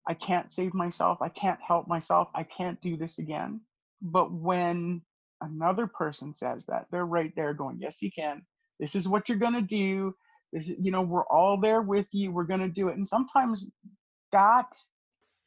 I 0.07 0.13
can't 0.13 0.51
save 0.51 0.73
myself. 0.73 1.21
I 1.21 1.29
can't 1.29 1.59
help 1.65 1.87
myself. 1.87 2.29
I 2.35 2.43
can't 2.43 2.79
do 2.81 2.97
this 2.97 3.17
again. 3.17 3.61
But 4.01 4.31
when 4.31 5.01
another 5.41 5.87
person 5.87 6.33
says 6.33 6.65
that, 6.65 6.85
they're 6.91 7.05
right 7.05 7.33
there 7.35 7.53
going, 7.53 7.77
Yes, 7.79 8.01
you 8.01 8.11
can. 8.11 8.43
This 8.79 8.95
is 8.95 9.07
what 9.07 9.29
you're 9.29 9.37
going 9.37 9.53
to 9.53 9.61
do. 9.61 10.15
This, 10.53 10.67
you 10.67 10.91
know, 10.91 11.01
we're 11.01 11.25
all 11.25 11.59
there 11.59 11.81
with 11.81 12.07
you. 12.11 12.31
We're 12.31 12.43
going 12.43 12.59
to 12.59 12.69
do 12.69 12.89
it. 12.89 12.95
And 12.95 13.07
sometimes 13.07 13.65
that 14.31 14.67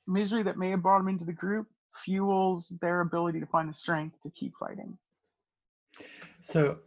misery 0.06 0.42
that 0.42 0.58
may 0.58 0.70
have 0.70 0.82
brought 0.82 0.98
them 0.98 1.08
into 1.08 1.24
the 1.24 1.32
group 1.32 1.66
fuels 2.04 2.72
their 2.80 3.00
ability 3.00 3.40
to 3.40 3.46
find 3.46 3.68
the 3.68 3.74
strength 3.74 4.16
to 4.22 4.30
keep 4.30 4.54
fighting. 4.58 4.96
So, 6.40 6.78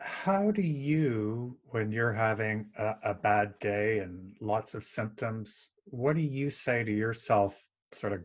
how 0.00 0.50
do 0.50 0.62
you, 0.62 1.56
when 1.70 1.90
you're 1.90 2.12
having 2.12 2.66
a, 2.76 2.94
a 3.02 3.14
bad 3.14 3.58
day 3.58 3.98
and 3.98 4.34
lots 4.40 4.74
of 4.74 4.84
symptoms, 4.84 5.70
what 5.90 6.16
do 6.16 6.22
you 6.22 6.50
say 6.50 6.84
to 6.84 6.92
yourself 6.92 7.68
sort 7.92 8.12
of 8.12 8.22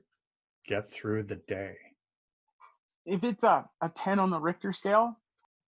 get 0.67 0.91
through 0.91 1.23
the 1.23 1.37
day? 1.47 1.75
If 3.05 3.23
it's 3.23 3.43
a, 3.43 3.65
a 3.81 3.89
10 3.89 4.19
on 4.19 4.29
the 4.29 4.39
Richter 4.39 4.73
scale, 4.73 5.17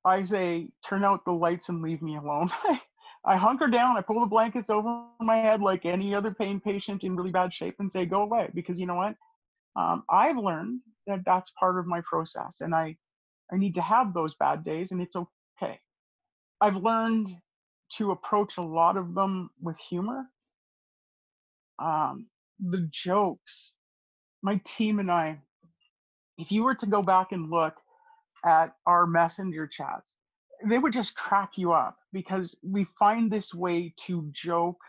I 0.05 0.23
say 0.23 0.69
turn 0.87 1.03
out 1.03 1.25
the 1.25 1.31
lights 1.31 1.69
and 1.69 1.81
leave 1.81 2.01
me 2.01 2.17
alone. 2.17 2.49
I 3.25 3.37
hunker 3.37 3.67
down, 3.67 3.97
I 3.97 4.01
pull 4.01 4.19
the 4.19 4.27
blankets 4.27 4.69
over 4.69 5.03
my 5.19 5.37
head 5.37 5.61
like 5.61 5.85
any 5.85 6.13
other 6.13 6.31
pain 6.31 6.59
patient 6.59 7.03
in 7.03 7.15
really 7.15 7.31
bad 7.31 7.51
shape 7.51 7.75
and 7.79 7.91
say, 7.91 8.05
go 8.05 8.21
away. 8.21 8.49
Because 8.53 8.79
you 8.79 8.85
know 8.85 8.95
what? 8.95 9.15
Um, 9.75 10.03
I've 10.09 10.37
learned 10.37 10.81
that 11.07 11.21
that's 11.25 11.51
part 11.59 11.79
of 11.79 11.87
my 11.87 12.01
process 12.01 12.61
and 12.61 12.73
I, 12.73 12.95
I 13.51 13.57
need 13.57 13.75
to 13.75 13.81
have 13.81 14.13
those 14.13 14.35
bad 14.35 14.63
days 14.63 14.91
and 14.91 15.01
it's 15.01 15.15
okay. 15.15 15.79
I've 16.61 16.77
learned 16.77 17.29
to 17.97 18.11
approach 18.11 18.57
a 18.57 18.61
lot 18.61 18.95
of 18.95 19.13
them 19.13 19.49
with 19.61 19.77
humor 19.77 20.25
um, 21.79 22.27
the 22.59 22.87
jokes. 22.91 23.73
My 24.41 24.61
team 24.65 24.99
and 24.99 25.11
I, 25.11 25.39
if 26.37 26.51
you 26.51 26.63
were 26.63 26.75
to 26.75 26.85
go 26.85 27.01
back 27.01 27.31
and 27.31 27.49
look 27.49 27.75
at 28.45 28.75
our 28.85 29.07
messenger 29.07 29.67
chats, 29.67 30.15
they 30.67 30.77
would 30.77 30.93
just 30.93 31.15
crack 31.15 31.51
you 31.55 31.73
up 31.73 31.97
because 32.13 32.55
we 32.63 32.85
find 32.97 33.31
this 33.31 33.53
way 33.53 33.93
to 34.07 34.29
joke 34.31 34.79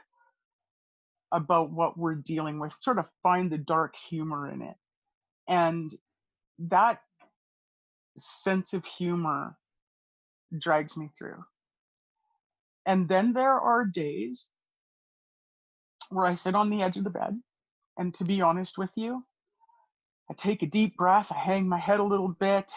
about 1.32 1.70
what 1.70 1.99
we're 1.99 2.14
dealing 2.14 2.59
with, 2.59 2.74
sort 2.80 2.99
of 2.99 3.07
find 3.22 3.51
the 3.51 3.59
dark 3.59 3.95
humor 4.09 4.51
in 4.51 4.62
it. 4.62 4.76
And 5.49 5.93
that 6.59 7.01
sense 8.16 8.72
of 8.72 8.84
humor 8.84 9.57
drags 10.59 10.97
me 10.97 11.11
through. 11.18 11.45
And 12.87 13.09
then 13.09 13.32
there 13.32 13.59
are 13.61 13.84
days 13.84 14.47
where 16.11 16.27
I 16.27 16.35
sit 16.35 16.55
on 16.55 16.71
the 16.71 16.83
edge 16.83 16.97
of 16.97 17.05
the 17.05 17.11
bed. 17.11 17.41
And 17.99 18.15
to 18.15 18.25
be 18.25 18.43
honest 18.43 18.79
with 18.79 18.91
you, 18.95 19.25
I 20.31 20.35
take 20.35 20.63
a 20.63 20.67
deep 20.67 20.97
breath, 20.97 21.29
I 21.31 21.39
hang 21.39 21.69
my 21.69 21.79
head 21.79 22.01
a 22.01 22.05
little 22.05 22.29
bit, 22.29 22.71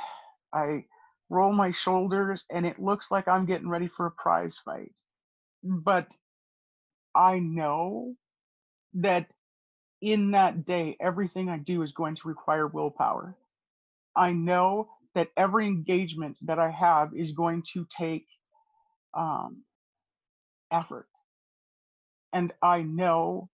I 0.54 0.86
roll 1.30 1.54
my 1.54 1.72
shoulders, 1.72 2.44
and 2.52 2.66
it 2.66 2.80
looks 2.80 3.12
like 3.12 3.28
I'm 3.28 3.46
getting 3.46 3.70
ready 3.70 3.88
for 3.88 4.06
a 4.06 4.12
prize 4.12 4.58
fight. 4.64 4.94
But 5.64 6.08
I 7.16 7.40
know 7.40 8.16
that 8.96 9.28
in 10.02 10.32
that 10.32 10.66
day, 10.66 10.96
everything 11.00 11.50
I 11.50 11.58
do 11.58 11.82
is 11.82 11.92
going 11.92 12.16
to 12.16 12.28
require 12.28 12.68
willpower. 12.68 13.36
I 14.16 14.32
know 14.32 14.90
that 15.16 15.30
every 15.38 15.68
engagement 15.68 16.38
that 16.44 16.60
I 16.60 16.70
have 16.72 17.14
is 17.16 17.32
going 17.32 17.64
to 17.74 17.86
take 17.98 18.26
um, 19.14 19.64
effort. 20.72 21.08
And 22.34 22.54
I 22.62 22.82
know 22.82 23.50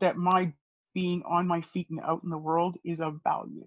that 0.00 0.16
my 0.16 0.52
being 0.94 1.22
on 1.24 1.46
my 1.46 1.62
feet 1.72 1.88
and 1.90 2.00
out 2.00 2.22
in 2.22 2.30
the 2.30 2.38
world 2.38 2.76
is 2.84 3.00
of 3.00 3.20
value. 3.24 3.66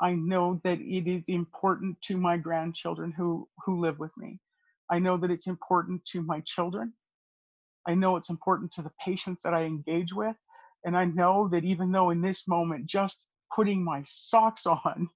I 0.00 0.14
know 0.14 0.60
that 0.64 0.80
it 0.80 1.06
is 1.08 1.24
important 1.28 2.00
to 2.02 2.16
my 2.16 2.36
grandchildren 2.36 3.12
who, 3.12 3.48
who 3.64 3.80
live 3.80 3.98
with 3.98 4.16
me. 4.16 4.40
I 4.90 4.98
know 4.98 5.16
that 5.18 5.30
it's 5.30 5.46
important 5.46 6.04
to 6.06 6.22
my 6.22 6.40
children. 6.46 6.94
I 7.86 7.94
know 7.94 8.16
it's 8.16 8.30
important 8.30 8.72
to 8.72 8.82
the 8.82 8.92
patients 9.04 9.42
that 9.44 9.54
I 9.54 9.64
engage 9.64 10.12
with. 10.12 10.36
And 10.84 10.96
I 10.96 11.04
know 11.04 11.48
that 11.52 11.64
even 11.64 11.92
though 11.92 12.10
in 12.10 12.22
this 12.22 12.48
moment, 12.48 12.86
just 12.86 13.26
putting 13.54 13.84
my 13.84 14.02
socks 14.06 14.66
on 14.66 15.08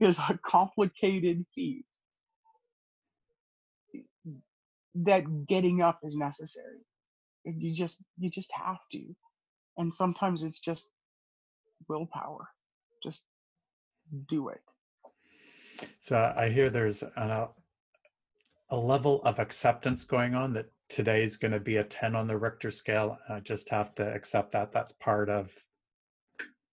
is 0.00 0.18
a 0.18 0.38
complicated 0.46 1.44
feat, 1.54 1.86
that 5.04 5.46
getting 5.46 5.82
up 5.82 6.00
is 6.02 6.16
necessary. 6.16 6.80
You 7.44 7.74
just 7.74 7.98
you 8.18 8.30
just 8.30 8.50
have 8.52 8.78
to. 8.92 9.02
And 9.76 9.94
sometimes 9.94 10.42
it's 10.42 10.58
just 10.58 10.88
willpower. 11.88 12.48
Just 13.02 13.22
do 14.28 14.48
it. 14.48 14.62
So 15.98 16.32
I 16.36 16.48
hear 16.48 16.70
there's 16.70 17.02
a, 17.02 17.48
a 18.70 18.76
level 18.76 19.22
of 19.22 19.38
acceptance 19.38 20.04
going 20.04 20.34
on 20.34 20.54
that 20.54 20.70
today 20.88 21.22
is 21.22 21.36
going 21.36 21.52
to 21.52 21.60
be 21.60 21.76
a 21.76 21.84
10 21.84 22.16
on 22.16 22.26
the 22.26 22.36
Richter 22.36 22.70
scale. 22.70 23.18
I 23.28 23.40
just 23.40 23.68
have 23.68 23.94
to 23.96 24.14
accept 24.14 24.52
that. 24.52 24.72
That's 24.72 24.92
part 24.92 25.28
of 25.28 25.52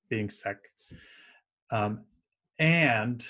being 0.10 0.30
sick. 0.30 0.58
Um, 1.72 2.06
and 2.60 3.26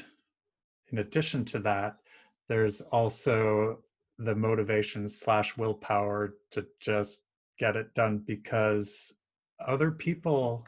in 0.92 1.00
addition 1.00 1.46
to 1.46 1.60
that, 1.60 1.98
there's 2.50 2.82
also 2.82 3.80
the 4.24 4.36
motivation 4.36 5.08
slash 5.08 5.58
willpower 5.58 6.36
to 6.52 6.66
just 6.80 7.24
get 7.60 7.76
it 7.76 7.94
done 7.94 8.20
because 8.20 9.14
other 9.60 9.92
people 9.92 10.66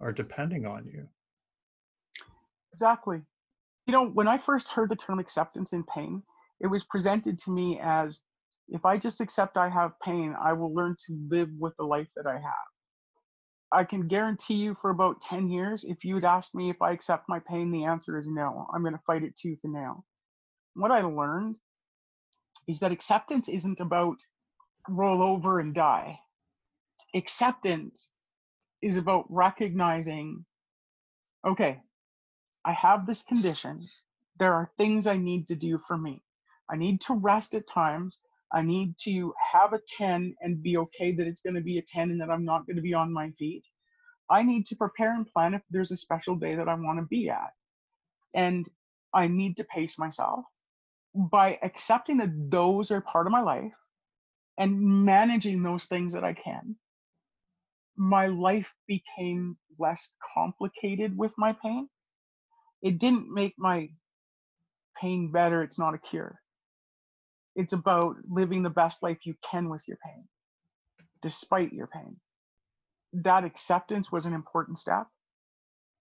are 0.00 0.12
depending 0.12 0.66
on 0.66 0.86
you. 0.86 1.06
Exactly. 2.72 3.22
You 3.86 3.92
know, 3.92 4.06
when 4.06 4.28
I 4.28 4.38
first 4.38 4.68
heard 4.68 4.90
the 4.90 4.96
term 4.96 5.18
acceptance 5.18 5.72
in 5.72 5.84
pain, 5.84 6.22
it 6.60 6.66
was 6.66 6.84
presented 6.84 7.38
to 7.40 7.50
me 7.50 7.78
as 7.82 8.20
if 8.68 8.84
I 8.84 8.96
just 8.96 9.20
accept 9.20 9.56
I 9.56 9.68
have 9.68 9.92
pain, 10.02 10.34
I 10.40 10.54
will 10.54 10.74
learn 10.74 10.96
to 11.06 11.18
live 11.28 11.50
with 11.58 11.74
the 11.76 11.84
life 11.84 12.08
that 12.16 12.26
I 12.26 12.34
have. 12.34 12.68
I 13.72 13.84
can 13.84 14.08
guarantee 14.08 14.54
you 14.54 14.76
for 14.80 14.90
about 14.90 15.20
10 15.22 15.50
years, 15.50 15.84
if 15.84 16.04
you'd 16.04 16.24
asked 16.24 16.54
me 16.54 16.70
if 16.70 16.80
I 16.80 16.92
accept 16.92 17.28
my 17.28 17.40
pain, 17.40 17.70
the 17.70 17.84
answer 17.84 18.18
is 18.18 18.26
no. 18.26 18.66
I'm 18.72 18.82
going 18.82 18.94
to 18.94 19.00
fight 19.06 19.24
it 19.24 19.34
tooth 19.40 19.58
and 19.64 19.72
nail. 19.72 20.04
What 20.74 20.92
I 20.92 21.02
learned 21.02 21.56
is 22.68 22.80
that 22.80 22.92
acceptance 22.92 23.48
isn't 23.48 23.80
about 23.80 24.16
roll 24.88 25.22
over 25.22 25.60
and 25.60 25.74
die. 25.74 26.18
Acceptance 27.14 28.10
is 28.82 28.96
about 28.96 29.24
recognizing 29.28 30.44
okay, 31.46 31.78
I 32.64 32.72
have 32.72 33.06
this 33.06 33.22
condition. 33.22 33.86
There 34.38 34.54
are 34.54 34.70
things 34.78 35.06
I 35.06 35.16
need 35.18 35.46
to 35.48 35.54
do 35.54 35.78
for 35.86 35.98
me. 35.98 36.22
I 36.70 36.76
need 36.76 37.02
to 37.02 37.14
rest 37.14 37.54
at 37.54 37.68
times. 37.68 38.18
I 38.52 38.62
need 38.62 38.94
to 39.04 39.34
have 39.52 39.74
a 39.74 39.80
10 39.98 40.34
and 40.40 40.62
be 40.62 40.78
okay 40.78 41.12
that 41.14 41.26
it's 41.26 41.42
going 41.42 41.56
to 41.56 41.60
be 41.60 41.78
a 41.78 41.82
10 41.82 42.10
and 42.10 42.20
that 42.20 42.30
I'm 42.30 42.44
not 42.44 42.66
going 42.66 42.76
to 42.76 42.82
be 42.82 42.94
on 42.94 43.12
my 43.12 43.30
feet. 43.32 43.64
I 44.30 44.42
need 44.42 44.66
to 44.68 44.76
prepare 44.76 45.14
and 45.14 45.26
plan 45.26 45.52
if 45.52 45.62
there's 45.70 45.90
a 45.90 45.96
special 45.96 46.36
day 46.36 46.54
that 46.54 46.68
I 46.68 46.74
want 46.74 46.98
to 46.98 47.06
be 47.06 47.28
at. 47.28 47.52
And 48.32 48.66
I 49.12 49.26
need 49.28 49.58
to 49.58 49.64
pace 49.64 49.98
myself 49.98 50.44
by 51.14 51.58
accepting 51.62 52.18
that 52.18 52.50
those 52.50 52.90
are 52.90 53.00
part 53.00 53.26
of 53.26 53.32
my 53.32 53.42
life 53.42 53.72
and 54.58 54.80
managing 54.80 55.62
those 55.62 55.86
things 55.86 56.12
that 56.14 56.24
I 56.24 56.34
can. 56.34 56.76
My 57.96 58.26
life 58.26 58.72
became 58.88 59.56
less 59.78 60.10
complicated 60.34 61.16
with 61.16 61.32
my 61.38 61.56
pain. 61.62 61.88
It 62.82 62.98
didn't 62.98 63.32
make 63.32 63.54
my 63.58 63.90
pain 65.00 65.30
better, 65.32 65.62
it's 65.62 65.78
not 65.78 65.94
a 65.94 65.98
cure 65.98 66.40
it's 67.54 67.72
about 67.72 68.16
living 68.28 68.62
the 68.62 68.70
best 68.70 69.02
life 69.02 69.18
you 69.24 69.34
can 69.48 69.68
with 69.68 69.82
your 69.86 69.98
pain, 70.04 70.24
despite 71.22 71.72
your 71.72 71.86
pain. 71.86 72.16
That 73.12 73.44
acceptance 73.44 74.10
was 74.10 74.26
an 74.26 74.32
important 74.34 74.78
step. 74.78 75.06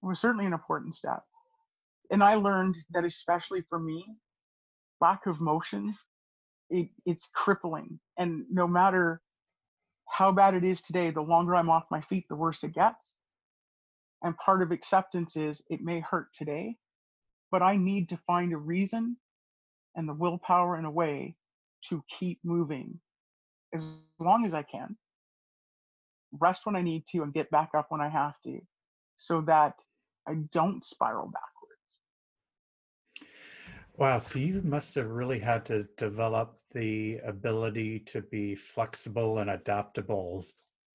It 0.04 0.08
was 0.08 0.20
certainly 0.20 0.46
an 0.46 0.54
important 0.54 0.96
step. 0.96 1.24
And 2.12 2.24
I 2.24 2.36
learned 2.36 2.76
that, 2.94 3.06
especially 3.06 3.64
for 3.70 3.80
me, 3.80 4.06
lack 5.02 5.26
of 5.26 5.42
motion, 5.42 5.96
it, 6.70 6.90
it's 7.06 7.30
crippling. 7.34 8.00
And 8.18 8.46
no 8.50 8.68
matter 8.68 9.22
how 10.10 10.32
bad 10.32 10.54
it 10.54 10.64
is 10.64 10.82
today, 10.82 11.12
the 11.12 11.22
longer 11.22 11.56
I'm 11.56 11.70
off 11.70 11.84
my 11.92 12.02
feet, 12.02 12.26
the 12.30 12.36
worse 12.36 12.64
it 12.64 12.74
gets. 12.74 13.14
And 14.22 14.38
part 14.38 14.62
of 14.62 14.72
acceptance 14.72 15.36
is 15.36 15.62
it 15.70 15.82
may 15.82 16.00
hurt 16.00 16.28
today, 16.34 16.78
but 17.52 17.62
I 17.62 17.76
need 17.76 18.10
to 18.10 18.20
find 18.26 18.54
a 18.54 18.58
reason 18.58 19.18
and 19.96 20.08
the 20.08 20.14
willpower 20.14 20.78
in 20.78 20.86
a 20.86 20.92
way 20.92 21.36
to 21.90 22.04
keep 22.20 22.40
moving 22.44 23.00
as 23.74 23.84
long 24.20 24.46
as 24.46 24.54
I 24.54 24.64
can, 24.64 24.96
rest 26.40 26.66
when 26.66 26.76
I 26.76 26.82
need 26.82 27.06
to, 27.12 27.24
and 27.24 27.34
get 27.34 27.50
back 27.52 27.72
up 27.76 27.88
when 27.90 28.02
I 28.02 28.10
have 28.10 28.36
to, 28.46 28.60
so 29.18 29.42
that 29.42 29.74
I 30.28 30.36
don't 30.52 30.86
spiral 30.86 31.26
backwards. 31.26 31.53
Wow, 33.98 34.20
so 34.20 34.38
you 34.40 34.62
must 34.62 34.96
have 34.96 35.10
really 35.10 35.40
had 35.40 35.66
to 35.68 35.86
develop 35.98 36.62
the 36.74 37.18
ability 37.20 38.02
to 38.02 38.22
be 38.22 38.56
flexible 38.56 39.40
and 39.40 39.50
adaptable 39.50 40.46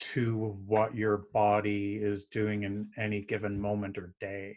to 0.01 0.51
what 0.67 0.95
your 0.95 1.19
body 1.33 1.97
is 1.97 2.27
doing 2.27 2.63
in 2.63 2.93
any 2.97 3.23
given 3.23 3.61
moment 3.61 3.99
or 3.99 4.15
day. 4.21 4.57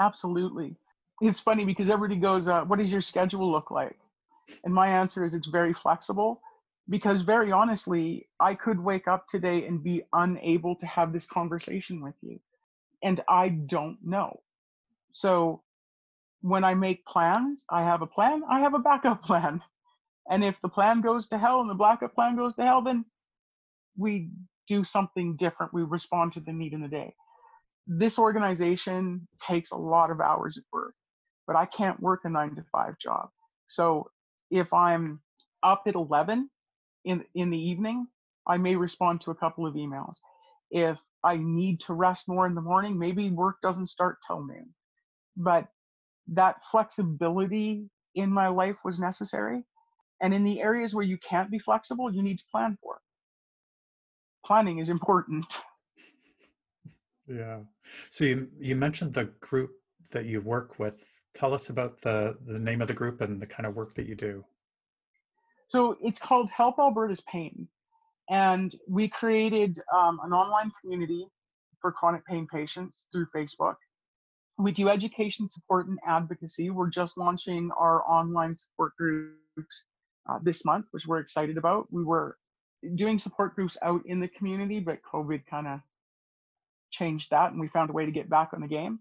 Absolutely. 0.00 0.76
It's 1.20 1.40
funny 1.40 1.64
because 1.64 1.90
everybody 1.90 2.20
goes, 2.20 2.48
uh, 2.48 2.64
What 2.64 2.78
does 2.78 2.90
your 2.90 3.02
schedule 3.02 3.50
look 3.50 3.70
like? 3.70 3.98
And 4.64 4.74
my 4.74 4.88
answer 4.88 5.24
is 5.24 5.34
it's 5.34 5.48
very 5.48 5.74
flexible 5.74 6.42
because 6.90 7.22
very 7.22 7.52
honestly, 7.52 8.28
I 8.40 8.54
could 8.54 8.80
wake 8.80 9.08
up 9.08 9.28
today 9.28 9.66
and 9.66 9.82
be 9.82 10.02
unable 10.12 10.76
to 10.76 10.86
have 10.86 11.12
this 11.12 11.26
conversation 11.26 12.02
with 12.02 12.16
you. 12.22 12.40
And 13.02 13.22
I 13.28 13.50
don't 13.50 13.98
know. 14.04 14.42
So 15.14 15.63
when 16.44 16.62
I 16.62 16.74
make 16.74 17.06
plans, 17.06 17.64
I 17.70 17.84
have 17.84 18.02
a 18.02 18.06
plan, 18.06 18.42
I 18.50 18.60
have 18.60 18.74
a 18.74 18.78
backup 18.78 19.22
plan. 19.26 19.62
And 20.30 20.44
if 20.44 20.60
the 20.60 20.68
plan 20.68 21.00
goes 21.00 21.26
to 21.28 21.38
hell 21.38 21.62
and 21.62 21.70
the 21.70 21.74
backup 21.74 22.14
plan 22.14 22.36
goes 22.36 22.54
to 22.56 22.62
hell, 22.62 22.82
then 22.82 23.06
we 23.96 24.28
do 24.68 24.84
something 24.84 25.36
different. 25.36 25.72
We 25.72 25.84
respond 25.84 26.34
to 26.34 26.40
the 26.40 26.52
need 26.52 26.74
in 26.74 26.82
the 26.82 26.88
day. 26.88 27.14
This 27.86 28.18
organization 28.18 29.26
takes 29.40 29.70
a 29.70 29.76
lot 29.76 30.10
of 30.10 30.20
hours 30.20 30.58
at 30.58 30.64
work, 30.70 30.94
but 31.46 31.56
I 31.56 31.64
can't 31.64 31.98
work 31.98 32.20
a 32.24 32.28
nine 32.28 32.54
to 32.56 32.64
five 32.70 32.98
job. 32.98 33.30
So 33.68 34.10
if 34.50 34.70
I'm 34.70 35.20
up 35.62 35.84
at 35.86 35.94
11 35.94 36.50
in, 37.06 37.24
in 37.34 37.48
the 37.48 37.58
evening, 37.58 38.06
I 38.46 38.58
may 38.58 38.76
respond 38.76 39.22
to 39.22 39.30
a 39.30 39.34
couple 39.34 39.66
of 39.66 39.76
emails. 39.76 40.16
If 40.70 40.98
I 41.22 41.38
need 41.38 41.80
to 41.86 41.94
rest 41.94 42.28
more 42.28 42.44
in 42.46 42.54
the 42.54 42.60
morning, 42.60 42.98
maybe 42.98 43.30
work 43.30 43.56
doesn't 43.62 43.88
start 43.88 44.18
till 44.26 44.46
noon. 44.46 44.74
But 45.38 45.68
that 46.28 46.56
flexibility 46.70 47.88
in 48.14 48.30
my 48.30 48.48
life 48.48 48.76
was 48.84 48.98
necessary. 48.98 49.64
And 50.20 50.32
in 50.32 50.44
the 50.44 50.60
areas 50.60 50.94
where 50.94 51.04
you 51.04 51.18
can't 51.18 51.50
be 51.50 51.58
flexible, 51.58 52.12
you 52.12 52.22
need 52.22 52.38
to 52.38 52.44
plan 52.50 52.78
for 52.82 52.96
it. 52.96 53.02
Planning 54.46 54.78
is 54.78 54.88
important. 54.88 55.46
Yeah. 57.26 57.60
So 58.10 58.24
you 58.24 58.48
you 58.58 58.76
mentioned 58.76 59.14
the 59.14 59.24
group 59.40 59.72
that 60.12 60.26
you 60.26 60.40
work 60.40 60.78
with 60.78 61.04
tell 61.34 61.52
us 61.52 61.68
about 61.68 62.00
the 62.00 62.36
the 62.46 62.58
name 62.58 62.80
of 62.80 62.88
the 62.88 62.94
group 62.94 63.20
and 63.20 63.40
the 63.40 63.46
kind 63.46 63.66
of 63.66 63.74
work 63.74 63.94
that 63.94 64.06
you 64.06 64.14
do. 64.14 64.44
So 65.66 65.96
it's 66.02 66.18
called 66.18 66.50
Help 66.50 66.78
Alberta's 66.78 67.22
Pain, 67.22 67.68
and 68.30 68.74
we 68.88 69.08
created 69.08 69.80
um, 69.94 70.20
an 70.22 70.32
online 70.32 70.70
community 70.80 71.26
for 71.80 71.90
chronic 71.90 72.24
pain 72.26 72.46
patients 72.50 73.06
through 73.12 73.26
Facebook. 73.34 73.76
We 74.58 74.72
do 74.72 74.88
education 74.88 75.48
support 75.48 75.88
and 75.88 75.98
advocacy. 76.06 76.70
We're 76.70 76.90
just 76.90 77.18
launching 77.18 77.70
our 77.78 78.08
online 78.08 78.56
support 78.56 78.92
groups 78.96 79.84
uh, 80.30 80.38
this 80.42 80.64
month, 80.64 80.86
which 80.92 81.06
we're 81.06 81.18
excited 81.18 81.58
about. 81.58 81.86
We 81.90 82.04
were 82.04 82.36
doing 82.94 83.18
support 83.18 83.54
groups 83.54 83.76
out 83.82 84.02
in 84.06 84.20
the 84.20 84.28
community, 84.28 84.78
but 84.80 84.98
COVID 85.12 85.42
kind 85.46 85.66
of 85.66 85.80
changed 86.90 87.28
that 87.30 87.50
and 87.50 87.60
we 87.60 87.68
found 87.68 87.90
a 87.90 87.92
way 87.92 88.06
to 88.06 88.12
get 88.12 88.30
back 88.30 88.50
on 88.52 88.60
the 88.60 88.68
game. 88.68 89.00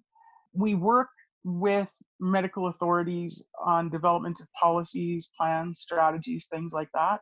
We 0.54 0.76
work 0.76 1.10
with 1.44 1.90
medical 2.20 2.68
authorities 2.68 3.44
on 3.64 3.90
development 3.90 4.40
of 4.40 4.48
policies, 4.60 5.30
plans, 5.38 5.80
strategies, 5.80 6.48
things 6.50 6.72
like 6.72 6.90
that. 6.94 7.20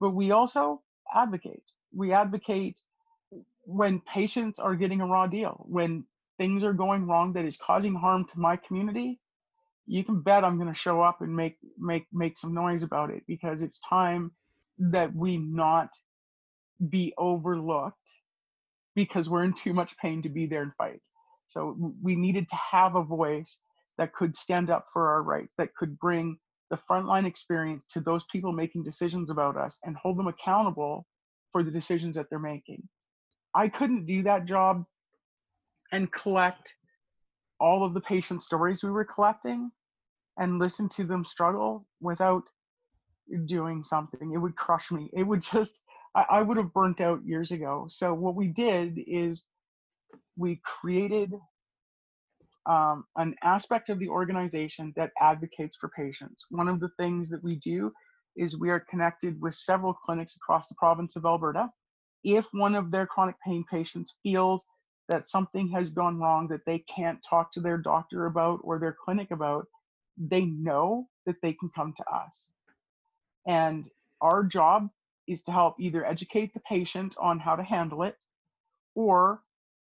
But 0.00 0.10
we 0.10 0.32
also 0.32 0.82
advocate. 1.14 1.62
We 1.94 2.12
advocate 2.12 2.76
when 3.64 4.00
patients 4.00 4.58
are 4.58 4.74
getting 4.74 5.00
a 5.00 5.06
raw 5.06 5.26
deal, 5.26 5.64
when 5.68 6.04
things 6.42 6.64
are 6.64 6.72
going 6.72 7.06
wrong 7.06 7.32
that 7.34 7.44
is 7.44 7.56
causing 7.56 7.94
harm 7.94 8.26
to 8.32 8.40
my 8.40 8.56
community, 8.56 9.20
you 9.86 10.02
can 10.02 10.20
bet 10.22 10.42
I'm 10.42 10.58
going 10.58 10.72
to 10.72 10.84
show 10.86 11.00
up 11.00 11.20
and 11.20 11.36
make 11.36 11.56
make 11.78 12.06
make 12.12 12.36
some 12.36 12.52
noise 12.52 12.82
about 12.82 13.10
it 13.10 13.22
because 13.28 13.62
it's 13.62 13.78
time 13.88 14.32
that 14.78 15.14
we 15.14 15.36
not 15.36 15.90
be 16.88 17.14
overlooked 17.16 18.08
because 18.96 19.28
we're 19.28 19.44
in 19.44 19.52
too 19.52 19.72
much 19.72 19.96
pain 19.98 20.20
to 20.22 20.28
be 20.28 20.46
there 20.46 20.62
and 20.62 20.72
fight. 20.76 21.00
So 21.48 21.76
we 22.02 22.16
needed 22.16 22.48
to 22.48 22.56
have 22.72 22.96
a 22.96 23.04
voice 23.04 23.58
that 23.98 24.12
could 24.12 24.36
stand 24.36 24.68
up 24.68 24.86
for 24.92 25.10
our 25.10 25.22
rights, 25.22 25.52
that 25.58 25.72
could 25.76 25.96
bring 26.00 26.38
the 26.70 26.78
frontline 26.90 27.24
experience 27.24 27.84
to 27.92 28.00
those 28.00 28.24
people 28.32 28.50
making 28.50 28.82
decisions 28.82 29.30
about 29.30 29.56
us 29.56 29.78
and 29.84 29.94
hold 29.96 30.18
them 30.18 30.26
accountable 30.26 31.06
for 31.52 31.62
the 31.62 31.70
decisions 31.70 32.16
that 32.16 32.26
they're 32.30 32.50
making. 32.54 32.82
I 33.54 33.68
couldn't 33.68 34.06
do 34.06 34.24
that 34.24 34.46
job 34.46 34.84
and 35.92 36.10
collect 36.12 36.74
all 37.60 37.84
of 37.84 37.94
the 37.94 38.00
patient 38.00 38.42
stories 38.42 38.82
we 38.82 38.90
were 38.90 39.04
collecting 39.04 39.70
and 40.38 40.58
listen 40.58 40.88
to 40.88 41.04
them 41.04 41.24
struggle 41.24 41.86
without 42.00 42.44
doing 43.46 43.84
something. 43.84 44.32
It 44.34 44.38
would 44.38 44.56
crush 44.56 44.90
me. 44.90 45.10
It 45.12 45.22
would 45.22 45.42
just, 45.42 45.74
I, 46.14 46.24
I 46.30 46.42
would 46.42 46.56
have 46.56 46.72
burnt 46.72 47.00
out 47.00 47.24
years 47.24 47.52
ago. 47.52 47.86
So, 47.88 48.12
what 48.14 48.34
we 48.34 48.48
did 48.48 48.98
is 49.06 49.42
we 50.36 50.60
created 50.64 51.32
um, 52.66 53.04
an 53.16 53.34
aspect 53.42 53.90
of 53.90 53.98
the 53.98 54.08
organization 54.08 54.92
that 54.96 55.10
advocates 55.20 55.76
for 55.80 55.90
patients. 55.90 56.46
One 56.50 56.68
of 56.68 56.80
the 56.80 56.90
things 56.98 57.28
that 57.30 57.42
we 57.42 57.56
do 57.56 57.92
is 58.36 58.56
we 58.56 58.70
are 58.70 58.80
connected 58.80 59.40
with 59.40 59.54
several 59.54 59.92
clinics 59.92 60.36
across 60.36 60.68
the 60.68 60.74
province 60.76 61.16
of 61.16 61.24
Alberta. 61.24 61.68
If 62.24 62.46
one 62.52 62.74
of 62.74 62.90
their 62.90 63.06
chronic 63.06 63.34
pain 63.44 63.64
patients 63.70 64.14
feels 64.22 64.64
that 65.12 65.28
something 65.28 65.68
has 65.68 65.90
gone 65.90 66.18
wrong 66.18 66.48
that 66.48 66.64
they 66.64 66.78
can't 66.78 67.18
talk 67.28 67.52
to 67.52 67.60
their 67.60 67.76
doctor 67.76 68.24
about 68.24 68.60
or 68.64 68.78
their 68.78 68.96
clinic 69.04 69.30
about, 69.30 69.68
they 70.16 70.46
know 70.46 71.06
that 71.26 71.36
they 71.42 71.52
can 71.52 71.70
come 71.76 71.92
to 71.94 72.04
us. 72.10 72.46
And 73.46 73.90
our 74.22 74.42
job 74.42 74.88
is 75.28 75.42
to 75.42 75.52
help 75.52 75.78
either 75.78 76.06
educate 76.06 76.54
the 76.54 76.60
patient 76.60 77.14
on 77.20 77.38
how 77.38 77.56
to 77.56 77.62
handle 77.62 78.04
it 78.04 78.16
or 78.94 79.42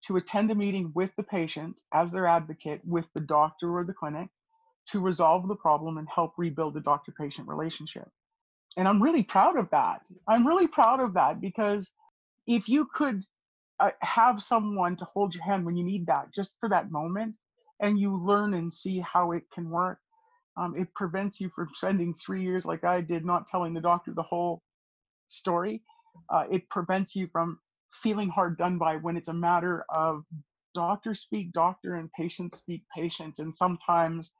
to 0.05 0.17
attend 0.17 0.51
a 0.51 0.55
meeting 0.55 0.91
with 0.93 1.09
the 1.17 1.23
patient 1.23 1.75
as 1.95 2.11
their 2.11 2.27
advocate 2.27 2.81
with 2.85 3.05
the 3.15 3.21
doctor 3.21 3.75
or 3.75 3.83
the 3.83 3.93
clinic 3.93 4.29
to 4.89 4.99
resolve 4.99 5.47
the 5.47 5.55
problem 5.55 5.97
and 5.97 6.07
help 6.13 6.33
rebuild 6.37 6.75
the 6.75 6.79
doctor 6.79 7.11
patient 7.19 7.47
relationship. 7.47 8.07
And 8.77 8.87
I'm 8.87 9.01
really 9.01 9.23
proud 9.23 9.57
of 9.57 9.67
that. 9.71 10.01
I'm 10.27 10.45
really 10.45 10.67
proud 10.67 10.99
of 10.99 11.15
that 11.15 11.41
because 11.41 11.89
if 12.45 12.69
you 12.69 12.87
could 12.93 13.23
uh, 13.79 13.91
have 14.01 14.41
someone 14.41 14.95
to 14.97 15.05
hold 15.05 15.33
your 15.35 15.43
hand 15.43 15.65
when 15.65 15.75
you 15.77 15.83
need 15.83 16.05
that, 16.07 16.33
just 16.33 16.53
for 16.59 16.69
that 16.69 16.91
moment, 16.91 17.35
and 17.79 17.99
you 17.99 18.17
learn 18.17 18.53
and 18.55 18.71
see 18.73 18.99
how 18.99 19.31
it 19.31 19.43
can 19.53 19.69
work, 19.69 19.99
um, 20.57 20.75
it 20.75 20.93
prevents 20.95 21.39
you 21.39 21.49
from 21.55 21.69
spending 21.75 22.13
three 22.13 22.41
years 22.41 22.65
like 22.65 22.83
I 22.83 23.01
did, 23.01 23.23
not 23.23 23.47
telling 23.47 23.73
the 23.73 23.81
doctor 23.81 24.13
the 24.13 24.23
whole 24.23 24.61
story. 25.27 25.81
Uh, 26.29 26.45
it 26.51 26.67
prevents 26.69 27.15
you 27.15 27.27
from 27.31 27.59
feeling 28.01 28.29
hard 28.29 28.57
done 28.57 28.77
by 28.77 28.97
when 28.97 29.17
it's 29.17 29.27
a 29.27 29.33
matter 29.33 29.85
of 29.89 30.23
doctor 30.73 31.13
speak 31.13 31.51
doctor 31.53 31.95
and 31.95 32.11
patient 32.13 32.55
speak 32.55 32.83
patient. 32.95 33.35
And 33.37 33.55
sometimes 33.55 34.31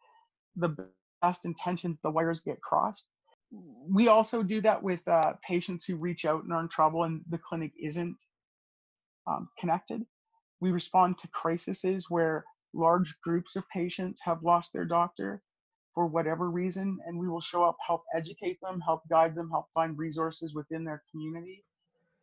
the 0.55 0.75
best 1.21 1.45
intentions, 1.45 1.97
the 2.03 2.09
wires 2.09 2.41
get 2.41 2.61
crossed. 2.61 3.05
We 3.51 4.07
also 4.07 4.43
do 4.43 4.59
that 4.61 4.81
with 4.81 5.07
uh, 5.07 5.33
patients 5.47 5.85
who 5.85 5.95
reach 5.95 6.25
out 6.25 6.43
and 6.43 6.51
are 6.51 6.61
in 6.61 6.69
trouble 6.69 7.03
and 7.03 7.21
the 7.29 7.37
clinic 7.37 7.71
isn't 7.81 8.17
um, 9.27 9.49
connected. 9.59 10.05
We 10.59 10.71
respond 10.71 11.17
to 11.19 11.27
crises 11.29 12.05
where 12.09 12.45
large 12.73 13.15
groups 13.23 13.55
of 13.55 13.63
patients 13.69 14.21
have 14.23 14.43
lost 14.43 14.71
their 14.73 14.85
doctor 14.85 15.41
for 15.93 16.05
whatever 16.05 16.49
reason, 16.51 16.99
and 17.05 17.17
we 17.17 17.27
will 17.27 17.41
show 17.41 17.63
up, 17.63 17.75
help 17.85 18.03
educate 18.15 18.59
them, 18.61 18.79
help 18.79 19.01
guide 19.09 19.35
them, 19.35 19.49
help 19.49 19.65
find 19.73 19.97
resources 19.97 20.53
within 20.53 20.83
their 20.83 21.03
community. 21.11 21.63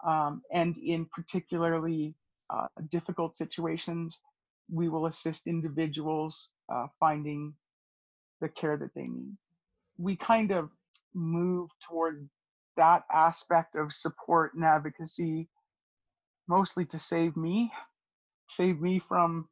Um, 0.06 0.42
and 0.52 0.76
in 0.78 1.06
particularly 1.06 2.14
uh, 2.50 2.66
difficult 2.90 3.36
situations, 3.36 4.18
we 4.70 4.88
will 4.88 5.06
assist 5.06 5.46
individuals 5.46 6.50
uh, 6.72 6.86
finding 7.00 7.54
the 8.40 8.48
care 8.48 8.76
that 8.76 8.94
they 8.94 9.08
need. 9.08 9.36
We 9.98 10.16
kind 10.16 10.50
of 10.50 10.70
move 11.14 11.70
towards 11.88 12.28
that 12.76 13.02
aspect 13.12 13.76
of 13.76 13.92
support 13.92 14.54
and 14.54 14.64
advocacy 14.64 15.48
mostly 16.48 16.84
to 16.86 16.98
save 16.98 17.36
me, 17.36 17.70
save 18.48 18.80
me 18.80 19.00
from 19.08 19.48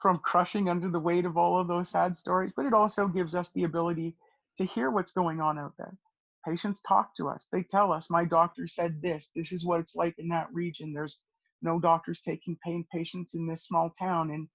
from 0.00 0.18
crushing 0.18 0.68
under 0.68 0.90
the 0.90 0.98
weight 0.98 1.24
of 1.24 1.36
all 1.36 1.60
of 1.60 1.68
those 1.68 1.88
sad 1.88 2.16
stories, 2.16 2.52
but 2.56 2.66
it 2.66 2.74
also 2.74 3.06
gives 3.06 3.36
us 3.36 3.50
the 3.54 3.62
ability 3.62 4.16
to 4.58 4.64
hear 4.64 4.90
what's 4.90 5.12
going 5.12 5.40
on 5.40 5.58
out 5.60 5.72
there. 5.78 5.96
Patients 6.44 6.80
talk 6.86 7.14
to 7.16 7.28
us. 7.28 7.46
They 7.52 7.62
tell 7.62 7.92
us, 7.92 8.10
my 8.10 8.24
doctor 8.24 8.66
said 8.66 9.00
this. 9.00 9.28
This 9.36 9.52
is 9.52 9.64
what 9.64 9.78
it's 9.78 9.94
like 9.94 10.16
in 10.18 10.26
that 10.28 10.52
region. 10.52 10.92
There's 10.92 11.18
no 11.62 11.78
doctors 11.78 12.20
taking 12.20 12.58
pain 12.64 12.84
patients 12.92 13.34
in 13.34 13.46
this 13.46 13.64
small 13.64 13.92
town. 13.96 14.32
And, 14.32 14.48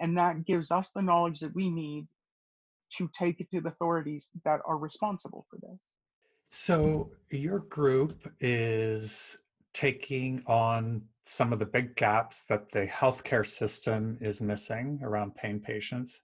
and 0.00 0.16
that 0.16 0.46
gives 0.46 0.70
us 0.70 0.90
the 0.94 1.02
knowledge 1.02 1.40
that 1.40 1.54
we 1.54 1.68
need 1.68 2.08
to 2.96 3.10
take 3.16 3.40
it 3.40 3.50
to 3.50 3.60
the 3.60 3.68
authorities 3.68 4.30
that 4.46 4.60
are 4.66 4.78
responsible 4.78 5.46
for 5.50 5.58
this. 5.60 5.82
So, 6.48 7.10
your 7.30 7.58
group 7.58 8.32
is 8.40 9.36
taking 9.72 10.42
on 10.46 11.02
some 11.24 11.52
of 11.52 11.58
the 11.58 11.66
big 11.66 11.96
gaps 11.96 12.44
that 12.44 12.70
the 12.70 12.86
healthcare 12.86 13.46
system 13.46 14.18
is 14.20 14.42
missing 14.42 15.00
around 15.02 15.34
pain 15.34 15.58
patients, 15.58 16.20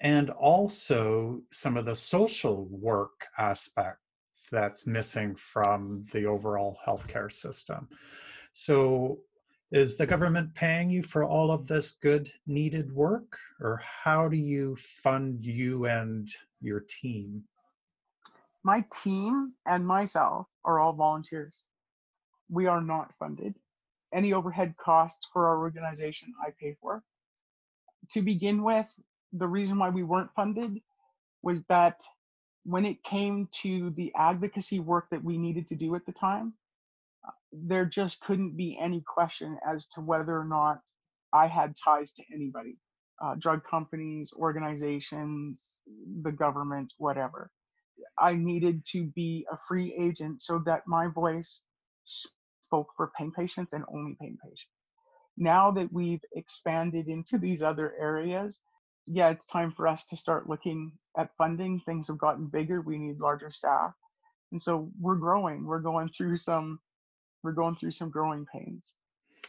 and 0.00 0.30
also 0.30 1.42
some 1.52 1.76
of 1.76 1.84
the 1.84 1.94
social 1.94 2.66
work 2.70 3.26
aspect 3.38 3.98
that's 4.50 4.86
missing 4.86 5.34
from 5.34 6.02
the 6.12 6.24
overall 6.24 6.78
healthcare 6.84 7.30
system. 7.30 7.86
So, 8.54 9.18
is 9.70 9.96
the 9.96 10.06
government 10.06 10.52
paying 10.54 10.90
you 10.90 11.02
for 11.02 11.22
all 11.22 11.52
of 11.52 11.68
this 11.68 11.92
good, 11.92 12.32
needed 12.46 12.90
work, 12.90 13.38
or 13.60 13.80
how 13.84 14.26
do 14.26 14.36
you 14.36 14.74
fund 14.76 15.44
you 15.44 15.84
and 15.84 16.28
your 16.60 16.80
team? 16.88 17.44
My 18.64 18.84
team 19.02 19.52
and 19.66 19.86
myself 19.86 20.48
are 20.64 20.80
all 20.80 20.92
volunteers. 20.92 21.62
We 22.48 22.66
are 22.66 22.82
not 22.82 23.14
funded 23.18 23.54
any 24.14 24.32
overhead 24.32 24.74
costs 24.82 25.26
for 25.32 25.48
our 25.48 25.58
organization 25.58 26.32
I 26.44 26.50
pay 26.60 26.76
for. 26.80 27.02
To 28.12 28.22
begin 28.22 28.62
with, 28.62 28.88
the 29.32 29.46
reason 29.46 29.78
why 29.78 29.90
we 29.90 30.02
weren't 30.02 30.34
funded 30.34 30.80
was 31.42 31.62
that 31.68 32.00
when 32.64 32.84
it 32.84 33.02
came 33.04 33.48
to 33.62 33.90
the 33.96 34.12
advocacy 34.16 34.80
work 34.80 35.06
that 35.10 35.24
we 35.24 35.38
needed 35.38 35.68
to 35.68 35.74
do 35.74 35.94
at 35.94 36.04
the 36.06 36.12
time, 36.12 36.54
there 37.52 37.86
just 37.86 38.20
couldn't 38.20 38.56
be 38.56 38.78
any 38.80 39.02
question 39.06 39.58
as 39.66 39.86
to 39.94 40.00
whether 40.00 40.38
or 40.38 40.44
not 40.44 40.80
I 41.32 41.46
had 41.46 41.74
ties 41.82 42.12
to 42.12 42.24
anybody 42.34 42.76
uh, 43.22 43.34
drug 43.38 43.60
companies, 43.68 44.32
organizations, 44.36 45.80
the 46.22 46.32
government, 46.32 46.92
whatever. 46.98 47.50
I 48.18 48.34
needed 48.34 48.82
to 48.92 49.04
be 49.14 49.46
a 49.52 49.58
free 49.68 49.94
agent 49.98 50.42
so 50.42 50.62
that 50.64 50.86
my 50.86 51.06
voice 51.08 51.62
spoke 52.70 52.90
for 52.96 53.10
pain 53.18 53.32
patients 53.32 53.72
and 53.72 53.84
only 53.92 54.16
pain 54.20 54.38
patients. 54.40 54.78
Now 55.36 55.72
that 55.72 55.92
we've 55.92 56.22
expanded 56.36 57.08
into 57.08 57.36
these 57.36 57.62
other 57.62 57.94
areas, 57.98 58.60
yeah, 59.06 59.30
it's 59.30 59.46
time 59.46 59.72
for 59.72 59.88
us 59.88 60.04
to 60.06 60.16
start 60.16 60.48
looking 60.48 60.92
at 61.18 61.34
funding. 61.36 61.80
Things 61.80 62.06
have 62.06 62.18
gotten 62.18 62.46
bigger. 62.46 62.80
We 62.80 62.96
need 62.98 63.18
larger 63.18 63.50
staff. 63.50 63.92
And 64.52 64.62
so 64.62 64.88
we're 65.00 65.16
growing. 65.16 65.64
We're 65.64 65.80
going 65.80 66.10
through 66.16 66.36
some 66.36 66.78
we're 67.42 67.52
going 67.52 67.74
through 67.74 67.92
some 67.92 68.10
growing 68.10 68.46
pains. 68.52 68.92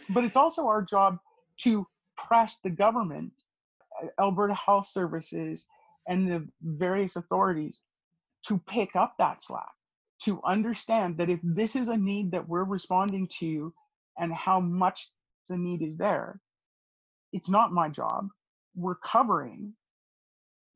But 0.09 0.23
it's 0.23 0.37
also 0.37 0.65
our 0.65 0.81
job 0.81 1.19
to 1.63 1.85
press 2.17 2.57
the 2.63 2.69
government, 2.69 3.33
uh, 4.01 4.07
Alberta 4.19 4.55
Health 4.55 4.87
Services, 4.87 5.65
and 6.07 6.27
the 6.27 6.47
various 6.61 7.17
authorities 7.17 7.81
to 8.47 8.57
pick 8.65 8.95
up 8.95 9.15
that 9.19 9.43
slack 9.43 9.73
to 10.23 10.41
understand 10.45 11.17
that 11.17 11.29
if 11.29 11.39
this 11.43 11.75
is 11.75 11.89
a 11.89 11.97
need 11.97 12.31
that 12.31 12.47
we're 12.47 12.63
responding 12.63 13.27
to 13.39 13.73
and 14.17 14.33
how 14.33 14.59
much 14.59 15.09
the 15.49 15.57
need 15.57 15.81
is 15.81 15.97
there, 15.97 16.39
it's 17.33 17.49
not 17.49 17.71
my 17.71 17.89
job. 17.89 18.27
We're 18.75 18.95
covering, 18.95 19.73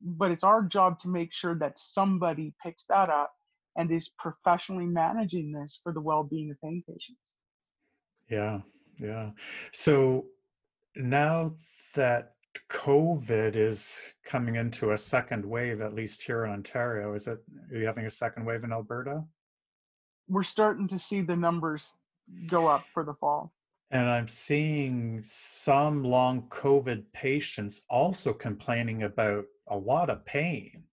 but 0.02 0.32
it's 0.32 0.44
our 0.44 0.64
job 0.64 1.00
to 1.02 1.10
make 1.10 1.34
sure 1.34 1.56
that 1.56 1.78
somebody 1.78 2.54
picks 2.64 2.86
that 2.90 3.10
up 3.10 3.32
and 3.76 3.92
is 3.92 4.10
professionally 4.18 4.86
managing 4.86 5.52
this 5.52 5.80
for 5.84 5.92
the 5.92 6.02
well 6.02 6.24
being 6.24 6.52
of 6.52 6.58
pain 6.62 6.84
patients. 6.88 7.34
Yeah, 8.30 8.62
yeah. 9.00 9.32
So 9.72 10.26
now 10.96 11.54
that 11.94 12.34
COVID 12.70 13.56
is 13.56 14.02
coming 14.26 14.56
into 14.56 14.92
a 14.92 14.98
second 14.98 15.46
wave, 15.46 15.82
at 15.82 15.94
least 15.94 16.22
here 16.22 16.46
in 16.46 16.52
Ontario, 16.52 17.14
is 17.14 17.28
it, 17.28 17.40
are 17.72 17.78
you 17.78 17.86
having 17.86 18.06
a 18.06 18.10
second 18.10 18.46
wave 18.46 18.64
in 18.64 18.72
Alberta? 18.72 19.24
We're 20.28 20.44
starting 20.44 20.88
to 20.90 21.00
see 21.00 21.22
the 21.22 21.36
numbers 21.36 21.92
go 22.48 22.68
up 22.68 22.86
for 22.94 23.04
the 23.04 23.14
fall. 23.14 23.54
And 23.92 24.08
I'm 24.08 24.28
seeing 24.28 25.22
some 25.24 26.04
long 26.04 26.44
COVID 26.50 27.04
patients 27.14 27.84
also 27.90 28.34
complaining 28.34 29.04
about 29.04 29.46
a 29.68 29.78
lot 29.78 30.10
of 30.10 30.26
pain. 30.26 30.84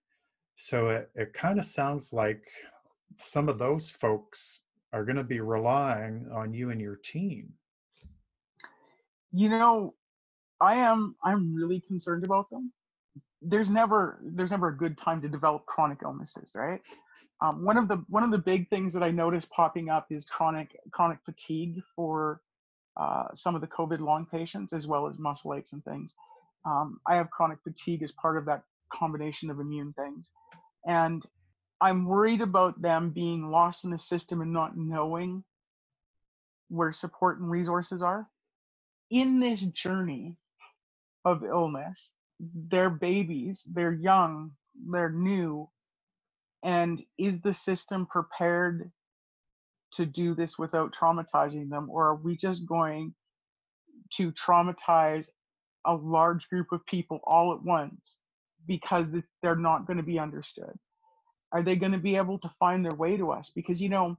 So 0.57 0.91
it, 0.91 1.11
it 1.15 1.33
kind 1.33 1.59
of 1.59 1.65
sounds 1.65 2.13
like 2.13 2.45
some 3.17 3.49
of 3.49 3.59
those 3.59 3.91
folks 3.91 4.61
are 4.93 5.05
going 5.05 5.17
to 5.17 5.25
be 5.25 5.41
relying 5.41 6.29
on 6.33 6.53
you 6.53 6.71
and 6.71 6.81
your 6.81 6.97
team. 6.97 7.53
You 9.33 9.49
know, 9.49 9.95
I 10.61 10.75
am 10.75 11.17
I'm 11.25 11.55
really 11.55 11.81
concerned 11.81 12.25
about 12.25 12.51
them. 12.51 12.73
There's 13.45 13.69
never 13.69 14.21
there's 14.23 14.51
never 14.51 14.69
a 14.69 14.77
good 14.77 14.97
time 14.97 15.21
to 15.23 15.29
develop 15.29 15.67
chronic 15.67 15.99
illnesses, 16.05 16.53
right? 16.55 16.81
Um, 17.43 17.65
one 17.65 17.77
of 17.77 17.89
the 17.89 18.05
one 18.09 18.23
of 18.23 18.31
the 18.31 18.39
big 18.39 18.69
things 18.71 18.93
that 18.93 19.03
I 19.03 19.11
noticed 19.11 19.51
popping 19.51 19.89
up 19.89 20.07
is 20.11 20.25
chronic 20.27 20.77
chronic 20.93 21.19
fatigue 21.25 21.83
for 21.97 22.41
uh, 22.97 23.25
some 23.35 23.55
of 23.55 23.61
the 23.61 23.67
COVID 23.67 24.01
long 24.01 24.27
patients, 24.27 24.73
as 24.73 24.87
well 24.87 25.09
as 25.09 25.19
muscle 25.19 25.55
aches 25.55 25.73
and 25.73 25.85
things. 25.85 26.15
Um, 26.65 27.01
I 27.07 27.17
have 27.17 27.31
chronic 27.31 27.59
fatigue 27.65 28.03
as 28.03 28.13
part 28.13 28.37
of 28.37 28.45
that 28.45 28.63
combination 28.93 29.51
of 29.51 29.59
immune 29.59 29.93
things, 29.95 30.29
and 30.87 31.27
I'm 31.81 32.05
worried 32.05 32.43
about 32.43 32.81
them 32.81 33.11
being 33.11 33.51
lost 33.51 33.83
in 33.85 33.91
the 33.91 33.99
system 33.99 34.41
and 34.41 34.53
not 34.53 34.77
knowing 34.77 35.43
where 36.69 36.93
support 36.93 37.41
and 37.41 37.51
resources 37.51 38.03
are. 38.03 38.29
In 39.11 39.41
this 39.41 39.61
journey 39.61 40.37
of 41.25 41.43
illness, 41.43 42.11
Mm-hmm. 42.43 42.61
they're 42.69 42.91
babies, 42.91 43.63
they're 43.73 43.93
young, 43.93 44.53
they're 44.91 45.11
new. 45.11 45.69
And 46.65 47.03
is 47.19 47.41
the 47.41 47.55
system 47.55 48.07
prepared 48.07 48.91
to 49.95 50.07
do 50.07 50.35
this 50.35 50.59
without 50.59 50.95
traumatizing 50.95 51.69
them? 51.69 51.89
Or 51.91 52.09
are 52.09 52.17
we 52.17 52.37
just 52.37 52.67
going 52.67 53.15
to 54.15 54.33
traumatize 54.33 55.27
a 55.87 55.95
large 55.95 56.49
group 56.49 56.69
of 56.73 56.85
people 56.87 57.21
all 57.25 57.53
at 57.53 57.63
once 57.63 58.17
because 58.67 59.07
they're 59.43 59.57
not 59.57 59.87
going 59.87 59.97
to 59.97 60.03
be 60.03 60.19
understood? 60.19 60.73
Are 61.53 61.63
they 61.63 61.77
going 61.77 61.93
to 61.93 61.99
be 61.99 62.17
able 62.17 62.39
to 62.39 62.53
find 62.59 62.85
their 62.85 62.95
way 62.95 63.17
to 63.17 63.31
us? 63.33 63.51
Because, 63.55 63.81
you 63.81 63.89
know, 63.89 64.17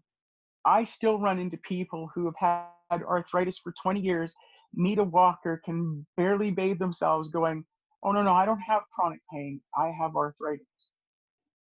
I 0.66 0.84
still 0.84 1.20
run 1.20 1.40
into 1.40 1.58
people 1.58 2.10
who 2.14 2.26
have 2.26 2.68
had 2.92 3.04
arthritis 3.04 3.58
for 3.58 3.74
20 3.82 4.00
years, 4.00 4.32
need 4.74 5.00
a 5.00 5.04
walker, 5.04 5.62
can 5.64 6.06
barely 6.18 6.52
bathe 6.52 6.80
themselves, 6.80 7.30
going, 7.30 7.66
oh, 8.04 8.12
no, 8.12 8.24
no, 8.24 8.34
I 8.34 8.46
don't 8.46 8.60
have 8.60 8.84
chronic 8.94 9.20
pain. 9.32 9.62
I 9.78 9.92
have 9.92 10.16
arthritis. 10.16 10.66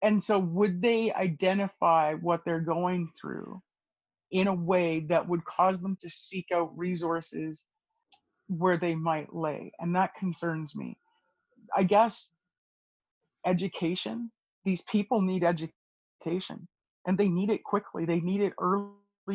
And 0.03 0.22
so, 0.22 0.39
would 0.39 0.80
they 0.80 1.12
identify 1.12 2.14
what 2.14 2.43
they're 2.45 2.61
going 2.61 3.11
through 3.20 3.61
in 4.30 4.47
a 4.47 4.55
way 4.55 5.01
that 5.09 5.28
would 5.28 5.45
cause 5.45 5.80
them 5.80 5.97
to 6.03 6.09
seek 6.09 6.47
out 6.55 6.76
resources 6.76 7.64
where 8.47 8.78
they 8.78 8.95
might 8.95 9.34
lay? 9.34 9.72
And 9.80 9.95
that 9.97 10.14
concerns 10.14 10.76
me. 10.76 10.97
I 11.76 11.82
guess 11.82 12.28
education 13.45 14.30
these 14.68 14.82
people 14.82 15.22
need 15.22 15.45
education 15.45 16.68
and 17.07 17.16
they 17.16 17.28
need 17.28 17.49
it 17.49 17.64
quickly. 17.64 18.05
They 18.05 18.20
need 18.20 18.43
it 18.43 18.53
early 18.61 18.93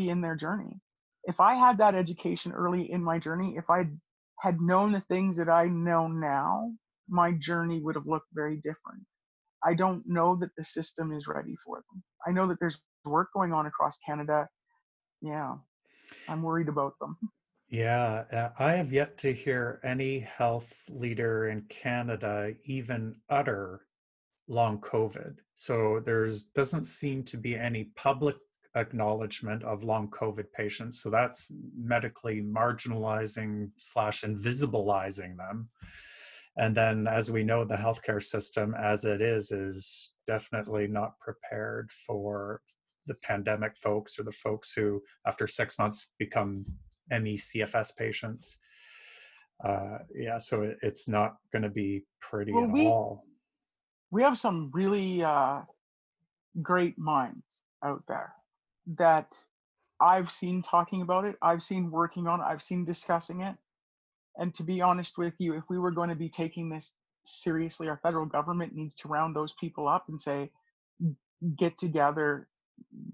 in 0.09 0.21
their 0.21 0.35
journey. 0.35 0.79
If 1.23 1.39
I 1.39 1.55
had 1.55 1.79
that 1.79 1.95
education 1.95 2.51
early 2.51 2.91
in 2.91 3.03
my 3.03 3.17
journey, 3.17 3.55
if 3.57 3.67
I 3.69 3.87
had 4.39 4.61
known 4.61 4.91
the 4.91 5.03
things 5.07 5.37
that 5.37 5.49
I 5.49 5.65
know 5.65 6.07
now, 6.07 6.71
my 7.07 7.31
journey 7.33 7.81
would 7.81 7.95
have 7.95 8.07
looked 8.07 8.29
very 8.33 8.57
different. 8.57 9.03
I 9.63 9.73
don't 9.73 10.03
know 10.05 10.35
that 10.37 10.49
the 10.57 10.65
system 10.65 11.11
is 11.13 11.27
ready 11.27 11.55
for 11.65 11.77
them. 11.77 12.03
I 12.27 12.31
know 12.31 12.47
that 12.47 12.59
there's 12.59 12.77
work 13.05 13.29
going 13.33 13.53
on 13.53 13.65
across 13.65 13.97
Canada. 14.05 14.47
Yeah, 15.21 15.55
I'm 16.27 16.43
worried 16.43 16.69
about 16.69 16.93
them. 16.99 17.17
Yeah, 17.69 18.25
uh, 18.31 18.49
I 18.59 18.73
have 18.73 18.91
yet 18.91 19.17
to 19.19 19.33
hear 19.33 19.79
any 19.83 20.19
health 20.19 20.73
leader 20.89 21.47
in 21.47 21.61
Canada 21.69 22.53
even 22.65 23.15
utter 23.29 23.87
long 24.47 24.79
COVID. 24.79 25.37
So 25.55 26.01
there's 26.05 26.43
doesn't 26.43 26.85
seem 26.85 27.23
to 27.23 27.37
be 27.37 27.55
any 27.55 27.85
public 27.95 28.35
acknowledgement 28.75 29.63
of 29.63 29.83
long 29.83 30.09
COVID 30.09 30.51
patients. 30.51 31.01
So 31.01 31.09
that's 31.09 31.47
medically 31.77 32.41
marginalizing 32.41 33.69
slash 33.77 34.21
invisibilizing 34.23 35.37
them. 35.37 35.69
And 36.57 36.75
then, 36.75 37.07
as 37.07 37.31
we 37.31 37.43
know, 37.43 37.65
the 37.65 37.75
healthcare 37.75 38.21
system 38.21 38.75
as 38.75 39.05
it 39.05 39.21
is 39.21 39.51
is 39.51 40.13
definitely 40.27 40.87
not 40.87 41.17
prepared 41.19 41.91
for 42.05 42.61
the 43.07 43.15
pandemic 43.15 43.75
folks 43.75 44.19
or 44.19 44.23
the 44.23 44.31
folks 44.31 44.71
who, 44.73 45.01
after 45.25 45.47
six 45.47 45.79
months, 45.79 46.07
become 46.19 46.63
ME 47.09 47.35
CFS 47.35 47.95
patients. 47.97 48.59
Uh, 49.63 49.99
yeah, 50.13 50.37
so 50.37 50.61
it, 50.61 50.77
it's 50.81 51.07
not 51.07 51.37
going 51.51 51.63
to 51.63 51.69
be 51.69 52.03
pretty 52.21 52.51
well, 52.51 52.63
at 52.65 52.69
we, 52.69 52.87
all 52.87 53.23
we 54.13 54.21
have 54.21 54.37
some 54.37 54.69
really 54.73 55.23
uh, 55.23 55.61
great 56.61 56.97
minds 56.99 57.61
out 57.83 58.03
there 58.07 58.31
that 58.97 59.27
I've 59.99 60.31
seen 60.31 60.61
talking 60.61 61.01
about 61.01 61.25
it, 61.25 61.35
I've 61.41 61.63
seen 61.63 61.89
working 61.89 62.27
on 62.27 62.39
it, 62.39 62.43
I've 62.43 62.61
seen 62.61 62.85
discussing 62.85 63.41
it. 63.41 63.55
And 64.38 64.53
to 64.55 64.63
be 64.63 64.81
honest 64.81 65.17
with 65.17 65.34
you, 65.38 65.53
if 65.55 65.63
we 65.69 65.79
were 65.79 65.91
going 65.91 66.09
to 66.09 66.15
be 66.15 66.29
taking 66.29 66.69
this 66.69 66.91
seriously, 67.25 67.88
our 67.88 67.99
federal 68.03 68.25
government 68.25 68.75
needs 68.75 68.95
to 68.95 69.07
round 69.07 69.36
those 69.36 69.53
people 69.59 69.88
up 69.88 70.05
and 70.09 70.19
say, 70.19 70.49
get 71.57 71.77
together, 71.77 72.47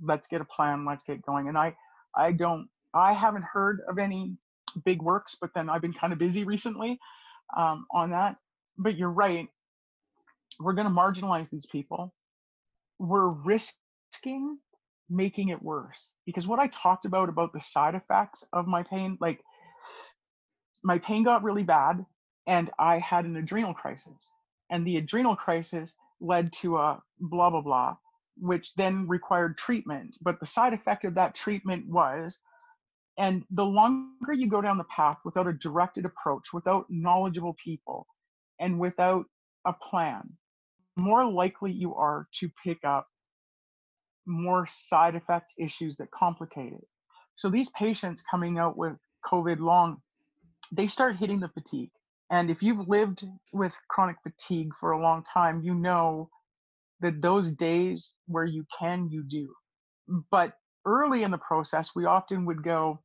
let's 0.02 0.28
get 0.28 0.42
a 0.42 0.46
plan, 0.46 0.86
let's 0.86 1.04
get 1.04 1.22
going. 1.22 1.48
And 1.48 1.58
I, 1.58 1.76
I 2.16 2.32
don't, 2.32 2.70
I 2.94 3.14
haven't 3.14 3.44
heard 3.44 3.82
of 3.90 4.00
any 4.00 4.38
big 4.86 5.02
works, 5.02 5.36
but 5.40 5.52
then 5.54 5.70
I've 5.70 5.82
been 5.82 5.94
kind 5.94 6.14
of 6.14 6.20
busy 6.20 6.44
recently 6.44 7.00
um, 7.58 7.86
on 7.94 8.12
that. 8.12 8.38
But 8.78 8.98
you're 8.98 9.12
right 9.12 9.50
we're 10.60 10.74
going 10.74 10.88
to 10.88 10.94
marginalize 10.94 11.50
these 11.50 11.66
people. 11.66 12.14
We're 13.00 13.30
risking 13.30 14.60
making 15.12 15.50
it 15.50 15.62
worse 15.62 16.12
because 16.26 16.46
what 16.46 16.60
I 16.60 16.68
talked 16.68 17.06
about 17.06 17.30
about 17.30 17.52
the 17.52 17.62
side 17.62 17.96
effects 17.96 18.44
of 18.54 18.68
my 18.68 18.84
pain, 18.84 19.18
like 19.20 19.42
my 20.84 20.98
pain 21.00 21.24
got 21.24 21.44
really 21.44 21.64
bad 21.64 22.06
and 22.48 22.70
I 22.80 23.00
had 23.00 23.26
an 23.26 23.38
adrenal 23.38 23.74
crisis. 23.74 24.30
And 24.72 24.86
the 24.86 24.98
adrenal 24.98 25.36
crisis 25.36 25.96
led 26.22 26.52
to 26.62 26.78
a 26.78 27.02
blah, 27.20 27.50
blah, 27.50 27.62
blah, 27.62 27.96
which 28.38 28.74
then 28.76 29.08
required 29.08 29.58
treatment. 29.58 30.16
But 30.22 30.40
the 30.40 30.46
side 30.46 30.74
effect 30.74 31.06
of 31.06 31.16
that 31.16 31.36
treatment 31.36 31.88
was, 31.88 32.38
and 33.18 33.44
the 33.52 33.66
longer 33.66 34.34
you 34.34 34.48
go 34.48 34.62
down 34.62 34.78
the 34.78 34.86
path 34.86 35.18
without 35.26 35.48
a 35.48 35.54
directed 35.54 36.06
approach, 36.06 36.54
without 36.54 36.86
knowledgeable 36.90 37.56
people, 37.62 38.08
and 38.60 38.80
without 38.80 39.26
a 39.66 39.74
plan, 39.74 40.30
more 40.96 41.26
likely 41.30 41.72
you 41.72 41.96
are 41.96 42.28
to 42.40 42.50
pick 42.64 42.80
up 42.86 43.08
more 44.26 44.68
side 44.70 45.16
effect 45.16 45.52
issues 45.58 45.98
that 45.98 46.12
complicate 46.12 46.74
it. 46.74 46.88
So 47.36 47.50
these 47.50 47.70
patients 47.70 48.24
coming 48.30 48.58
out 48.58 48.78
with 48.78 48.94
COVID 49.26 49.60
long, 49.60 50.02
they 50.72 50.88
start 50.88 51.16
hitting 51.16 51.40
the 51.40 51.50
fatigue. 51.50 51.92
And 52.32 52.50
if 52.50 52.62
you've 52.62 52.88
lived 52.88 53.26
with 53.54 53.76
chronic 53.90 54.18
fatigue 54.24 54.72
for 54.80 54.92
a 54.92 55.02
long 55.02 55.24
time, 55.34 55.62
you 55.64 55.74
know 55.74 56.30
that 57.02 57.22
those 57.22 57.52
days 57.52 58.12
where 58.28 58.46
you 58.46 58.66
can, 58.78 59.10
you 59.10 59.24
do. 59.24 59.54
But 60.32 60.54
early 60.86 61.24
in 61.24 61.32
the 61.32 61.38
process, 61.38 61.92
we 61.96 62.06
often 62.06 62.46
would 62.46 62.64
go, 62.64 63.02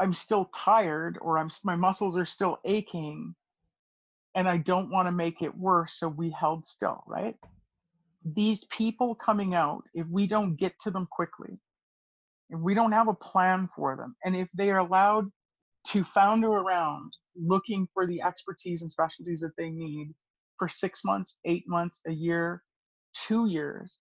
I'm 0.00 0.14
still 0.14 0.50
tired 0.54 1.18
or 1.20 1.38
I'm 1.38 1.50
my 1.64 1.76
muscles 1.76 2.16
are 2.16 2.24
still 2.24 2.58
aching 2.64 3.34
and 4.34 4.48
I 4.48 4.56
don't 4.58 4.90
want 4.90 5.06
to 5.08 5.12
make 5.12 5.42
it 5.42 5.56
worse. 5.56 5.98
So 5.98 6.08
we 6.08 6.34
held 6.38 6.66
still, 6.66 7.04
right? 7.06 7.36
These 8.24 8.64
people 8.64 9.14
coming 9.14 9.54
out, 9.54 9.82
if 9.94 10.06
we 10.08 10.26
don't 10.26 10.56
get 10.56 10.72
to 10.82 10.90
them 10.90 11.08
quickly, 11.10 11.58
if 12.50 12.58
we 12.60 12.74
don't 12.74 12.92
have 12.92 13.08
a 13.08 13.14
plan 13.14 13.68
for 13.74 13.96
them, 13.96 14.16
and 14.24 14.36
if 14.36 14.48
they 14.54 14.70
are 14.70 14.78
allowed 14.78 15.30
to 15.88 16.04
founder 16.14 16.48
around 16.48 17.12
looking 17.36 17.88
for 17.94 18.06
the 18.06 18.22
expertise 18.22 18.82
and 18.82 18.90
specialties 18.90 19.40
that 19.40 19.56
they 19.56 19.70
need 19.70 20.14
for 20.58 20.68
six 20.68 21.00
months, 21.04 21.36
eight 21.44 21.64
months, 21.68 22.00
a 22.06 22.12
year, 22.12 22.62
two 23.26 23.46
years, 23.46 23.96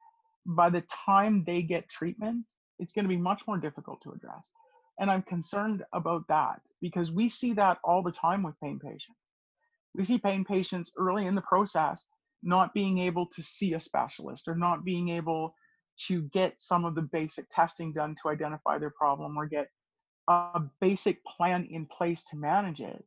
by 0.46 0.70
the 0.70 0.84
time 1.06 1.44
they 1.46 1.62
get 1.62 1.90
treatment, 1.90 2.46
it's 2.80 2.94
going 2.94 3.06
to 3.06 3.10
be 3.10 3.18
much 3.18 3.42
more 3.48 3.58
difficult 3.58 4.02
to 4.04 4.12
address. 4.12 4.50
And 5.00 5.10
I'm 5.10 5.24
concerned 5.24 5.84
about 5.94 6.28
that 6.30 6.62
because 6.82 7.12
we 7.12 7.30
see 7.30 7.54
that 7.54 7.80
all 7.84 8.04
the 8.04 8.12
time 8.12 8.44
with 8.44 8.60
pain 8.62 8.80
patients 8.80 9.18
we 9.96 10.06
see 10.06 10.18
pain 10.18 10.46
patients 10.46 10.92
early 10.98 11.26
in 11.26 11.36
the 11.36 11.42
process 11.42 12.06
not 12.44 12.74
being 12.74 13.00
able 13.00 13.28
to 13.28 13.44
see 13.44 13.74
a 13.74 13.80
specialist 13.80 14.48
or 14.48 14.56
not 14.56 14.84
being 14.84 15.10
able 15.10 15.54
to 16.08 16.24
get 16.34 16.56
some 16.58 16.86
of 16.86 16.96
the 16.96 17.02
basic 17.02 17.46
testing 17.52 17.94
done 17.94 18.16
to 18.22 18.30
identify 18.30 18.78
their 18.80 18.92
problem 18.92 19.38
or 19.38 19.46
get 19.46 19.68
a 20.28 20.61
basic 20.80 21.24
plan 21.26 21.67
in 21.69 21.86
place 21.86 22.24
to 22.24 22.38
manage 22.38 22.80
it. 22.80 23.05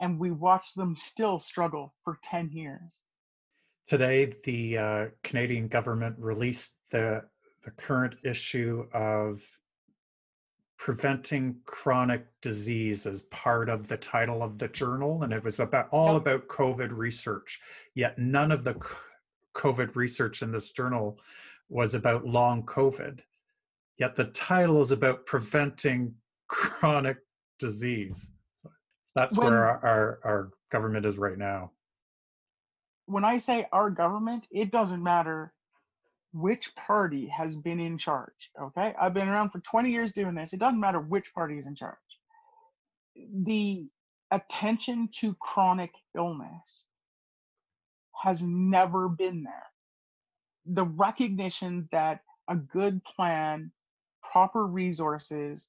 and 0.00 0.18
we 0.18 0.30
watch 0.30 0.74
them 0.74 0.96
still 0.96 1.38
struggle 1.38 1.94
for 2.02 2.18
10 2.24 2.50
years. 2.50 3.00
Today, 3.86 4.34
the 4.44 4.78
uh, 4.78 5.06
Canadian 5.22 5.68
government 5.68 6.16
released 6.18 6.74
the, 6.90 7.22
the 7.64 7.70
current 7.70 8.16
issue 8.24 8.86
of 8.92 9.48
preventing 10.84 11.56
chronic 11.64 12.26
disease 12.42 13.06
as 13.06 13.22
part 13.22 13.68
of 13.68 13.88
the 13.88 13.96
title 13.96 14.42
of 14.42 14.58
the 14.58 14.68
journal 14.68 15.22
and 15.22 15.32
it 15.32 15.42
was 15.42 15.60
about 15.60 15.88
all 15.90 16.16
about 16.16 16.46
covid 16.48 16.90
research 16.90 17.60
yet 17.94 18.18
none 18.18 18.50
of 18.50 18.64
the 18.64 18.74
covid 19.54 19.94
research 19.94 20.42
in 20.42 20.50
this 20.50 20.70
journal 20.70 21.18
was 21.68 21.94
about 21.94 22.26
long 22.26 22.62
covid 22.64 23.20
yet 23.98 24.14
the 24.14 24.24
title 24.26 24.80
is 24.80 24.90
about 24.90 25.26
preventing 25.26 26.14
chronic 26.48 27.18
disease 27.58 28.30
so 28.62 28.70
that's 29.14 29.36
When- 29.38 29.48
where 29.48 29.64
our, 29.64 29.84
our, 29.84 30.20
our 30.24 30.50
government 30.72 31.06
is 31.06 31.18
right 31.18 31.38
now 31.38 31.70
When 33.06 33.24
I 33.24 33.38
say 33.38 33.66
our 33.70 33.90
government, 33.90 34.46
it 34.50 34.70
doesn't 34.70 35.02
matter 35.02 35.52
which 36.32 36.74
party 36.74 37.28
has 37.28 37.54
been 37.54 37.78
in 37.78 37.96
charge. 37.98 38.50
Okay. 38.60 38.94
I've 39.00 39.14
been 39.14 39.28
around 39.28 39.50
for 39.50 39.60
20 39.60 39.90
years 39.90 40.10
doing 40.12 40.34
this. 40.34 40.52
It 40.52 40.58
doesn't 40.58 40.80
matter 40.80 41.00
which 41.00 41.32
party 41.34 41.58
is 41.58 41.66
in 41.66 41.76
charge. 41.76 41.96
The 43.44 43.86
attention 44.32 45.08
to 45.20 45.34
chronic 45.40 45.92
illness 46.16 46.86
has 48.22 48.42
never 48.42 49.08
been 49.08 49.44
there. 49.44 49.66
The 50.66 50.84
recognition 50.84 51.88
that 51.92 52.22
a 52.48 52.56
good 52.56 53.04
plan, 53.04 53.70
proper 54.34 54.66
resources, 54.66 55.68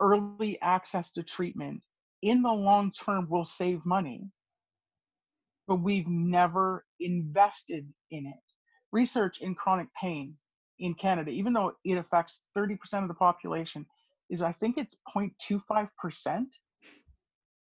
early 0.00 0.60
access 0.62 1.12
to 1.12 1.22
treatment 1.22 1.80
in 2.22 2.42
the 2.42 2.52
long 2.52 2.90
term 2.90 3.28
will 3.30 3.44
save 3.44 3.86
money, 3.86 4.28
but 5.68 5.76
we've 5.76 6.08
never 6.08 6.84
invested 6.98 7.86
in 8.10 8.26
it. 8.26 8.42
Research 8.90 9.38
in 9.40 9.54
chronic 9.54 9.86
pain 9.94 10.34
in 10.80 10.92
Canada, 10.94 11.30
even 11.30 11.52
though 11.52 11.72
it 11.84 11.98
affects 11.98 12.42
30% 12.58 12.76
of 13.02 13.06
the 13.06 13.14
population, 13.14 13.86
is 14.28 14.42
I 14.42 14.50
think 14.50 14.76
it's 14.76 14.96
0.25% 15.16 16.46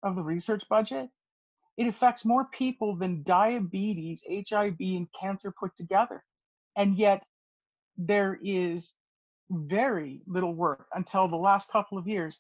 of 0.04 0.16
the 0.16 0.22
research 0.22 0.64
budget. 0.70 1.10
It 1.78 1.88
affects 1.88 2.24
more 2.24 2.46
people 2.54 2.96
than 2.96 3.24
diabetes, 3.24 4.22
HIV, 4.30 4.76
and 4.80 5.08
cancer 5.20 5.52
put 5.60 5.72
together. 5.76 6.24
And 6.78 6.96
yet, 7.00 7.24
there 7.98 8.38
is 8.44 8.92
very 9.50 10.22
little 10.28 10.54
work 10.54 10.88
until 10.94 11.28
the 11.28 11.36
last 11.36 11.70
couple 11.70 11.98
of 11.98 12.08
years 12.08 12.38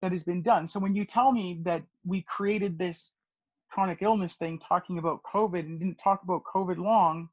that 0.00 0.12
has 0.12 0.22
been 0.22 0.42
done. 0.42 0.66
So, 0.66 0.80
when 0.80 0.94
you 0.94 1.04
tell 1.04 1.32
me 1.32 1.60
that 1.64 1.82
we 2.04 2.22
created 2.22 2.78
this 2.78 3.10
chronic 3.70 4.02
illness 4.02 4.34
thing 4.34 4.58
talking 4.58 4.98
about 4.98 5.22
COVID 5.22 5.60
and 5.60 5.78
didn't 5.78 5.98
talk 6.02 6.22
about 6.24 6.42
COVID 6.44 6.76
long, 6.76 7.28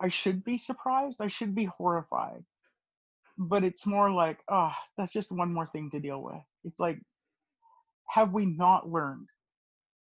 I 0.00 0.08
should 0.08 0.44
be 0.44 0.58
surprised. 0.58 1.20
I 1.20 1.28
should 1.28 1.54
be 1.54 1.64
horrified. 1.64 2.44
But 3.38 3.64
it's 3.64 3.86
more 3.86 4.10
like, 4.10 4.38
oh, 4.48 4.72
that's 4.96 5.12
just 5.12 5.32
one 5.32 5.52
more 5.52 5.66
thing 5.66 5.90
to 5.90 5.98
deal 5.98 6.22
with. 6.22 6.42
It's 6.64 6.78
like, 6.78 7.00
have 8.08 8.32
we 8.32 8.46
not 8.46 8.88
learned? 8.88 9.28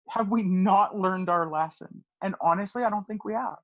Have 0.10 0.30
we 0.30 0.44
not 0.44 0.98
learned 0.98 1.28
our 1.30 1.50
lesson? 1.50 2.04
And 2.24 2.36
honestly, 2.40 2.84
I 2.84 2.90
don't 2.90 3.06
think 3.06 3.26
we 3.26 3.34
have. 3.34 3.58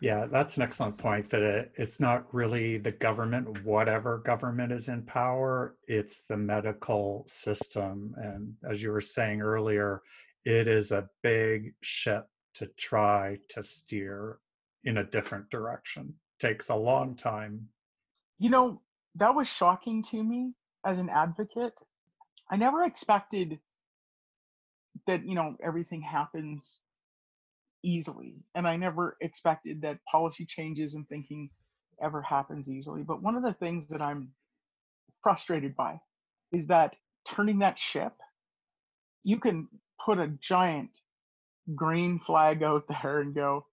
Yeah, 0.00 0.26
that's 0.26 0.56
an 0.56 0.62
excellent 0.62 0.96
point 0.96 1.28
that 1.28 1.42
it, 1.42 1.72
it's 1.74 2.00
not 2.00 2.32
really 2.32 2.78
the 2.78 2.92
government, 2.92 3.62
whatever 3.64 4.18
government 4.18 4.72
is 4.72 4.88
in 4.88 5.02
power, 5.02 5.76
it's 5.86 6.20
the 6.20 6.38
medical 6.38 7.24
system. 7.28 8.14
And 8.16 8.54
as 8.68 8.82
you 8.82 8.92
were 8.92 9.02
saying 9.02 9.42
earlier, 9.42 10.00
it 10.46 10.68
is 10.68 10.90
a 10.90 11.08
big 11.22 11.74
ship 11.82 12.26
to 12.54 12.66
try 12.78 13.38
to 13.50 13.62
steer 13.62 14.38
in 14.84 14.98
a 14.98 15.04
different 15.04 15.50
direction. 15.50 16.14
Takes 16.38 16.70
a 16.70 16.74
long 16.74 17.14
time. 17.14 17.68
You 18.38 18.48
know, 18.48 18.80
that 19.16 19.34
was 19.34 19.48
shocking 19.48 20.02
to 20.10 20.22
me 20.22 20.54
as 20.86 20.98
an 20.98 21.10
advocate. 21.10 21.74
I 22.50 22.56
never 22.56 22.84
expected 22.84 23.58
that, 25.06 25.26
you 25.26 25.34
know, 25.34 25.56
everything 25.62 26.00
happens 26.00 26.80
easily. 27.82 28.36
And 28.54 28.66
I 28.66 28.76
never 28.76 29.16
expected 29.20 29.82
that 29.82 29.98
policy 30.10 30.46
changes 30.46 30.94
and 30.94 31.08
thinking 31.08 31.50
ever 32.02 32.22
happens 32.22 32.68
easily. 32.68 33.02
But 33.02 33.22
one 33.22 33.36
of 33.36 33.42
the 33.42 33.54
things 33.54 33.88
that 33.88 34.02
I'm 34.02 34.30
frustrated 35.22 35.76
by 35.76 36.00
is 36.52 36.66
that 36.68 36.94
turning 37.26 37.60
that 37.60 37.78
ship, 37.78 38.12
you 39.24 39.38
can 39.38 39.68
put 40.04 40.18
a 40.18 40.28
giant 40.40 40.90
green 41.74 42.18
flag 42.20 42.62
out 42.62 42.84
there 42.88 43.20
and 43.20 43.34
go, 43.34 43.66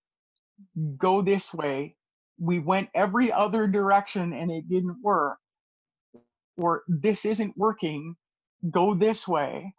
go 0.98 1.22
this 1.22 1.54
way. 1.54 1.96
We 2.40 2.60
went 2.60 2.90
every 2.96 3.32
other 3.32 3.68
direction 3.68 4.34
and 4.34 4.52
it 4.52 4.70
didn't 4.70 4.98
work. 5.04 5.38
Or 6.58 6.84
this 6.88 7.26
isn't 7.26 7.58
working. 7.58 8.16
Go 8.70 8.96
this 8.96 9.28
way. 9.28 9.74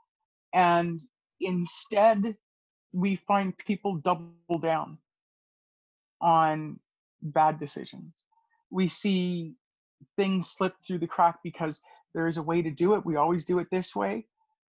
And 0.55 1.01
instead, 1.41 2.37
we 2.93 3.17
find 3.27 3.57
people 3.59 3.97
double 3.97 4.59
down 4.61 4.99
on 6.21 6.79
bad 7.23 7.59
decisions. 7.59 8.25
We 8.71 8.89
see 8.89 9.55
things 10.17 10.55
slip 10.57 10.75
through 10.87 10.99
the 10.99 11.07
crack 11.07 11.39
because 11.43 11.81
there 12.15 12.29
is 12.29 12.37
a 12.37 12.43
way 12.43 12.63
to 12.63 12.71
do 12.71 12.95
it. 12.95 13.05
We 13.05 13.17
always 13.17 13.45
do 13.45 13.59
it 13.59 13.69
this 13.71 13.95
way. 13.95 14.27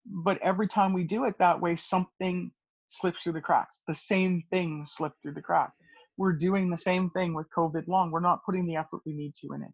But 0.07 0.39
every 0.43 0.69
time 0.69 0.93
we 0.93 1.05
do 1.05 1.25
it 1.25 1.39
that 1.39 1.61
way, 1.61 1.77
something 1.77 2.51
slips 2.89 3.23
through 3.23 3.33
the 3.33 3.41
cracks. 3.41 3.81
The 3.89 3.95
same 3.95 4.45
thing 4.51 4.85
slipped 4.87 5.23
through 5.23 5.35
the 5.35 5.43
crack. 5.43 5.73
We're 6.17 6.33
doing 6.33 6.71
the 6.71 6.79
same 6.79 7.11
thing 7.11 7.35
with 7.35 7.47
COVID 7.57 7.89
long. 7.89 8.11
We're 8.11 8.21
not 8.21 8.45
putting 8.45 8.67
the 8.67 8.77
effort 8.77 9.01
we 9.05 9.15
need 9.15 9.35
to 9.41 9.55
in 9.55 9.63
it. 9.63 9.73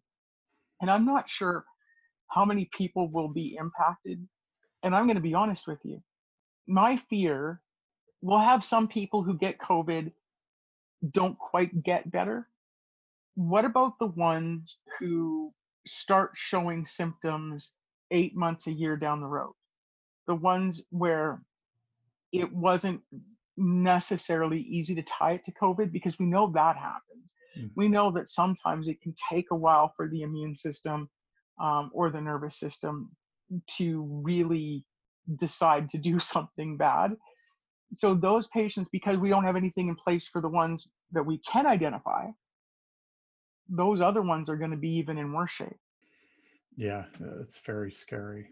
And 0.81 0.89
I'm 0.89 1.05
not 1.05 1.29
sure 1.29 1.63
how 2.29 2.45
many 2.45 2.69
people 2.75 3.09
will 3.11 3.27
be 3.27 3.57
impacted. 3.59 4.25
And 4.83 4.95
I'm 4.95 5.05
going 5.05 5.15
to 5.15 5.21
be 5.21 5.33
honest 5.33 5.67
with 5.67 5.79
you. 5.83 6.01
My 6.67 6.99
fear 7.09 7.61
we'll 8.21 8.39
have 8.39 8.63
some 8.63 8.87
people 8.87 9.23
who 9.23 9.37
get 9.37 9.59
COVID 9.59 10.11
don't 11.11 11.37
quite 11.37 11.83
get 11.83 12.11
better. 12.11 12.47
What 13.35 13.65
about 13.65 13.97
the 13.99 14.07
ones 14.07 14.77
who 14.99 15.53
start 15.87 16.31
showing 16.35 16.85
symptoms 16.85 17.71
eight 18.11 18.35
months 18.35 18.67
a 18.67 18.71
year 18.71 18.97
down 18.97 19.21
the 19.21 19.27
road? 19.27 19.53
The 20.27 20.35
ones 20.35 20.81
where 20.89 21.41
it 22.31 22.51
wasn't 22.53 23.01
necessarily 23.57 24.61
easy 24.61 24.95
to 24.95 25.03
tie 25.03 25.33
it 25.33 25.45
to 25.45 25.51
COVID 25.53 25.91
because 25.91 26.19
we 26.19 26.25
know 26.25 26.51
that 26.53 26.77
happens. 26.77 27.33
Mhm. 27.57 27.71
We 27.75 27.87
know 27.87 28.11
that 28.11 28.29
sometimes 28.29 28.87
it 28.87 29.01
can 29.01 29.13
take 29.29 29.51
a 29.51 29.55
while 29.55 29.89
for 29.95 30.07
the 30.07 30.21
immune 30.21 30.55
system 30.55 31.09
um, 31.59 31.91
or 31.93 32.09
the 32.09 32.21
nervous 32.21 32.57
system 32.57 33.15
to 33.77 34.03
really 34.23 34.85
decide 35.37 35.89
to 35.89 35.97
do 35.97 36.19
something 36.19 36.77
bad 36.77 37.17
so 37.95 38.13
those 38.13 38.47
patients 38.47 38.89
because 38.91 39.17
we 39.17 39.29
don't 39.29 39.43
have 39.43 39.55
anything 39.55 39.87
in 39.89 39.95
place 39.95 40.27
for 40.27 40.41
the 40.41 40.49
ones 40.49 40.87
that 41.11 41.25
we 41.25 41.39
can 41.39 41.65
identify 41.65 42.27
those 43.69 44.01
other 44.01 44.21
ones 44.21 44.49
are 44.49 44.57
going 44.57 44.71
to 44.71 44.77
be 44.77 44.89
even 44.89 45.17
in 45.17 45.31
worse 45.33 45.51
shape 45.51 45.77
Yeah, 46.77 47.05
it's 47.41 47.59
very 47.59 47.91
scary. 47.91 48.47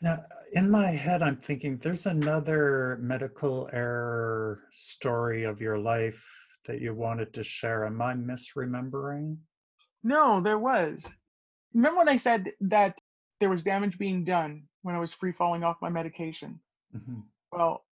Now, 0.00 0.24
in 0.52 0.70
my 0.70 0.90
head, 0.90 1.22
I'm 1.22 1.36
thinking 1.36 1.76
there's 1.78 2.06
another 2.06 2.98
medical 3.00 3.68
error 3.72 4.62
story 4.70 5.44
of 5.44 5.60
your 5.60 5.78
life 5.78 6.24
that 6.66 6.80
you 6.80 6.94
wanted 6.94 7.34
to 7.34 7.42
share. 7.42 7.84
Am 7.84 8.00
I 8.00 8.14
misremembering? 8.14 9.36
no 10.02 10.40
there 10.40 10.58
was 10.58 11.06
remember 11.74 11.98
when 11.98 12.08
i 12.08 12.16
said 12.16 12.50
that 12.60 12.98
there 13.38 13.50
was 13.50 13.62
damage 13.62 13.98
being 13.98 14.24
done 14.24 14.62
when 14.82 14.94
i 14.94 14.98
was 14.98 15.12
free 15.12 15.32
falling 15.32 15.62
off 15.62 15.76
my 15.82 15.90
medication 15.90 16.58
Mhm. 16.96 17.24
well 17.52 17.84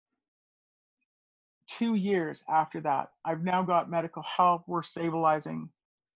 two 1.79 1.95
years 1.95 2.43
after 2.49 2.81
that 2.81 3.11
i've 3.24 3.45
now 3.45 3.62
got 3.62 3.91
medical 3.91 4.22
help 4.22 4.62
we're 4.66 4.83
stabilizing 4.83 5.68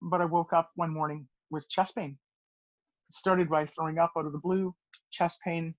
but 0.02 0.20
i 0.20 0.24
woke 0.24 0.52
up 0.52 0.70
one 0.76 0.92
morning 0.92 1.26
with 1.50 1.68
chest 1.68 1.96
pain. 1.96 2.16
It 3.10 3.16
started 3.16 3.50
by 3.50 3.66
throwing 3.66 3.98
up 3.98 4.12
out 4.16 4.26
of 4.26 4.32
the 4.32 4.38
blue 4.38 4.74
chest 5.10 5.38
pain 5.44 5.74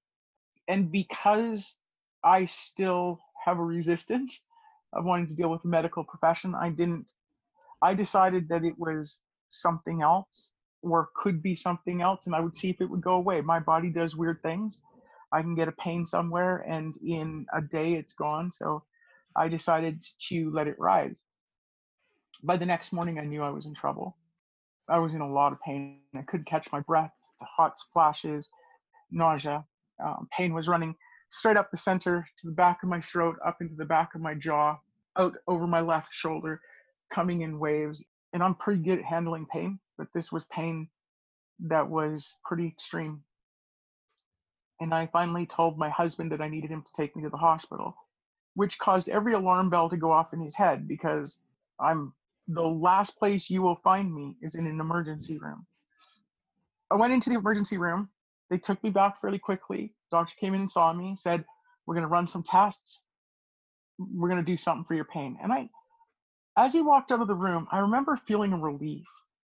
and 0.67 0.91
because 0.91 1.75
i 2.23 2.45
still 2.45 3.19
have 3.45 3.57
a 3.57 3.63
resistance 3.63 4.43
of 4.93 5.05
wanting 5.05 5.27
to 5.27 5.35
deal 5.35 5.49
with 5.49 5.61
the 5.63 5.69
medical 5.69 6.03
profession 6.03 6.53
i 6.55 6.69
didn't 6.69 7.07
i 7.81 7.93
decided 7.93 8.49
that 8.49 8.63
it 8.65 8.77
was 8.77 9.19
something 9.49 10.01
else 10.01 10.51
or 10.83 11.09
could 11.15 11.41
be 11.41 11.55
something 11.55 12.01
else 12.01 12.25
and 12.25 12.35
i 12.35 12.39
would 12.39 12.55
see 12.55 12.69
if 12.69 12.81
it 12.81 12.89
would 12.89 13.01
go 13.01 13.15
away. 13.15 13.41
My 13.41 13.59
body 13.59 13.89
does 13.89 14.15
weird 14.15 14.41
things. 14.41 14.79
I 15.31 15.41
can 15.41 15.55
get 15.55 15.67
a 15.69 15.73
pain 15.73 16.05
somewhere 16.05 16.57
and 16.67 16.95
in 16.97 17.45
a 17.53 17.61
day 17.61 17.93
it's 17.93 18.13
gone 18.13 18.51
so 18.51 18.83
i 19.35 19.47
decided 19.47 20.03
to 20.19 20.51
let 20.51 20.67
it 20.67 20.79
ride 20.79 21.15
by 22.43 22.57
the 22.57 22.65
next 22.65 22.91
morning 22.91 23.19
i 23.19 23.23
knew 23.23 23.43
i 23.43 23.49
was 23.49 23.65
in 23.65 23.73
trouble 23.73 24.17
i 24.89 24.97
was 24.99 25.13
in 25.13 25.21
a 25.21 25.33
lot 25.33 25.51
of 25.51 25.61
pain 25.61 25.99
i 26.15 26.21
couldn't 26.21 26.47
catch 26.47 26.67
my 26.71 26.79
breath 26.81 27.11
the 27.39 27.45
hot 27.45 27.77
splashes 27.77 28.49
nausea 29.11 29.63
um, 30.03 30.27
pain 30.35 30.53
was 30.53 30.67
running 30.67 30.95
straight 31.31 31.57
up 31.57 31.71
the 31.71 31.77
center 31.77 32.27
to 32.39 32.47
the 32.47 32.53
back 32.53 32.83
of 32.83 32.89
my 32.89 33.01
throat, 33.01 33.37
up 33.45 33.61
into 33.61 33.75
the 33.75 33.85
back 33.85 34.13
of 34.13 34.21
my 34.21 34.35
jaw, 34.35 34.77
out 35.17 35.33
over 35.47 35.65
my 35.65 35.79
left 35.79 36.09
shoulder, 36.11 36.61
coming 37.09 37.41
in 37.41 37.59
waves. 37.59 38.03
And 38.33 38.43
I'm 38.43 38.55
pretty 38.55 38.81
good 38.81 38.99
at 38.99 39.05
handling 39.05 39.47
pain, 39.51 39.79
but 39.97 40.07
this 40.13 40.31
was 40.31 40.43
pain 40.51 40.89
that 41.59 41.89
was 41.89 42.35
pretty 42.45 42.67
extreme. 42.67 43.23
And 44.79 44.93
I 44.93 45.07
finally 45.07 45.45
told 45.45 45.77
my 45.77 45.89
husband 45.89 46.31
that 46.31 46.41
I 46.41 46.49
needed 46.49 46.71
him 46.71 46.81
to 46.81 46.91
take 46.95 47.15
me 47.15 47.23
to 47.23 47.29
the 47.29 47.37
hospital, 47.37 47.95
which 48.55 48.79
caused 48.79 49.09
every 49.09 49.33
alarm 49.33 49.69
bell 49.69 49.89
to 49.89 49.97
go 49.97 50.11
off 50.11 50.33
in 50.33 50.41
his 50.41 50.55
head 50.55 50.87
because 50.87 51.37
I'm 51.79 52.13
the 52.47 52.61
last 52.61 53.17
place 53.17 53.49
you 53.49 53.61
will 53.61 53.79
find 53.83 54.13
me 54.13 54.35
is 54.41 54.55
in 54.55 54.67
an 54.67 54.79
emergency 54.79 55.37
room. 55.37 55.65
I 56.91 56.95
went 56.95 57.13
into 57.13 57.29
the 57.29 57.37
emergency 57.37 57.77
room. 57.77 58.09
They 58.49 58.57
took 58.57 58.83
me 58.83 58.89
back 58.89 59.21
fairly 59.21 59.39
quickly. 59.39 59.93
Doctor 60.11 60.33
came 60.39 60.53
in 60.53 60.61
and 60.61 60.71
saw 60.71 60.91
me, 60.91 61.15
said, 61.15 61.45
We're 61.85 61.95
going 61.95 62.03
to 62.03 62.09
run 62.09 62.27
some 62.27 62.43
tests. 62.43 63.01
We're 63.97 64.29
going 64.29 64.43
to 64.43 64.51
do 64.51 64.57
something 64.57 64.83
for 64.85 64.95
your 64.95 65.05
pain. 65.05 65.37
And 65.41 65.53
I, 65.53 65.69
as 66.57 66.73
he 66.73 66.81
walked 66.81 67.11
out 67.11 67.21
of 67.21 67.27
the 67.27 67.35
room, 67.35 67.67
I 67.71 67.79
remember 67.79 68.19
feeling 68.27 68.51
a 68.51 68.57
relief. 68.57 69.05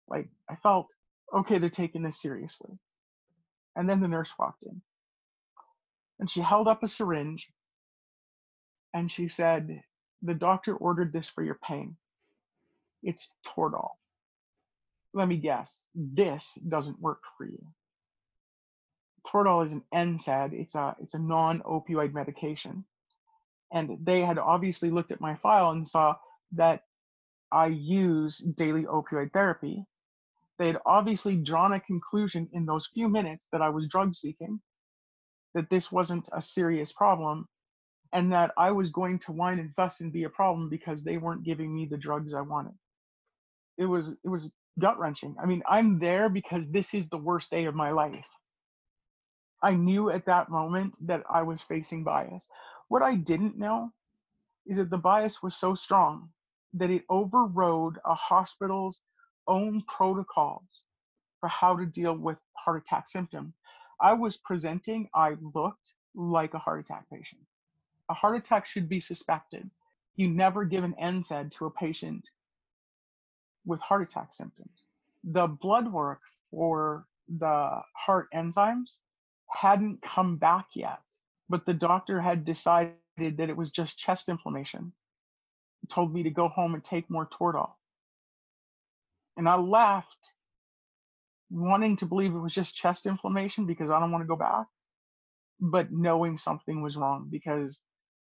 Like 0.09 0.29
I 0.51 0.57
felt, 0.57 0.89
okay, 1.33 1.59
they're 1.59 1.71
taking 1.71 2.03
this 2.03 2.21
seriously. 2.21 2.79
And 3.77 3.89
then 3.89 4.01
the 4.01 4.09
nurse 4.09 4.33
walked 4.39 4.65
in 4.65 4.83
and 6.19 6.31
she 6.31 6.41
held 6.41 6.69
up 6.69 6.83
a 6.83 6.89
syringe 6.89 7.49
and 8.95 9.11
she 9.11 9.29
said, 9.29 9.83
The 10.23 10.35
doctor 10.35 10.75
ordered 10.77 11.13
this 11.13 11.29
for 11.29 11.43
your 11.43 11.59
pain. 11.63 11.97
It's 13.03 13.29
Toradol. 13.47 13.91
Let 15.15 15.29
me 15.29 15.37
guess, 15.37 15.83
this 15.95 16.53
doesn't 16.69 17.01
work 17.01 17.21
for 17.37 17.47
you. 17.47 17.65
Toradol 19.27 19.67
is 19.67 19.73
an 19.73 19.83
NSAID. 19.95 20.53
It's 20.53 20.75
a 20.75 20.97
it's 21.01 21.15
a 21.15 21.19
non-opioid 21.19 22.13
medication, 22.13 22.85
and 23.73 23.99
they 24.03 24.21
had 24.23 24.39
obviously 24.39 24.91
looked 24.91 25.13
at 25.13 25.21
my 25.21 25.37
file 25.37 25.71
and 25.71 25.87
saw 25.89 26.17
that 26.53 26.83
I 27.53 27.67
use 27.67 28.39
daily 28.39 28.85
opioid 28.85 29.33
therapy. 29.33 29.85
They 30.59 30.69
had 30.69 30.81
obviously 30.87 31.37
drawn 31.37 31.73
a 31.73 31.81
conclusion 31.81 32.49
in 32.53 32.67
those 32.67 32.89
few 32.93 33.09
minutes 33.09 33.47
that 33.53 33.63
I 33.63 33.69
was 33.69 33.89
drug 33.89 34.15
seeking, 34.15 34.61
that 35.55 35.71
this 35.71 35.93
wasn't 35.93 36.29
a 36.33 36.43
serious 36.43 36.93
problem, 36.93 37.49
and 38.13 38.33
that 38.33 38.53
I 38.57 38.71
was 38.71 38.91
going 38.91 39.19
to 39.21 39.33
whine 39.33 39.59
and 39.59 39.75
fuss 39.75 40.01
and 40.01 40.13
be 40.13 40.25
a 40.25 40.31
problem 40.31 40.69
because 40.69 41.03
they 41.03 41.19
weren't 41.19 41.45
giving 41.45 41.75
me 41.75 41.87
the 41.87 41.97
drugs 41.97 42.33
I 42.35 42.41
wanted. 42.41 42.75
It 43.77 43.87
was 43.87 44.11
it 44.25 44.29
was 44.29 44.51
gut 44.79 44.99
wrenching. 44.99 45.37
I 45.43 45.47
mean, 45.47 45.63
I'm 45.69 45.99
there 45.99 46.29
because 46.29 46.63
this 46.71 46.95
is 46.95 47.09
the 47.09 47.19
worst 47.19 47.51
day 47.51 47.67
of 47.67 47.75
my 47.75 47.91
life. 47.91 48.25
I 49.63 49.75
knew 49.75 50.11
at 50.11 50.27
that 50.27 50.49
moment 50.49 50.95
that 51.07 51.23
I 51.29 51.43
was 51.43 51.61
facing 51.63 52.05
bias. 52.05 52.47
What 52.89 53.03
I 53.03 53.17
didn't 53.17 53.59
know 53.59 53.93
is 54.67 54.77
that 54.77 54.91
the 54.91 54.99
bias 54.99 55.43
was 55.43 55.57
so 55.57 55.75
strong 55.75 56.31
that 56.75 56.91
it 56.91 57.05
overrode 57.09 57.99
a 58.05 58.15
hospital's 58.15 59.01
own 59.49 59.83
protocols 59.89 60.83
for 61.41 61.49
how 61.49 61.77
to 61.77 61.87
deal 61.87 62.15
with 62.15 62.39
heart 62.55 62.83
attack 62.83 63.09
symptoms. 63.09 63.55
I 64.01 64.13
was 64.13 64.37
presenting, 64.37 65.09
I 65.15 65.37
looked 65.55 65.93
like 66.15 66.55
a 66.55 66.59
heart 66.59 66.81
attack 66.81 67.05
patient. 67.11 67.41
A 68.11 68.15
heart 68.15 68.37
attack 68.37 68.67
should 68.67 68.89
be 68.89 69.01
suspected. 69.01 69.71
You 70.17 70.29
never 70.29 70.65
give 70.65 70.85
an 70.85 70.95
NSAID 71.01 71.53
to 71.53 71.67
a 71.67 71.71
patient 71.71 72.25
with 73.67 73.81
heart 73.81 74.03
attack 74.03 74.33
symptoms. 74.33 74.83
The 75.25 75.47
blood 75.47 75.93
work 75.93 76.21
for 76.51 77.07
the 77.29 77.81
heart 77.95 78.29
enzymes 78.35 78.99
hadn't 79.51 80.03
come 80.03 80.37
back 80.37 80.67
yet, 80.75 81.01
but 81.49 81.67
the 81.67 81.75
doctor 81.75 82.21
had 82.21 82.45
decided 82.45 82.97
that 83.19 83.51
it 83.51 83.57
was 83.57 83.71
just 83.71 83.99
chest 83.99 84.29
inflammation. 84.29 84.93
He 85.83 85.87
told 85.89 86.13
me 86.13 86.23
to 86.23 86.31
go 86.31 86.49
home 86.49 86.75
and 86.75 86.85
take 86.85 87.11
more 87.11 87.29
Toradol. 87.29 87.73
And 89.37 89.49
I 89.49 89.57
left 89.57 90.33
wanting 91.51 91.97
to 91.99 92.07
believe 92.07 92.35
it 92.35 92.39
was 92.39 92.55
just 92.55 92.75
chest 92.75 93.07
inflammation 93.07 93.67
because 93.67 93.91
I 93.91 94.01
don't 94.01 94.13
want 94.13 94.23
to 94.23 94.29
go 94.29 94.37
back, 94.37 94.67
but 95.61 95.93
knowing 95.93 96.39
something 96.39 96.83
was 96.83 96.97
wrong 96.97 97.29
because 97.31 97.79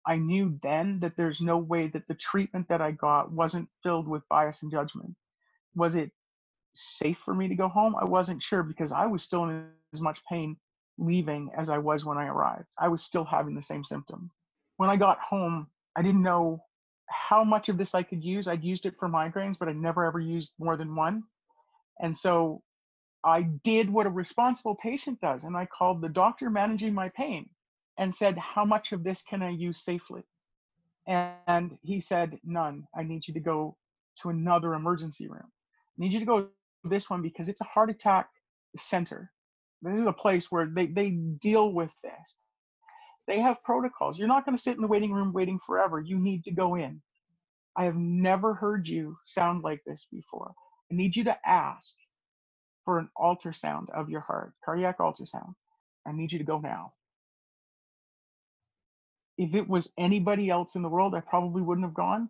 I 0.06 0.16
knew 0.16 0.58
then 0.62 0.98
that 1.00 1.16
there's 1.16 1.40
no 1.40 1.58
way 1.58 1.86
that 1.88 2.06
the 2.08 2.14
treatment 2.14 2.68
that 2.68 2.80
I 2.80 2.90
got 2.92 3.30
wasn't 3.30 3.68
filled 3.82 4.08
with 4.08 4.28
bias 4.28 4.62
and 4.62 4.70
judgment. 4.70 5.14
Was 5.74 5.94
it 5.94 6.10
safe 6.74 7.18
for 7.24 7.34
me 7.34 7.48
to 7.48 7.54
go 7.54 7.68
home? 7.68 7.94
I 8.00 8.04
wasn't 8.04 8.42
sure 8.42 8.62
because 8.62 8.92
I 8.92 9.06
was 9.06 9.22
still 9.22 9.44
in 9.44 9.66
as 9.94 10.00
much 10.00 10.18
pain 10.28 10.56
leaving 10.98 11.50
as 11.56 11.70
I 11.70 11.78
was 11.78 12.04
when 12.04 12.18
I 12.18 12.26
arrived. 12.26 12.66
I 12.78 12.88
was 12.88 13.02
still 13.02 13.24
having 13.24 13.54
the 13.54 13.62
same 13.62 13.84
symptom. 13.84 14.30
When 14.76 14.90
I 14.90 14.96
got 14.96 15.20
home, 15.20 15.68
I 15.96 16.02
didn't 16.02 16.22
know 16.22 16.64
how 17.08 17.44
much 17.44 17.68
of 17.68 17.78
this 17.78 17.94
I 17.94 18.02
could 18.02 18.24
use. 18.24 18.48
I'd 18.48 18.64
used 18.64 18.86
it 18.86 18.96
for 18.98 19.08
migraines, 19.08 19.58
but 19.58 19.68
I'd 19.68 19.76
never 19.76 20.04
ever 20.04 20.20
used 20.20 20.50
more 20.58 20.76
than 20.76 20.94
one. 20.96 21.22
And 22.00 22.16
so 22.16 22.62
I 23.24 23.42
did 23.42 23.88
what 23.88 24.06
a 24.06 24.10
responsible 24.10 24.74
patient 24.74 25.20
does, 25.20 25.44
and 25.44 25.56
I 25.56 25.66
called 25.66 26.00
the 26.00 26.08
doctor 26.08 26.50
managing 26.50 26.92
my 26.92 27.08
pain 27.10 27.48
and 27.98 28.14
said, 28.14 28.38
How 28.38 28.64
much 28.64 28.92
of 28.92 29.04
this 29.04 29.22
can 29.22 29.42
I 29.42 29.50
use 29.50 29.84
safely? 29.84 30.22
And 31.06 31.78
he 31.82 32.00
said, 32.00 32.38
None. 32.44 32.86
I 32.96 33.02
need 33.02 33.26
you 33.26 33.34
to 33.34 33.40
go 33.40 33.76
to 34.22 34.28
another 34.30 34.74
emergency 34.74 35.28
room. 35.28 35.42
I 35.44 35.96
need 35.98 36.12
you 36.12 36.20
to 36.20 36.26
go 36.26 36.40
to 36.42 36.48
this 36.84 37.10
one 37.10 37.22
because 37.22 37.48
it's 37.48 37.60
a 37.60 37.64
heart 37.64 37.90
attack 37.90 38.28
center. 38.76 39.30
This 39.82 39.98
is 39.98 40.06
a 40.06 40.12
place 40.12 40.50
where 40.50 40.66
they, 40.66 40.86
they 40.86 41.10
deal 41.10 41.72
with 41.72 41.92
this. 42.02 42.34
They 43.26 43.40
have 43.40 43.62
protocols. 43.64 44.18
You're 44.18 44.28
not 44.28 44.44
going 44.44 44.56
to 44.56 44.62
sit 44.62 44.76
in 44.76 44.82
the 44.82 44.88
waiting 44.88 45.12
room 45.12 45.32
waiting 45.32 45.58
forever. 45.66 46.00
You 46.00 46.18
need 46.18 46.44
to 46.44 46.50
go 46.52 46.74
in. 46.76 47.00
I 47.76 47.84
have 47.84 47.96
never 47.96 48.54
heard 48.54 48.86
you 48.86 49.16
sound 49.24 49.62
like 49.62 49.82
this 49.86 50.06
before. 50.10 50.52
I 50.90 50.94
need 50.94 51.16
you 51.16 51.24
to 51.24 51.36
ask 51.46 51.94
for 52.84 52.98
an 52.98 53.08
ultrasound 53.18 53.88
of 53.90 54.10
your 54.10 54.20
heart, 54.20 54.52
cardiac 54.64 54.98
ultrasound. 54.98 55.54
I 56.06 56.12
need 56.12 56.32
you 56.32 56.38
to 56.38 56.44
go 56.44 56.58
now. 56.58 56.92
If 59.38 59.54
it 59.54 59.68
was 59.68 59.90
anybody 59.98 60.50
else 60.50 60.74
in 60.74 60.82
the 60.82 60.88
world, 60.88 61.14
I 61.14 61.20
probably 61.20 61.62
wouldn't 61.62 61.86
have 61.86 61.94
gone. 61.94 62.28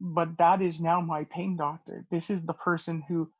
But 0.00 0.36
that 0.38 0.62
is 0.62 0.80
now 0.80 1.00
my 1.00 1.24
pain 1.24 1.56
doctor. 1.56 2.04
This 2.10 2.30
is 2.30 2.42
the 2.42 2.54
person 2.54 3.02
who 3.08 3.30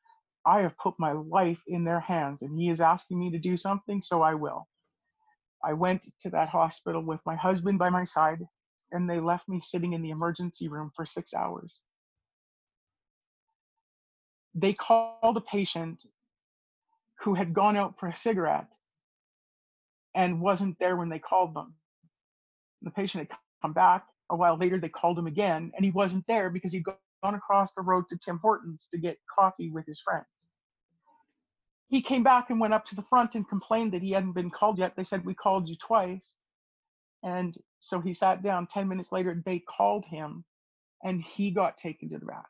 I 0.46 0.60
have 0.60 0.76
put 0.78 0.94
my 0.98 1.12
life 1.12 1.60
in 1.66 1.84
their 1.84 2.00
hands 2.00 2.42
and 2.42 2.58
he 2.58 2.68
is 2.68 2.80
asking 2.80 3.18
me 3.18 3.30
to 3.30 3.38
do 3.38 3.56
something, 3.56 4.02
so 4.02 4.22
I 4.22 4.34
will. 4.34 4.68
I 5.64 5.72
went 5.72 6.04
to 6.20 6.30
that 6.30 6.48
hospital 6.48 7.02
with 7.02 7.20
my 7.24 7.36
husband 7.36 7.78
by 7.78 7.90
my 7.90 8.04
side 8.04 8.40
and 8.90 9.08
they 9.08 9.20
left 9.20 9.48
me 9.48 9.60
sitting 9.60 9.92
in 9.92 10.02
the 10.02 10.10
emergency 10.10 10.68
room 10.68 10.90
for 10.94 11.06
six 11.06 11.32
hours. 11.32 11.80
They 14.54 14.74
called 14.74 15.36
a 15.36 15.40
patient 15.40 16.02
who 17.20 17.34
had 17.34 17.54
gone 17.54 17.76
out 17.76 17.98
for 17.98 18.08
a 18.08 18.16
cigarette 18.16 18.66
and 20.14 20.40
wasn't 20.40 20.78
there 20.78 20.96
when 20.96 21.08
they 21.08 21.18
called 21.18 21.54
them. 21.54 21.74
The 22.82 22.90
patient 22.90 23.28
had 23.28 23.38
come 23.62 23.72
back. 23.72 24.06
A 24.30 24.36
while 24.36 24.56
later, 24.56 24.78
they 24.78 24.88
called 24.88 25.18
him 25.18 25.26
again 25.26 25.72
and 25.76 25.84
he 25.84 25.90
wasn't 25.90 26.26
there 26.26 26.50
because 26.50 26.72
he'd 26.72 26.84
gone 26.84 27.34
across 27.34 27.70
the 27.76 27.82
road 27.82 28.04
to 28.08 28.16
Tim 28.16 28.38
Hortons 28.38 28.88
to 28.90 28.98
get 28.98 29.18
coffee 29.38 29.70
with 29.70 29.86
his 29.86 30.00
friends. 30.00 30.26
He 31.88 32.00
came 32.02 32.22
back 32.22 32.48
and 32.48 32.58
went 32.58 32.72
up 32.72 32.86
to 32.86 32.94
the 32.94 33.04
front 33.10 33.34
and 33.34 33.46
complained 33.46 33.92
that 33.92 34.02
he 34.02 34.12
hadn't 34.12 34.32
been 34.32 34.50
called 34.50 34.78
yet. 34.78 34.94
They 34.96 35.04
said, 35.04 35.24
We 35.24 35.34
called 35.34 35.68
you 35.68 35.76
twice. 35.76 36.34
And 37.22 37.54
so 37.80 38.00
he 38.00 38.14
sat 38.14 38.42
down. 38.42 38.66
10 38.66 38.88
minutes 38.88 39.12
later, 39.12 39.40
they 39.44 39.58
called 39.60 40.06
him 40.06 40.44
and 41.04 41.20
he 41.20 41.50
got 41.50 41.76
taken 41.76 42.08
to 42.10 42.18
the 42.18 42.26
back. 42.26 42.46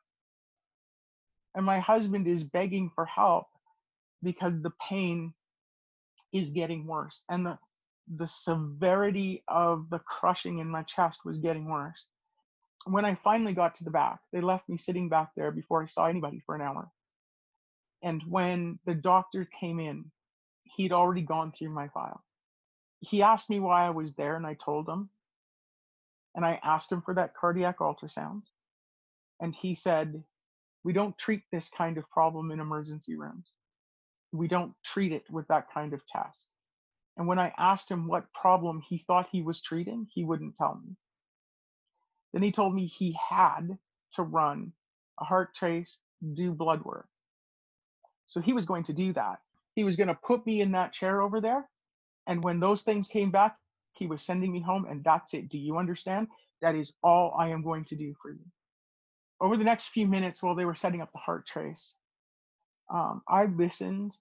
And 1.55 1.67
my 1.67 1.81
husband 1.81 2.27
is 2.29 2.45
begging 2.45 2.91
for 2.95 3.05
help 3.05 3.47
because 4.23 4.55
the 4.63 4.73
pain 4.89 5.35
is 6.33 6.51
getting 6.51 6.87
worse 6.87 7.23
and 7.29 7.45
the, 7.45 7.59
the 8.17 8.27
severity 8.27 9.43
of 9.49 9.89
the 9.91 10.01
crushing 10.01 10.59
in 10.59 10.69
my 10.69 10.83
chest 10.83 11.21
was 11.25 11.39
getting 11.39 11.67
worse 11.67 12.07
when 12.85 13.05
I 13.05 13.15
finally 13.23 13.53
got 13.53 13.77
to 13.77 13.85
the 13.85 13.91
back, 13.91 14.21
they 14.33 14.41
left 14.41 14.69
me 14.69 14.77
sitting 14.77 15.09
back 15.09 15.31
there 15.37 15.51
before 15.51 15.83
I 15.83 15.87
saw 15.87 16.07
anybody 16.07 16.43
for 16.45 16.55
an 16.55 16.63
hour. 16.63 16.91
And 18.03 18.23
when 18.29 18.79
the 18.85 18.95
doctor 18.95 19.49
came 19.61 19.79
in, 19.79 20.11
he'd 20.65 20.93
already 20.93 21.23
gone 21.23 21.53
through 21.53 21.71
my 21.71 21.89
file. 21.89 22.25
He 23.01 23.23
asked 23.23 23.51
me 23.51 23.61
why 23.61 23.87
I 23.87 23.91
was 23.91 24.15
there, 24.15 24.37
and 24.37 24.47
I 24.47 24.57
told 24.65 24.89
him. 24.89 25.09
And 26.35 26.45
I 26.45 26.59
asked 26.63 26.91
him 26.91 27.03
for 27.03 27.15
that 27.15 27.35
cardiac 27.37 27.79
ultrasound. 27.79 28.43
And 29.41 29.55
he 29.55 29.75
said, 29.75 30.23
We 30.83 30.93
don't 30.93 31.19
treat 31.19 31.43
this 31.53 31.69
kind 31.77 31.99
of 31.99 32.09
problem 32.11 32.51
in 32.51 32.61
emergency 32.61 33.17
rooms. 33.17 33.47
We 34.33 34.49
don't 34.49 34.73
treat 34.85 35.13
it 35.13 35.25
with 35.31 35.47
that 35.49 35.67
kind 35.73 35.93
of 35.93 36.07
test. 36.07 36.47
And 37.17 37.27
when 37.27 37.39
I 37.39 37.53
asked 37.59 37.91
him 37.91 38.09
what 38.09 38.33
problem 38.33 38.81
he 38.81 39.05
thought 39.07 39.29
he 39.31 39.43
was 39.43 39.61
treating, 39.63 40.07
he 40.13 40.25
wouldn't 40.25 40.57
tell 40.57 40.81
me. 40.85 40.97
Then 42.33 42.43
he 42.43 42.53
told 42.53 42.75
me 42.75 42.87
he 42.87 43.17
had 43.31 43.79
to 44.15 44.23
run 44.23 44.73
a 45.21 45.25
heart 45.25 45.55
trace, 45.55 45.99
do 46.35 46.53
blood 46.53 46.85
work. 46.85 47.09
So 48.27 48.41
he 48.41 48.55
was 48.55 48.67
going 48.67 48.85
to 48.85 48.95
do 48.95 49.13
that. 49.13 49.41
He 49.75 49.85
was 49.85 49.97
going 49.97 50.09
to 50.09 50.15
put 50.15 50.47
me 50.47 50.61
in 50.63 50.73
that 50.73 50.93
chair 50.93 51.21
over 51.21 51.41
there. 51.41 51.69
And 52.27 52.43
when 52.43 52.61
those 52.61 52.83
things 52.83 53.09
came 53.09 53.31
back, 53.31 53.57
he 53.93 54.07
was 54.07 54.23
sending 54.23 54.53
me 54.53 54.61
home, 54.61 54.87
and 54.89 55.05
that's 55.05 55.35
it. 55.35 55.49
Do 55.51 55.59
you 55.59 55.77
understand? 55.77 56.29
That 56.63 56.75
is 56.75 56.93
all 57.03 57.35
I 57.39 57.49
am 57.49 57.63
going 57.63 57.85
to 57.87 57.97
do 57.97 58.15
for 58.23 58.31
you. 58.31 58.45
Over 59.41 59.57
the 59.57 59.65
next 59.65 59.89
few 59.89 60.07
minutes, 60.07 60.43
while 60.43 60.55
they 60.55 60.65
were 60.65 60.75
setting 60.75 61.03
up 61.03 61.13
the 61.13 61.19
heart 61.19 61.47
trace, 61.47 61.93
um, 62.93 63.23
I 63.29 63.45
listened 63.47 64.17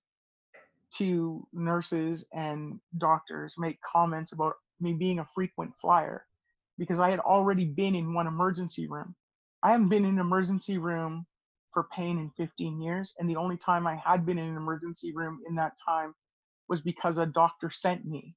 to 0.97 1.47
nurses 1.53 2.25
and 2.33 2.79
doctors 2.97 3.55
make 3.57 3.79
comments 3.81 4.33
about 4.33 4.53
me 4.79 4.93
being 4.93 5.19
a 5.19 5.27
frequent 5.33 5.71
flyer 5.81 6.25
because 6.77 6.99
I 6.99 7.09
had 7.09 7.19
already 7.19 7.65
been 7.65 7.95
in 7.95 8.13
one 8.13 8.27
emergency 8.27 8.87
room. 8.87 9.15
I 9.63 9.71
haven't 9.71 9.89
been 9.89 10.05
in 10.05 10.15
an 10.15 10.19
emergency 10.19 10.77
room 10.77 11.25
for 11.73 11.87
pain 11.95 12.17
in 12.17 12.31
15 12.31 12.81
years, 12.81 13.13
and 13.19 13.29
the 13.29 13.35
only 13.35 13.57
time 13.57 13.87
I 13.87 13.95
had 13.95 14.25
been 14.25 14.37
in 14.37 14.49
an 14.49 14.57
emergency 14.57 15.13
room 15.13 15.39
in 15.47 15.55
that 15.55 15.73
time 15.85 16.13
was 16.67 16.81
because 16.81 17.17
a 17.17 17.25
doctor 17.25 17.69
sent 17.69 18.05
me 18.05 18.35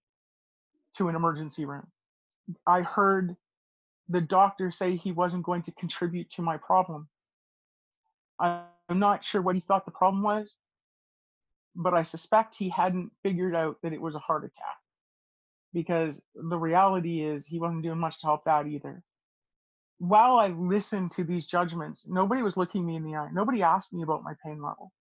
to 0.97 1.09
an 1.09 1.17
emergency 1.17 1.65
room. 1.65 1.87
I 2.67 2.83
heard 2.83 3.37
the 4.09 4.21
doctor 4.21 4.71
say 4.71 4.97
he 4.97 5.13
wasn't 5.13 5.45
going 5.45 5.63
to 5.63 5.73
contribute 5.73 6.31
to 6.33 6.43
my 6.43 6.57
problem. 6.59 7.09
I'm 8.39 8.65
not 8.91 9.25
sure 9.25 9.41
what 9.41 9.55
he 9.55 9.61
thought 9.63 9.85
the 9.87 9.91
problem 9.91 10.23
was, 10.23 10.57
but 11.77 11.95
I 11.95 12.03
suspect 12.03 12.55
he 12.57 12.69
hadn't 12.69 13.11
figured 13.23 13.55
out 13.55 13.77
that 13.83 13.93
it 13.93 14.01
was 14.01 14.15
a 14.15 14.21
heart 14.21 14.45
attack 14.45 14.77
because 15.73 16.23
the 16.35 16.57
reality 16.59 17.23
is 17.23 17.47
he 17.47 17.59
wasn't 17.59 17.83
doing 17.83 17.99
much 17.99 18.21
to 18.21 18.27
help 18.27 18.45
that 18.45 18.67
either. 18.67 19.03
While 19.99 20.39
I 20.39 20.49
listened 20.49 21.13
to 21.13 21.25
these 21.25 21.47
judgments, 21.47 22.05
nobody 22.07 22.43
was 22.43 22.57
looking 22.57 22.87
me 22.87 22.97
in 22.97 23.05
the 23.05 23.17
eye. 23.17 23.31
Nobody 23.33 23.63
asked 23.63 23.93
me 23.93 24.03
about 24.03 24.23
my 24.25 24.35
pain 24.45 24.63
level. 24.63 24.93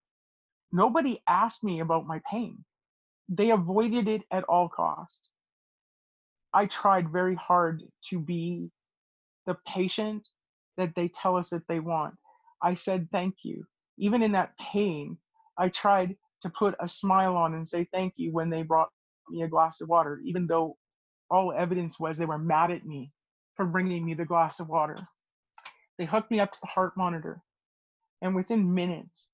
Nobody 0.71 1.21
asked 1.27 1.63
me 1.63 1.79
about 1.81 2.07
my 2.07 2.21
pain. 2.29 2.63
They 3.29 3.51
avoided 3.51 4.07
it 4.07 4.23
at 4.31 4.43
all 4.45 4.69
costs. 4.69 5.29
I 6.53 6.67
tried 6.67 7.11
very 7.11 7.35
hard 7.35 7.83
to 8.09 8.19
be 8.19 8.71
the 9.45 9.57
patient 9.67 10.27
that 10.77 10.93
they 10.95 11.09
tell 11.09 11.37
us 11.37 11.49
that 11.49 11.67
they 11.67 11.79
want. 11.79 12.15
I 12.61 12.75
said 12.75 13.09
thank 13.11 13.35
you. 13.43 13.65
Even 13.97 14.23
in 14.23 14.31
that 14.33 14.57
pain, 14.57 15.17
I 15.57 15.69
tried 15.69 16.15
to 16.43 16.51
put 16.51 16.75
a 16.81 16.89
smile 16.89 17.37
on 17.37 17.55
and 17.55 17.67
say 17.67 17.87
thank 17.93 18.15
you 18.17 18.33
when 18.33 18.51
they 18.51 18.63
brought 18.63 18.89
me 19.31 19.43
a 19.43 19.49
glass 19.49 19.81
of 19.81 19.89
water, 19.89 20.21
even 20.25 20.47
though 20.47 20.77
all 21.31 21.53
evidence 21.53 21.99
was 21.99 22.17
they 22.17 22.25
were 22.25 22.39
mad 22.39 22.71
at 22.71 22.85
me 22.85 23.11
for 23.55 23.65
bringing 23.65 24.05
me 24.05 24.15
the 24.15 24.25
glass 24.25 24.61
of 24.61 24.69
water. 24.69 24.97
They 25.99 26.05
hooked 26.05 26.31
me 26.31 26.39
up 26.39 26.51
to 26.53 26.59
the 26.61 26.67
heart 26.67 26.97
monitor, 26.97 27.41
and 28.21 28.35
within 28.35 28.73
minutes, 28.73 29.29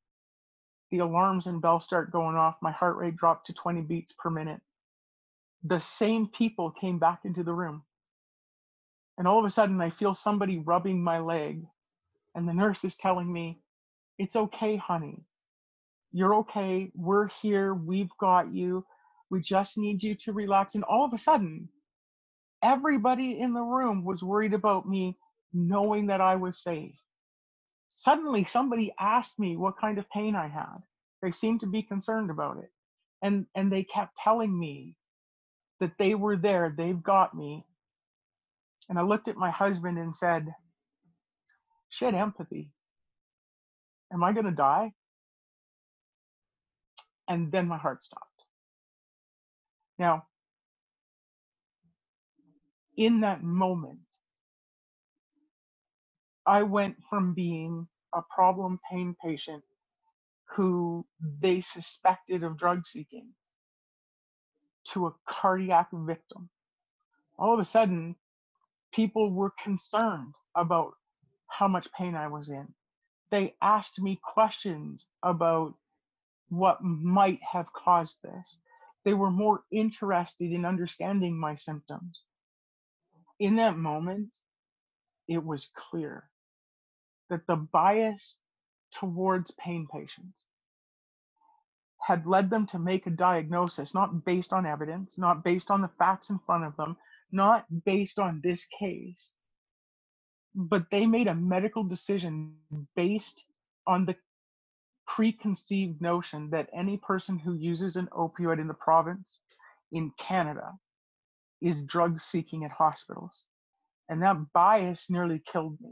the 0.92 1.00
alarms 1.00 1.48
and 1.48 1.62
bells 1.62 1.86
start 1.86 2.12
going 2.12 2.36
off. 2.36 2.58
My 2.62 2.72
heart 2.72 2.98
rate 2.98 3.18
dropped 3.18 3.48
to 3.48 3.54
20 3.54 3.82
beats 3.82 4.14
per 4.20 4.30
minute. 4.30 4.62
The 5.64 5.80
same 5.82 6.28
people 6.28 6.72
came 6.72 7.00
back 7.00 7.22
into 7.26 7.44
the 7.44 7.54
room. 7.54 7.84
And 9.18 9.28
all 9.28 9.40
of 9.40 9.46
a 9.46 9.50
sudden, 9.50 9.82
I 9.82 9.92
feel 9.92 10.16
somebody 10.16 10.60
rubbing 10.60 11.04
my 11.04 11.20
leg, 11.20 11.66
and 12.36 12.48
the 12.48 12.54
nurse 12.54 12.84
is 12.84 12.96
telling 12.96 13.32
me, 13.32 13.62
It's 14.18 14.36
okay, 14.36 14.78
honey. 14.78 15.24
You're 16.12 16.36
okay. 16.38 16.92
We're 16.96 17.30
here. 17.42 17.74
We've 17.76 18.12
got 18.20 18.54
you. 18.54 18.86
We 19.30 19.42
just 19.42 19.78
need 19.78 20.04
you 20.04 20.16
to 20.26 20.34
relax. 20.34 20.76
And 20.76 20.84
all 20.86 21.06
of 21.06 21.14
a 21.14 21.20
sudden, 21.20 21.70
everybody 22.64 23.40
in 23.40 23.54
the 23.54 23.62
room 23.62 24.06
was 24.06 24.24
worried 24.24 24.54
about 24.54 24.90
me 24.90 25.18
knowing 25.54 26.08
that 26.08 26.22
I 26.22 26.36
was 26.36 26.62
safe. 26.64 26.96
Suddenly, 27.90 28.46
somebody 28.46 28.94
asked 29.00 29.40
me 29.40 29.58
what 29.58 29.80
kind 29.80 29.98
of 30.00 30.10
pain 30.12 30.36
I 30.36 30.48
had. 30.48 30.78
They 31.22 31.32
seemed 31.32 31.62
to 31.62 31.68
be 31.68 31.84
concerned 31.84 32.32
about 32.32 32.58
it. 32.58 32.72
And, 33.24 33.46
and 33.56 33.72
they 33.72 33.84
kept 33.84 34.18
telling 34.24 34.58
me 34.58 34.96
that 35.80 35.94
they 36.00 36.16
were 36.16 36.38
there, 36.38 36.74
they've 36.78 37.02
got 37.02 37.36
me. 37.36 37.66
And 38.90 39.00
I 39.00 39.04
looked 39.04 39.28
at 39.28 39.38
my 39.38 39.52
husband 39.52 39.98
and 39.98 40.16
said, 40.16 40.48
had 42.06 42.16
empathy. 42.16 42.72
Am 44.14 44.24
I 44.24 44.34
going 44.34 44.46
to 44.46 44.52
die? 44.52 44.94
And 47.30 47.52
then 47.52 47.68
my 47.70 47.78
heart 47.80 48.04
stopped. 48.04 48.26
Now, 50.00 50.26
in 52.98 53.22
that 53.22 53.44
moment, 53.44 54.00
I 56.46 56.64
went 56.64 56.98
from 57.10 57.34
being 57.34 57.88
a 58.14 58.22
problem 58.36 58.80
pain 58.92 59.16
patient 59.24 59.64
who 60.56 61.06
they 61.42 61.62
suspected 61.62 62.44
of 62.44 62.58
drug 62.58 62.88
seeking 62.88 63.30
to 64.90 65.08
a 65.08 65.14
cardiac 65.30 65.90
victim. 65.94 66.50
All 67.40 67.54
of 67.54 67.60
a 67.60 67.66
sudden, 67.66 68.16
people 68.94 69.32
were 69.32 69.54
concerned 69.64 70.36
about 70.56 70.94
how 71.48 71.68
much 71.68 71.88
pain 71.98 72.16
I 72.16 72.28
was 72.28 72.50
in. 72.50 72.68
They 73.32 73.56
asked 73.62 74.02
me 74.02 74.20
questions 74.24 75.06
about 75.24 75.76
what 76.50 76.84
might 76.84 77.40
have 77.42 77.72
caused 77.74 78.18
this. 78.24 78.58
They 79.06 79.14
were 79.14 79.32
more 79.32 79.64
interested 79.72 80.52
in 80.52 80.66
understanding 80.66 81.40
my 81.40 81.56
symptoms. 81.56 82.26
In 83.40 83.56
that 83.56 83.78
moment, 83.78 84.30
it 85.28 85.44
was 85.44 85.70
clear 85.76 86.30
that 87.30 87.46
the 87.48 87.56
bias 87.56 88.38
towards 88.92 89.52
pain 89.52 89.88
patients 89.92 90.42
had 92.02 92.26
led 92.26 92.50
them 92.50 92.66
to 92.66 92.80
make 92.80 93.06
a 93.06 93.12
diagnosis 93.12 93.94
not 93.94 94.26
based 94.26 94.52
on 94.52 94.66
evidence, 94.66 95.14
not 95.18 95.44
based 95.44 95.70
on 95.70 95.82
the 95.82 95.92
facts 96.00 96.30
in 96.30 96.40
front 96.40 96.64
of 96.64 96.76
them, 96.76 96.98
not 97.32 97.66
based 97.86 98.18
on 98.18 98.42
this 98.44 98.66
case, 98.66 99.34
but 100.56 100.86
they 100.90 101.06
made 101.06 101.28
a 101.28 101.36
medical 101.36 101.84
decision 101.84 102.56
based 102.96 103.46
on 103.86 104.06
the 104.06 104.16
preconceived 105.20 106.02
notion 106.02 106.50
that 106.50 106.70
any 106.74 106.96
person 106.96 107.38
who 107.38 107.54
uses 107.54 107.98
an 107.98 108.08
opioid 108.14 108.58
in 108.58 108.70
the 108.70 108.74
province 108.74 109.40
in 109.92 110.10
Canada 110.18 110.72
is 111.62 111.82
drug 111.82 112.22
seeking 112.22 112.64
at 112.64 112.72
hospitals. 112.72 113.44
And 114.08 114.22
that 114.22 114.38
bias 114.54 115.10
nearly 115.10 115.44
killed 115.52 115.78
me. 115.82 115.92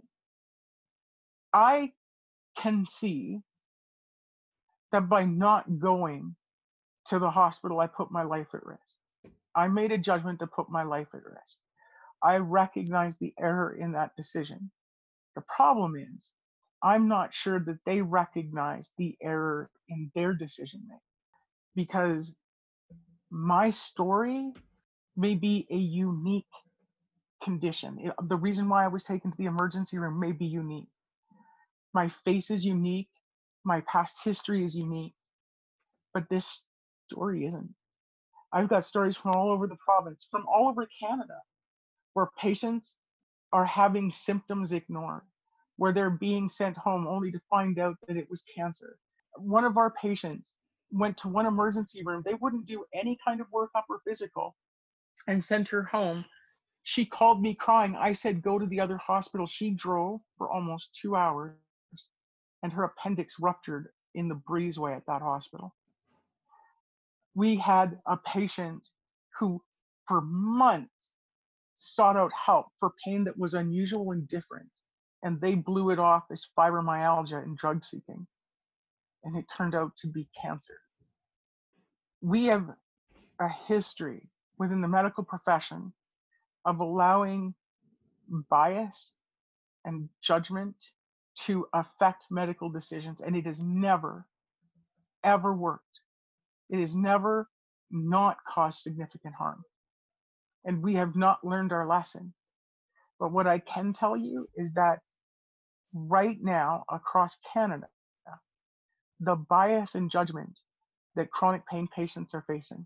I 1.52 1.92
can 2.58 2.86
see 2.90 3.42
that 4.94 5.10
by 5.10 5.26
not 5.26 5.78
going 5.78 6.34
to 7.10 7.20
the 7.20 7.30
hospital, 7.30 7.82
I 7.82 7.88
put 7.88 8.10
my 8.10 8.24
life 8.24 8.48
at 8.54 8.66
risk. 8.66 8.96
I 9.54 9.68
made 9.68 9.92
a 9.92 9.98
judgment 9.98 10.40
to 10.40 10.48
put 10.48 10.70
my 10.70 10.84
life 10.84 11.10
at 11.14 11.26
risk. 11.26 11.58
I 12.24 12.38
recognize 12.38 13.18
the 13.18 13.34
error 13.38 13.76
in 13.78 13.92
that 13.92 14.16
decision. 14.16 14.72
The 15.36 15.44
problem 15.54 15.98
is, 15.98 16.30
I'm 16.84 17.08
not 17.08 17.34
sure 17.34 17.60
that 17.62 17.80
they 17.86 18.02
recognize 18.02 18.92
the 18.98 19.18
error 19.22 19.70
in 19.90 20.12
their 20.16 20.34
decision 20.34 20.82
making 20.88 21.02
because 21.76 22.34
my 23.32 23.72
story 23.72 24.54
may 25.16 25.36
be 25.36 25.68
a 25.72 25.78
unique 25.78 26.46
condition. 27.44 28.12
The 28.28 28.36
reason 28.36 28.70
why 28.70 28.86
I 28.86 28.90
was 28.90 29.04
taken 29.04 29.32
to 29.32 29.38
the 29.38 29.46
emergency 29.46 29.98
room 29.98 30.20
may 30.20 30.32
be 30.32 30.46
unique. 30.46 30.90
My 31.94 32.10
face 32.26 32.52
is 32.52 32.66
unique, 32.66 33.10
my 33.66 33.82
past 33.82 34.18
history 34.24 34.66
is 34.66 34.76
unique, 34.76 35.16
but 36.14 36.24
this 36.30 36.62
story 37.12 37.46
isn't. 37.48 37.74
I've 38.54 38.70
got 38.70 38.86
stories 38.86 39.18
from 39.18 39.32
all 39.36 39.52
over 39.52 39.68
the 39.68 39.78
province, 39.78 40.28
from 40.32 40.46
all 40.48 40.70
over 40.70 40.88
Canada, 41.02 41.38
where 42.14 42.30
patients 42.40 42.96
are 43.54 43.66
having 43.66 44.12
symptoms 44.12 44.74
ignored 44.74 45.24
where 45.78 45.94
they're 45.94 46.10
being 46.10 46.50
sent 46.50 46.78
home 46.78 47.08
only 47.08 47.32
to 47.32 47.40
find 47.50 47.80
out 47.80 47.96
that 48.08 48.18
it 48.18 48.30
was 48.30 48.44
cancer. 48.54 48.98
One 49.36 49.64
of 49.64 49.78
our 49.78 49.92
patients 49.92 50.56
went 50.92 51.18
to 51.20 51.28
one 51.28 51.46
emergency 51.46 52.04
room. 52.04 52.24
They 52.26 52.34
wouldn't 52.34 52.66
do 52.66 52.86
any 52.94 53.18
kind 53.26 53.40
of 53.40 53.48
workup 53.52 53.84
or 53.90 54.00
physical 54.06 54.56
and 55.28 55.44
sent 55.44 55.70
her 55.70 55.84
home. 55.84 56.26
She 56.84 57.06
called 57.06 57.42
me 57.42 57.54
crying. 57.54 57.96
I 57.96 58.14
said, 58.14 58.42
go 58.42 58.58
to 58.58 58.66
the 58.66 58.80
other 58.80 58.98
hospital. 58.98 59.46
She 59.46 59.72
drove 59.72 60.22
for 60.38 60.50
almost 60.50 60.98
two 61.00 61.16
hours 61.16 61.54
and 62.64 62.74
her 62.74 62.86
appendix 62.86 63.36
ruptured 63.40 63.90
in 64.16 64.28
the 64.28 64.42
breezeway 64.50 64.96
at 64.96 65.06
that 65.06 65.22
hospital. 65.22 65.76
We 67.36 67.56
had 67.56 68.00
a 68.08 68.18
patient 68.18 68.82
who, 69.40 69.62
for 70.08 70.22
months, 70.22 71.12
sought 71.76 72.18
out 72.18 72.32
help 72.34 72.68
for 72.80 72.94
pain 73.06 73.24
that 73.26 73.38
was 73.38 73.54
unusual 73.54 74.12
and 74.12 74.28
different 74.28 74.70
and 75.24 75.42
they 75.42 75.56
blew 75.56 75.92
it 75.92 76.00
off 76.00 76.26
as 76.32 76.46
fibromyalgia 76.58 77.44
and 77.44 77.58
drug 77.58 77.84
seeking. 77.86 78.28
And 79.24 79.38
it 79.38 79.46
turned 79.58 79.76
out 79.76 79.92
to 80.00 80.08
be 80.08 80.30
cancer. 80.42 80.80
We 82.22 82.46
have 82.46 82.68
a 83.42 83.50
history 83.68 84.30
within 84.60 84.82
the 84.82 84.88
medical 84.90 85.24
profession 85.24 85.94
of 86.66 86.80
allowing 86.80 87.56
bias 88.50 89.12
and 89.86 90.10
judgment 90.24 90.76
to 91.46 91.68
affect 91.74 92.26
medical 92.32 92.70
decisions, 92.70 93.22
and 93.26 93.36
it 93.36 93.46
has 93.46 93.60
never, 93.62 94.28
ever 95.24 95.54
worked. 95.56 95.84
It 96.70 96.80
has 96.80 96.96
never 96.96 97.50
not 97.92 98.38
caused 98.48 98.82
significant 98.82 99.36
harm. 99.36 99.64
and 100.66 100.84
we 100.84 100.96
have 100.96 101.16
not 101.18 101.46
learned 101.46 101.74
our 101.74 101.88
lesson. 101.88 102.34
But 103.20 103.32
what 103.32 103.48
I 103.48 103.60
can 103.60 103.94
tell 103.94 104.18
you 104.18 104.48
is 104.58 104.72
that 104.76 105.00
right 105.94 106.38
now 106.42 106.84
across 106.90 107.38
Canada, 107.54 107.88
the 109.20 109.36
bias 109.36 109.96
and 109.96 110.12
judgment 110.12 110.60
that 111.16 111.32
chronic 111.32 111.66
pain 111.68 111.88
patients 111.94 112.34
are 112.34 112.44
facing 112.48 112.86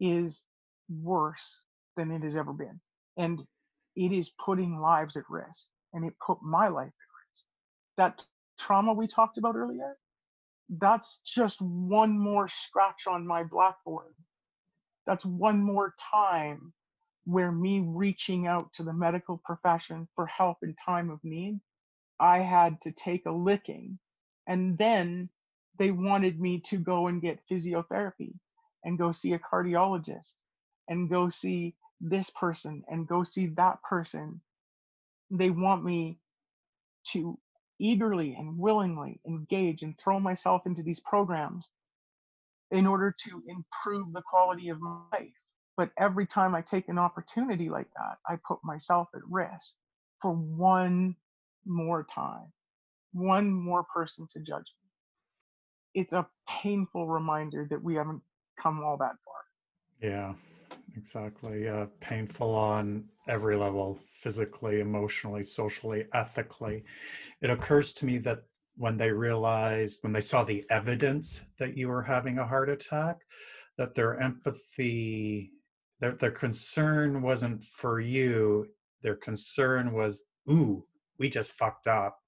is 0.00 0.42
worse 0.88 1.60
than 1.96 2.10
it 2.10 2.22
has 2.22 2.36
ever 2.36 2.52
been. 2.52 2.80
And 3.16 3.42
it 3.96 4.12
is 4.12 4.30
putting 4.44 4.80
lives 4.80 5.16
at 5.16 5.28
risk. 5.28 5.66
And 5.92 6.04
it 6.04 6.14
put 6.24 6.38
my 6.42 6.68
life 6.68 6.86
at 6.86 6.90
risk. 6.90 7.44
That 7.96 8.22
trauma 8.58 8.92
we 8.92 9.06
talked 9.06 9.38
about 9.38 9.56
earlier, 9.56 9.96
that's 10.68 11.20
just 11.24 11.60
one 11.60 12.18
more 12.18 12.48
scratch 12.48 13.06
on 13.06 13.26
my 13.26 13.42
blackboard. 13.42 14.14
That's 15.06 15.24
one 15.24 15.62
more 15.62 15.94
time 16.10 16.72
where 17.24 17.52
me 17.52 17.80
reaching 17.86 18.46
out 18.46 18.72
to 18.74 18.82
the 18.82 18.92
medical 18.92 19.40
profession 19.44 20.08
for 20.14 20.26
help 20.26 20.58
in 20.62 20.74
time 20.74 21.10
of 21.10 21.18
need, 21.24 21.58
I 22.20 22.38
had 22.38 22.80
to 22.82 22.92
take 22.92 23.26
a 23.26 23.30
licking. 23.32 23.98
And 24.46 24.78
then 24.78 25.28
they 25.78 25.90
wanted 25.90 26.40
me 26.40 26.60
to 26.66 26.78
go 26.78 27.06
and 27.06 27.22
get 27.22 27.40
physiotherapy 27.50 28.34
and 28.84 28.98
go 28.98 29.12
see 29.12 29.32
a 29.34 29.38
cardiologist 29.38 30.34
and 30.88 31.10
go 31.10 31.28
see 31.30 31.74
this 32.00 32.30
person 32.30 32.82
and 32.88 33.06
go 33.06 33.24
see 33.24 33.46
that 33.48 33.82
person. 33.82 34.40
They 35.30 35.50
want 35.50 35.84
me 35.84 36.18
to 37.12 37.38
eagerly 37.78 38.34
and 38.34 38.58
willingly 38.58 39.20
engage 39.26 39.82
and 39.82 39.98
throw 39.98 40.18
myself 40.18 40.62
into 40.66 40.82
these 40.82 41.00
programs 41.00 41.68
in 42.70 42.86
order 42.86 43.14
to 43.26 43.42
improve 43.46 44.12
the 44.12 44.22
quality 44.22 44.68
of 44.68 44.80
my 44.80 45.00
life. 45.12 45.32
But 45.76 45.90
every 45.98 46.26
time 46.26 46.54
I 46.54 46.62
take 46.62 46.88
an 46.88 46.98
opportunity 46.98 47.70
like 47.70 47.88
that, 47.96 48.18
I 48.28 48.38
put 48.46 48.58
myself 48.64 49.08
at 49.14 49.22
risk 49.30 49.74
for 50.20 50.32
one 50.32 51.14
more 51.68 52.06
time, 52.12 52.52
one 53.12 53.52
more 53.52 53.84
person 53.94 54.26
to 54.32 54.40
judge 54.40 54.66
me. 55.94 56.02
It's 56.02 56.12
a 56.12 56.26
painful 56.48 57.06
reminder 57.08 57.66
that 57.70 57.82
we 57.82 57.94
haven't 57.94 58.22
come 58.60 58.82
all 58.82 58.96
that 58.98 59.16
far. 59.24 59.34
Yeah, 60.00 60.34
exactly. 60.96 61.68
Uh, 61.68 61.86
painful 62.00 62.54
on 62.54 63.04
every 63.26 63.56
level 63.56 63.98
physically, 64.06 64.80
emotionally, 64.80 65.42
socially, 65.42 66.06
ethically. 66.14 66.84
It 67.42 67.50
occurs 67.50 67.92
to 67.94 68.06
me 68.06 68.18
that 68.18 68.44
when 68.76 68.96
they 68.96 69.10
realized, 69.10 69.98
when 70.02 70.12
they 70.12 70.20
saw 70.20 70.44
the 70.44 70.64
evidence 70.70 71.42
that 71.58 71.76
you 71.76 71.88
were 71.88 72.02
having 72.02 72.38
a 72.38 72.46
heart 72.46 72.68
attack, 72.70 73.16
that 73.76 73.94
their 73.94 74.20
empathy, 74.20 75.50
their, 76.00 76.12
their 76.12 76.30
concern 76.30 77.22
wasn't 77.22 77.64
for 77.64 78.00
you, 78.00 78.68
their 79.02 79.16
concern 79.16 79.92
was, 79.92 80.24
ooh, 80.48 80.84
we 81.18 81.28
just 81.28 81.52
fucked 81.52 81.86
up 81.86 82.18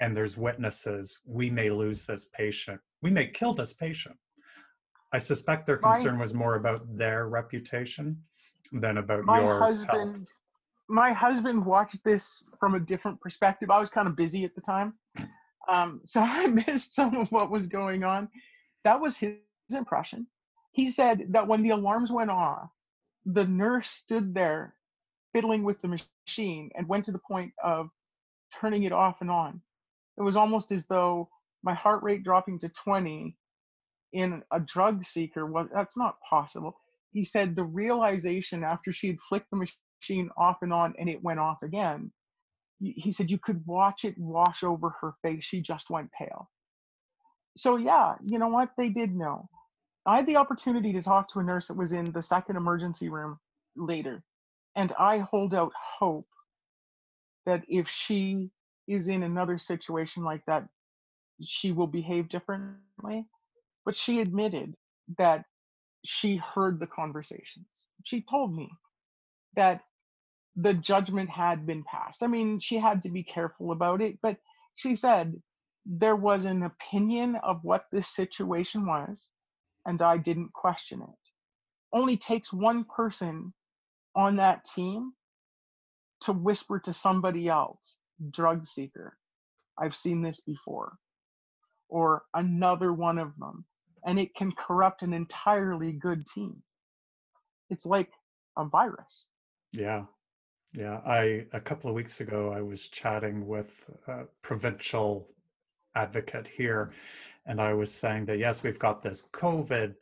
and 0.00 0.16
there's 0.16 0.36
witnesses. 0.36 1.20
We 1.24 1.50
may 1.50 1.70
lose 1.70 2.04
this 2.04 2.28
patient. 2.34 2.80
We 3.02 3.10
may 3.10 3.26
kill 3.26 3.52
this 3.52 3.72
patient. 3.72 4.16
I 5.12 5.18
suspect 5.18 5.66
their 5.66 5.78
concern 5.78 6.16
my, 6.16 6.20
was 6.20 6.34
more 6.34 6.56
about 6.56 6.82
their 6.96 7.28
reputation 7.28 8.22
than 8.72 8.98
about 8.98 9.24
my 9.24 9.40
your 9.40 9.58
husband. 9.58 10.16
Health. 10.16 10.28
My 10.88 11.12
husband 11.12 11.64
watched 11.64 11.98
this 12.04 12.42
from 12.60 12.74
a 12.74 12.80
different 12.80 13.20
perspective. 13.20 13.70
I 13.70 13.78
was 13.78 13.90
kind 13.90 14.06
of 14.06 14.16
busy 14.16 14.44
at 14.44 14.54
the 14.54 14.60
time, 14.60 14.94
um, 15.68 16.00
so 16.04 16.20
I 16.20 16.46
missed 16.46 16.94
some 16.94 17.16
of 17.16 17.28
what 17.32 17.50
was 17.50 17.66
going 17.66 18.04
on. 18.04 18.28
That 18.84 19.00
was 19.00 19.16
his 19.16 19.36
impression. 19.70 20.26
He 20.72 20.90
said 20.90 21.26
that 21.30 21.46
when 21.46 21.62
the 21.62 21.70
alarms 21.70 22.12
went 22.12 22.30
off, 22.30 22.70
the 23.24 23.44
nurse 23.44 23.88
stood 23.88 24.34
there 24.34 24.74
fiddling 25.32 25.62
with 25.62 25.80
the 25.80 25.88
machine 25.88 26.70
and 26.74 26.88
went 26.88 27.04
to 27.06 27.12
the 27.12 27.20
point 27.26 27.52
of 27.62 27.88
turning 28.60 28.84
it 28.84 28.92
off 28.92 29.16
and 29.20 29.30
on. 29.30 29.60
It 30.16 30.22
was 30.22 30.36
almost 30.36 30.72
as 30.72 30.86
though 30.86 31.28
my 31.62 31.74
heart 31.74 32.02
rate 32.02 32.24
dropping 32.24 32.58
to 32.60 32.68
20 32.68 33.36
in 34.12 34.42
a 34.52 34.60
drug 34.60 35.04
seeker 35.04 35.46
was 35.46 35.68
that's 35.72 35.96
not 35.96 36.16
possible. 36.28 36.80
He 37.12 37.24
said 37.24 37.54
the 37.54 37.64
realization 37.64 38.64
after 38.64 38.92
she 38.92 39.08
had 39.08 39.20
flicked 39.28 39.50
the 39.50 39.64
machine 40.00 40.30
off 40.36 40.58
and 40.62 40.72
on 40.72 40.94
and 40.98 41.08
it 41.08 41.22
went 41.22 41.40
off 41.40 41.62
again, 41.62 42.10
he 42.80 43.12
said 43.12 43.30
you 43.30 43.38
could 43.38 43.66
watch 43.66 44.04
it 44.04 44.16
wash 44.16 44.62
over 44.62 44.90
her 45.00 45.14
face. 45.22 45.44
She 45.44 45.60
just 45.60 45.90
went 45.90 46.12
pale. 46.12 46.50
So 47.56 47.76
yeah, 47.76 48.14
you 48.24 48.38
know 48.38 48.48
what? 48.48 48.70
They 48.78 48.88
did 48.88 49.14
know. 49.14 49.48
I 50.06 50.16
had 50.16 50.26
the 50.26 50.36
opportunity 50.36 50.92
to 50.92 51.02
talk 51.02 51.30
to 51.32 51.40
a 51.40 51.42
nurse 51.42 51.68
that 51.68 51.76
was 51.76 51.92
in 51.92 52.12
the 52.12 52.22
second 52.22 52.56
emergency 52.56 53.08
room 53.08 53.38
later, 53.76 54.22
and 54.76 54.92
I 54.98 55.18
hold 55.18 55.54
out 55.54 55.72
hope 55.98 56.26
that 57.48 57.62
if 57.66 57.88
she 57.88 58.50
is 58.86 59.08
in 59.08 59.22
another 59.22 59.58
situation 59.58 60.22
like 60.22 60.44
that, 60.46 60.68
she 61.42 61.72
will 61.72 61.86
behave 61.86 62.28
differently. 62.28 63.24
But 63.86 63.96
she 63.96 64.20
admitted 64.20 64.74
that 65.16 65.46
she 66.04 66.36
heard 66.36 66.78
the 66.78 66.86
conversations. 66.86 67.66
She 68.04 68.22
told 68.30 68.54
me 68.54 68.68
that 69.56 69.80
the 70.56 70.74
judgment 70.74 71.30
had 71.30 71.66
been 71.66 71.84
passed. 71.84 72.22
I 72.22 72.26
mean, 72.26 72.60
she 72.60 72.78
had 72.78 73.02
to 73.04 73.08
be 73.08 73.22
careful 73.22 73.72
about 73.72 74.02
it, 74.02 74.18
but 74.20 74.36
she 74.76 74.94
said 74.94 75.40
there 75.86 76.16
was 76.16 76.44
an 76.44 76.64
opinion 76.64 77.36
of 77.42 77.64
what 77.64 77.86
this 77.90 78.08
situation 78.08 78.84
was, 78.84 79.28
and 79.86 80.02
I 80.02 80.18
didn't 80.18 80.52
question 80.52 81.00
it. 81.00 81.18
Only 81.94 82.18
takes 82.18 82.52
one 82.52 82.84
person 82.84 83.54
on 84.14 84.36
that 84.36 84.66
team 84.66 85.14
to 86.22 86.32
whisper 86.32 86.80
to 86.80 86.94
somebody 86.94 87.48
else, 87.48 87.96
drug 88.30 88.66
seeker. 88.66 89.16
I've 89.78 89.94
seen 89.94 90.22
this 90.22 90.40
before. 90.40 90.96
Or 91.88 92.24
another 92.34 92.92
one 92.92 93.18
of 93.18 93.32
them. 93.38 93.64
And 94.04 94.18
it 94.18 94.34
can 94.34 94.52
corrupt 94.52 95.02
an 95.02 95.12
entirely 95.12 95.92
good 95.92 96.24
team. 96.34 96.62
It's 97.70 97.86
like 97.86 98.10
a 98.56 98.64
virus. 98.64 99.24
Yeah. 99.72 100.04
Yeah. 100.74 101.00
I, 101.06 101.46
a 101.52 101.60
couple 101.60 101.88
of 101.88 101.96
weeks 101.96 102.20
ago, 102.20 102.52
I 102.52 102.60
was 102.60 102.88
chatting 102.88 103.46
with 103.46 103.90
a 104.06 104.24
provincial 104.42 105.28
advocate 105.94 106.46
here, 106.46 106.92
and 107.46 107.60
I 107.60 107.72
was 107.72 107.92
saying 107.92 108.26
that 108.26 108.38
yes, 108.38 108.62
we've 108.62 108.78
got 108.78 109.02
this 109.02 109.24
COVID 109.32 109.94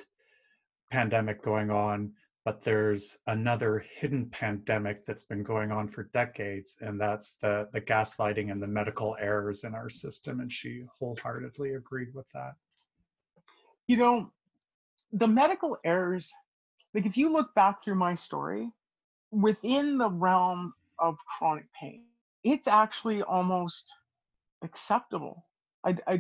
pandemic 0.91 1.43
going 1.43 1.71
on, 1.71 2.13
but 2.47 2.63
there's 2.63 3.19
another 3.27 3.85
hidden 3.97 4.25
pandemic 4.27 5.05
that's 5.05 5.25
been 5.25 5.43
going 5.43 5.73
on 5.73 5.89
for 5.89 6.05
decades 6.15 6.77
and 6.81 6.99
that's 6.99 7.33
the 7.33 7.69
the 7.73 7.81
gaslighting 7.81 8.53
and 8.53 8.63
the 8.63 8.69
medical 8.69 9.17
errors 9.21 9.65
in 9.65 9.75
our 9.75 9.91
system 9.91 10.39
and 10.39 10.51
she 10.51 10.85
wholeheartedly 10.97 11.75
agreed 11.75 12.15
with 12.15 12.27
that. 12.33 12.55
You 13.89 13.97
know 13.97 14.31
the 15.13 15.27
medical 15.27 15.77
errors 15.85 16.33
like 16.95 17.05
if 17.05 17.17
you 17.17 17.33
look 17.33 17.53
back 17.57 17.83
through 17.83 17.97
my 17.97 18.15
story 18.15 18.71
within 19.33 19.99
the 19.99 20.09
realm 20.09 20.73
of 21.01 21.17
chronic 21.27 21.67
pain 21.73 22.05
it's 22.45 22.69
actually 22.69 23.23
almost 23.23 23.93
acceptable. 24.63 25.45
I, 25.85 25.97
I 26.07 26.17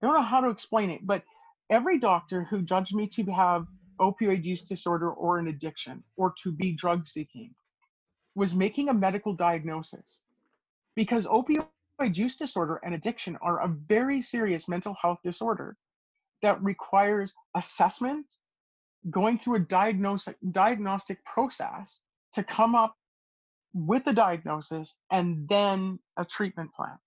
don't 0.00 0.14
know 0.14 0.22
how 0.22 0.40
to 0.40 0.48
explain 0.48 0.88
it 0.88 1.06
but 1.06 1.24
every 1.68 1.98
doctor 1.98 2.44
who 2.44 2.62
judged 2.62 2.94
me 2.94 3.06
to 3.08 3.24
have 3.24 3.66
opioid 3.98 4.44
use 4.44 4.62
disorder 4.62 5.10
or 5.10 5.38
an 5.38 5.48
addiction 5.48 6.02
or 6.16 6.34
to 6.42 6.52
be 6.52 6.72
drug 6.72 7.06
seeking 7.06 7.54
was 8.34 8.54
making 8.54 8.88
a 8.88 8.94
medical 8.94 9.34
diagnosis. 9.34 10.18
Because 10.94 11.26
opioid 11.26 11.66
use 12.12 12.36
disorder 12.36 12.80
and 12.84 12.94
addiction 12.94 13.36
are 13.42 13.62
a 13.62 13.68
very 13.68 14.22
serious 14.22 14.68
mental 14.68 14.94
health 15.00 15.18
disorder 15.22 15.76
that 16.42 16.62
requires 16.62 17.34
assessment 17.56 18.26
going 19.10 19.38
through 19.38 19.56
a 19.56 19.60
diagnostic 19.60 20.36
diagnostic 20.50 21.24
process 21.24 22.00
to 22.34 22.42
come 22.42 22.74
up 22.74 22.94
with 23.72 24.06
a 24.06 24.12
diagnosis 24.12 24.94
and 25.10 25.48
then 25.48 25.98
a 26.16 26.24
treatment 26.24 26.72
plan. 26.74 26.98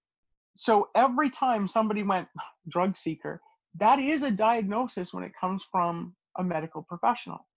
So 0.55 0.89
every 0.95 1.29
time 1.29 1.67
somebody 1.67 2.03
went 2.03 2.27
drug 2.69 2.97
seeker 2.97 3.41
that 3.79 3.99
is 3.99 4.23
a 4.23 4.31
diagnosis 4.31 5.13
when 5.13 5.23
it 5.23 5.31
comes 5.39 5.65
from 5.71 6.13
a 6.37 6.43
medical 6.43 6.81
professional. 6.81 7.47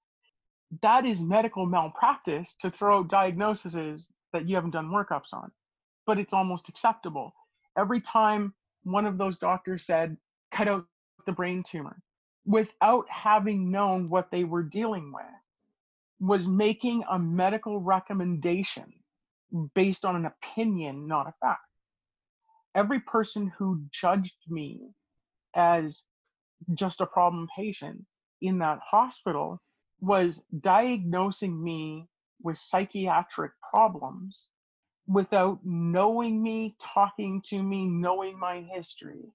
That 0.82 1.06
is 1.06 1.20
medical 1.20 1.66
malpractice 1.66 2.54
to 2.60 2.70
throw 2.70 3.04
diagnoses 3.04 4.10
that 4.32 4.48
you 4.48 4.54
haven't 4.56 4.72
done 4.72 4.90
workups 4.90 5.32
on, 5.32 5.50
but 6.06 6.18
it's 6.18 6.34
almost 6.34 6.68
acceptable. 6.68 7.34
Every 7.78 8.00
time 8.00 8.54
one 8.82 9.06
of 9.06 9.18
those 9.18 9.38
doctors 9.38 9.86
said, 9.86 10.16
cut 10.52 10.68
out 10.68 10.86
the 11.26 11.32
brain 11.32 11.62
tumor, 11.62 12.00
without 12.44 13.08
having 13.08 13.70
known 13.70 14.08
what 14.08 14.30
they 14.30 14.44
were 14.44 14.62
dealing 14.62 15.12
with, 15.12 15.24
was 16.20 16.46
making 16.46 17.04
a 17.10 17.18
medical 17.18 17.80
recommendation 17.80 18.92
based 19.74 20.04
on 20.04 20.16
an 20.16 20.26
opinion, 20.26 21.06
not 21.06 21.26
a 21.26 21.34
fact. 21.40 21.60
Every 22.74 23.00
person 23.00 23.52
who 23.56 23.84
judged 23.92 24.34
me 24.48 24.80
as 25.54 26.02
just 26.74 27.00
a 27.00 27.06
problem 27.06 27.46
patient 27.56 28.04
in 28.44 28.58
that 28.58 28.78
hospital 28.82 29.60
was 30.00 30.42
diagnosing 30.60 31.62
me 31.62 32.06
with 32.42 32.58
psychiatric 32.58 33.52
problems 33.70 34.48
without 35.06 35.58
knowing 35.64 36.42
me, 36.42 36.76
talking 36.80 37.42
to 37.46 37.62
me, 37.62 37.86
knowing 37.86 38.38
my 38.38 38.66
history. 38.72 39.32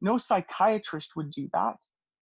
No 0.00 0.16
psychiatrist 0.18 1.10
would 1.16 1.30
do 1.30 1.48
that. 1.52 1.76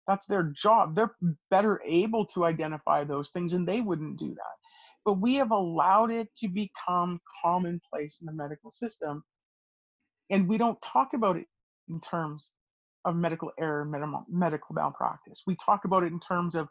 That's 0.06 0.26
their 0.26 0.44
job. 0.55 0.94
They're 0.94 1.14
better 1.51 1.82
able 1.86 2.24
to 2.26 2.47
identify 2.47 3.05
those 3.05 3.28
things, 3.30 3.52
and 3.52 3.68
they 3.68 3.82
wouldn't 3.82 4.18
do 4.18 4.28
that. 4.28 4.56
But 5.05 5.20
we 5.20 5.35
have 5.35 5.51
allowed 5.51 6.10
it 6.10 6.28
to 6.39 6.48
become 6.48 7.20
commonplace 7.44 8.18
in 8.20 8.26
the 8.26 8.32
medical 8.32 8.70
system. 8.70 9.22
And 10.30 10.48
we 10.48 10.56
don't 10.56 10.80
talk 10.82 11.12
about 11.14 11.36
it 11.36 11.47
in 11.89 12.01
terms 12.01 12.51
of 13.05 13.16
medical 13.16 13.51
error, 13.59 13.85
medical 13.85 14.75
malpractice. 14.75 15.43
We 15.47 15.57
talk 15.65 15.85
about 15.85 16.03
it 16.03 16.12
in 16.12 16.20
terms 16.20 16.55
of, 16.55 16.69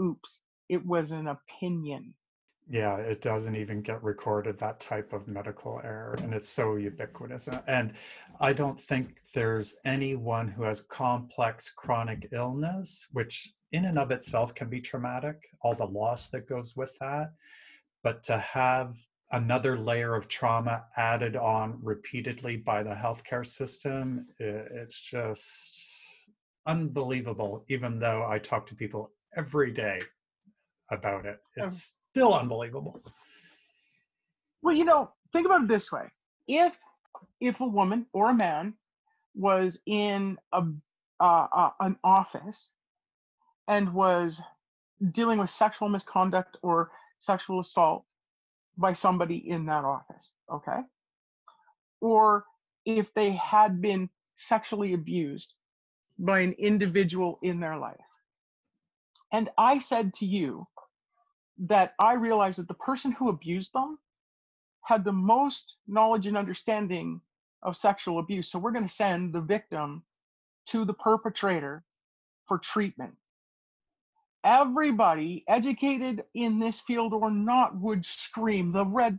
oops, 0.00 0.40
it 0.68 0.84
was 0.84 1.10
an 1.10 1.28
opinion 1.28 2.14
yeah 2.68 2.96
it 2.96 3.20
doesn't 3.20 3.56
even 3.56 3.80
get 3.80 4.02
recorded 4.02 4.58
that 4.58 4.80
type 4.80 5.12
of 5.12 5.28
medical 5.28 5.80
error 5.84 6.16
and 6.22 6.34
it's 6.34 6.48
so 6.48 6.76
ubiquitous 6.76 7.48
uh, 7.48 7.62
and 7.68 7.92
i 8.40 8.52
don't 8.52 8.80
think 8.80 9.16
there's 9.34 9.76
anyone 9.84 10.48
who 10.48 10.62
has 10.62 10.82
complex 10.82 11.70
chronic 11.70 12.28
illness 12.32 13.06
which 13.12 13.52
in 13.72 13.84
and 13.84 13.98
of 13.98 14.10
itself 14.10 14.54
can 14.54 14.68
be 14.68 14.80
traumatic 14.80 15.48
all 15.62 15.74
the 15.74 15.86
loss 15.86 16.28
that 16.28 16.48
goes 16.48 16.76
with 16.76 16.96
that 16.98 17.32
but 18.02 18.22
to 18.24 18.36
have 18.38 18.96
another 19.32 19.78
layer 19.78 20.14
of 20.14 20.28
trauma 20.28 20.84
added 20.96 21.36
on 21.36 21.78
repeatedly 21.82 22.56
by 22.56 22.82
the 22.82 22.94
healthcare 22.94 23.46
system. 23.46 24.26
It's 24.38 25.00
just 25.00 25.96
unbelievable 26.66 27.64
even 27.68 27.96
though 28.00 28.26
i 28.28 28.36
talk 28.40 28.66
to 28.66 28.74
people 28.74 29.12
every 29.36 29.70
day 29.70 30.00
about 30.90 31.26
it. 31.26 31.38
It's 31.56 31.94
still 32.10 32.34
unbelievable. 32.34 33.00
Well, 34.62 34.74
you 34.74 34.84
know, 34.84 35.10
think 35.32 35.46
about 35.46 35.62
it 35.62 35.68
this 35.68 35.92
way: 35.92 36.08
if 36.48 36.74
if 37.40 37.60
a 37.60 37.66
woman 37.66 38.06
or 38.12 38.30
a 38.30 38.34
man 38.34 38.74
was 39.34 39.78
in 39.86 40.38
a 40.52 40.64
uh, 41.20 41.46
uh, 41.52 41.70
an 41.80 41.96
office 42.04 42.72
and 43.68 43.92
was 43.92 44.40
dealing 45.12 45.38
with 45.38 45.50
sexual 45.50 45.88
misconduct 45.88 46.56
or 46.62 46.90
sexual 47.20 47.60
assault 47.60 48.04
by 48.76 48.92
somebody 48.92 49.48
in 49.48 49.66
that 49.66 49.84
office, 49.84 50.32
okay? 50.52 50.80
Or 52.00 52.44
if 52.84 53.12
they 53.14 53.32
had 53.32 53.80
been 53.80 54.08
sexually 54.36 54.92
abused 54.92 55.52
by 56.18 56.40
an 56.40 56.52
individual 56.52 57.38
in 57.42 57.60
their 57.60 57.76
life. 57.78 57.96
And 59.32 59.50
I 59.58 59.78
said 59.78 60.14
to 60.14 60.26
you, 60.26 60.66
that 61.58 61.94
I 61.98 62.14
realized 62.14 62.58
that 62.58 62.68
the 62.68 62.74
person 62.74 63.12
who 63.12 63.28
abused 63.28 63.72
them 63.72 63.98
had 64.82 65.04
the 65.04 65.12
most 65.12 65.76
knowledge 65.88 66.26
and 66.26 66.36
understanding 66.36 67.20
of 67.62 67.76
sexual 67.76 68.18
abuse. 68.18 68.50
So 68.50 68.58
we're 68.58 68.72
going 68.72 68.86
to 68.86 68.94
send 68.94 69.32
the 69.32 69.40
victim 69.40 70.02
to 70.66 70.84
the 70.84 70.92
perpetrator 70.92 71.82
for 72.46 72.58
treatment. 72.58 73.14
Everybody 74.46 75.44
educated 75.48 76.24
in 76.34 76.60
this 76.60 76.80
field 76.86 77.12
or 77.12 77.30
not 77.32 77.76
would 77.80 78.06
scream. 78.06 78.72
The 78.72 78.86
red 78.86 79.18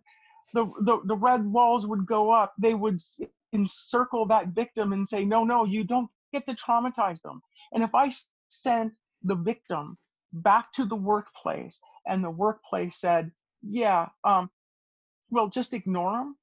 the, 0.53 0.71
the, 0.81 1.01
the 1.03 1.15
red 1.15 1.45
walls 1.45 1.85
would 1.85 2.05
go 2.05 2.31
up. 2.31 2.53
They 2.57 2.73
would 2.73 3.01
encircle 3.53 4.25
that 4.27 4.47
victim 4.47 4.93
and 4.93 5.07
say, 5.07 5.25
no, 5.25 5.43
no, 5.43 5.65
you 5.65 5.83
don't 5.83 6.09
get 6.31 6.45
to 6.47 6.55
traumatize 6.55 7.21
them. 7.21 7.41
And 7.73 7.83
if 7.83 7.93
I 7.93 8.11
sent 8.47 8.93
the 9.23 9.35
victim 9.35 9.97
back 10.31 10.71
to 10.73 10.85
the 10.85 10.95
workplace 10.95 11.79
and 12.05 12.23
the 12.23 12.29
workplace 12.29 12.99
said, 12.99 13.31
yeah, 13.61 14.07
um, 14.23 14.49
well, 15.29 15.49
just 15.49 15.73
ignore 15.73 16.13
them, 16.13 16.37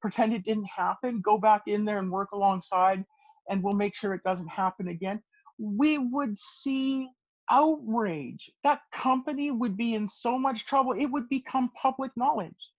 pretend 0.00 0.32
it 0.32 0.44
didn't 0.44 0.68
happen, 0.74 1.20
go 1.20 1.36
back 1.38 1.62
in 1.66 1.84
there 1.84 1.98
and 1.98 2.10
work 2.10 2.32
alongside, 2.32 3.04
and 3.50 3.62
we'll 3.62 3.74
make 3.74 3.94
sure 3.94 4.14
it 4.14 4.22
doesn't 4.24 4.48
happen 4.48 4.88
again, 4.88 5.22
we 5.58 5.98
would 5.98 6.38
see 6.38 7.08
outrage. 7.50 8.50
That 8.62 8.80
company 8.92 9.50
would 9.50 9.76
be 9.76 9.94
in 9.94 10.08
so 10.08 10.38
much 10.38 10.66
trouble, 10.66 10.92
it 10.92 11.06
would 11.06 11.28
become 11.28 11.70
public 11.80 12.12
knowledge. 12.16 12.70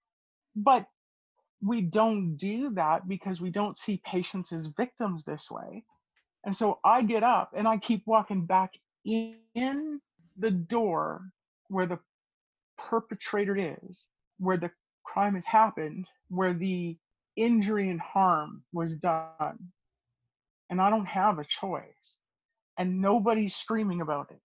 But 0.56 0.86
we 1.62 1.82
don't 1.82 2.38
do 2.38 2.72
that 2.72 3.08
because 3.08 3.42
we 3.42 3.50
don't 3.50 3.78
see 3.78 4.02
patients 4.06 4.52
as 4.52 4.68
victims 4.78 5.24
this 5.24 5.50
way. 5.50 5.84
And 6.46 6.56
so 6.56 6.80
I 6.86 7.02
get 7.02 7.24
up 7.24 7.52
and 7.56 7.68
I 7.68 7.78
keep 7.78 8.04
walking 8.06 8.46
back 8.46 8.74
in 9.04 10.02
the 10.38 10.52
door 10.52 11.22
where 11.70 11.88
the 11.88 12.00
perpetrator 12.78 13.78
is, 13.82 14.06
where 14.38 14.58
the 14.58 14.72
crime 15.04 15.34
has 15.36 15.46
happened, 15.46 16.08
where 16.30 16.54
the 16.54 16.98
injury 17.36 17.90
and 17.90 18.00
harm 18.00 18.64
was 18.74 18.96
done. 18.98 19.72
And 20.70 20.82
I 20.82 20.90
don't 20.90 21.06
have 21.06 21.40
a 21.40 21.46
choice. 21.46 22.18
And 22.78 23.02
nobody's 23.02 23.56
screaming 23.56 24.02
about 24.02 24.32
it. 24.32 24.40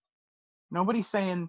Nobody's 0.70 1.08
saying, 1.08 1.48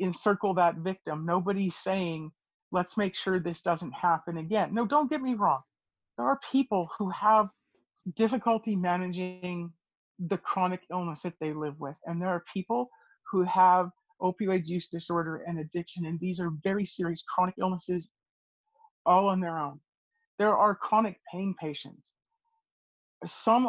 encircle 0.00 0.54
that 0.54 0.76
victim. 0.76 1.24
Nobody's 1.26 1.76
saying, 1.76 2.32
let's 2.72 2.96
make 2.96 3.14
sure 3.14 3.38
this 3.38 3.60
doesn't 3.60 3.92
happen 3.92 4.38
again. 4.38 4.74
No, 4.74 4.86
don't 4.86 5.10
get 5.10 5.22
me 5.22 5.34
wrong. 5.34 5.60
There 6.16 6.26
are 6.26 6.40
people 6.50 6.88
who 6.98 7.10
have 7.10 7.48
difficulty 8.16 8.76
managing 8.76 9.72
the 10.18 10.38
chronic 10.38 10.80
illness 10.90 11.22
that 11.22 11.34
they 11.40 11.52
live 11.52 11.78
with. 11.78 11.96
And 12.06 12.20
there 12.20 12.28
are 12.28 12.44
people 12.52 12.88
who 13.30 13.42
have 13.44 13.90
opioid 14.22 14.62
use 14.66 14.88
disorder 14.88 15.44
and 15.46 15.58
addiction. 15.58 16.06
And 16.06 16.18
these 16.20 16.40
are 16.40 16.52
very 16.62 16.86
serious 16.86 17.22
chronic 17.34 17.54
illnesses 17.60 18.08
all 19.06 19.28
on 19.28 19.40
their 19.40 19.58
own. 19.58 19.80
There 20.38 20.56
are 20.56 20.74
chronic 20.74 21.20
pain 21.32 21.54
patients, 21.60 22.14
some 23.24 23.66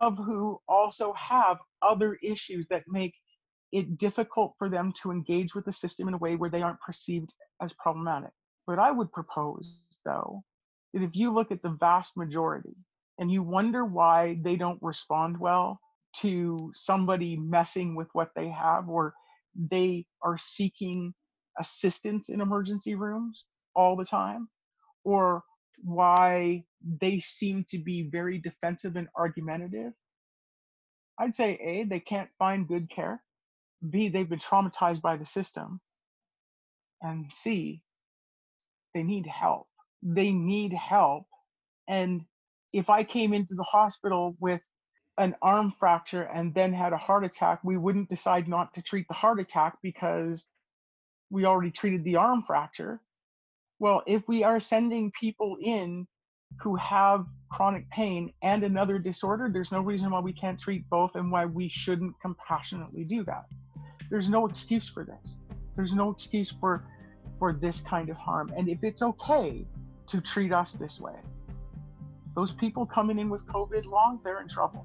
of 0.00 0.16
who 0.16 0.60
also 0.68 1.12
have 1.12 1.58
other 1.82 2.18
issues 2.22 2.66
that 2.70 2.84
make 2.88 3.14
it 3.72 3.98
difficult 3.98 4.54
for 4.58 4.68
them 4.68 4.92
to 5.02 5.10
engage 5.10 5.54
with 5.54 5.64
the 5.64 5.72
system 5.72 6.08
in 6.08 6.14
a 6.14 6.18
way 6.18 6.36
where 6.36 6.50
they 6.50 6.62
aren't 6.62 6.80
perceived 6.80 7.32
as 7.62 7.72
problematic. 7.74 8.30
But 8.66 8.78
I 8.78 8.90
would 8.90 9.12
propose, 9.12 9.82
though, 10.04 10.42
that 10.92 11.02
if 11.02 11.10
you 11.14 11.32
look 11.32 11.50
at 11.50 11.62
the 11.62 11.76
vast 11.80 12.16
majority 12.16 12.76
and 13.18 13.30
you 13.30 13.42
wonder 13.42 13.84
why 13.84 14.38
they 14.42 14.56
don't 14.56 14.78
respond 14.82 15.38
well 15.38 15.80
to 16.16 16.72
somebody 16.74 17.36
messing 17.36 17.94
with 17.94 18.08
what 18.12 18.30
they 18.34 18.48
have 18.48 18.88
or 18.88 19.14
they 19.70 20.06
are 20.22 20.38
seeking 20.38 21.12
assistance 21.58 22.28
in 22.28 22.40
emergency 22.40 22.94
rooms 22.94 23.44
all 23.74 23.96
the 23.96 24.04
time 24.04 24.48
or 25.04 25.42
why 25.82 26.64
they 27.00 27.20
seem 27.20 27.64
to 27.70 27.78
be 27.78 28.08
very 28.10 28.38
defensive 28.38 28.96
and 28.96 29.08
argumentative 29.16 29.92
i'd 31.20 31.34
say 31.34 31.58
a 31.62 31.84
they 31.84 32.00
can't 32.00 32.28
find 32.38 32.68
good 32.68 32.88
care 32.90 33.22
b 33.90 34.08
they've 34.08 34.28
been 34.28 34.40
traumatized 34.40 35.02
by 35.02 35.16
the 35.16 35.26
system 35.26 35.80
and 37.02 37.30
c 37.32 37.82
they 38.94 39.02
need 39.02 39.26
help 39.26 39.68
they 40.02 40.32
need 40.32 40.72
help 40.72 41.26
and 41.88 42.22
if 42.72 42.90
i 42.90 43.02
came 43.04 43.32
into 43.32 43.54
the 43.54 43.62
hospital 43.62 44.36
with 44.40 44.60
an 45.18 45.34
arm 45.42 45.74
fracture 45.78 46.22
and 46.22 46.54
then 46.54 46.72
had 46.72 46.92
a 46.92 46.96
heart 46.96 47.24
attack, 47.24 47.58
we 47.64 47.76
wouldn't 47.76 48.08
decide 48.08 48.48
not 48.48 48.72
to 48.74 48.82
treat 48.82 49.06
the 49.08 49.14
heart 49.14 49.40
attack 49.40 49.76
because 49.82 50.46
we 51.30 51.44
already 51.44 51.70
treated 51.70 52.04
the 52.04 52.16
arm 52.16 52.42
fracture. 52.46 53.00
Well, 53.80 54.02
if 54.06 54.22
we 54.28 54.44
are 54.44 54.60
sending 54.60 55.12
people 55.18 55.56
in 55.60 56.06
who 56.60 56.76
have 56.76 57.26
chronic 57.50 57.90
pain 57.90 58.32
and 58.42 58.62
another 58.62 58.98
disorder, 58.98 59.50
there's 59.52 59.72
no 59.72 59.80
reason 59.80 60.10
why 60.10 60.20
we 60.20 60.32
can't 60.32 60.58
treat 60.58 60.88
both 60.88 61.14
and 61.16 61.30
why 61.30 61.44
we 61.44 61.68
shouldn't 61.68 62.14
compassionately 62.22 63.04
do 63.04 63.24
that. 63.24 63.44
There's 64.10 64.28
no 64.28 64.46
excuse 64.46 64.88
for 64.88 65.04
this. 65.04 65.36
There's 65.76 65.92
no 65.92 66.10
excuse 66.10 66.52
for 66.60 66.84
for 67.38 67.52
this 67.52 67.80
kind 67.82 68.08
of 68.08 68.16
harm. 68.16 68.52
And 68.56 68.68
if 68.68 68.82
it's 68.82 69.02
okay 69.02 69.64
to 70.08 70.20
treat 70.20 70.52
us 70.52 70.72
this 70.72 70.98
way, 70.98 71.14
those 72.34 72.52
people 72.52 72.84
coming 72.84 73.18
in 73.18 73.28
with 73.28 73.46
COVID 73.46 73.84
long, 73.84 74.18
they're 74.24 74.40
in 74.40 74.48
trouble 74.48 74.84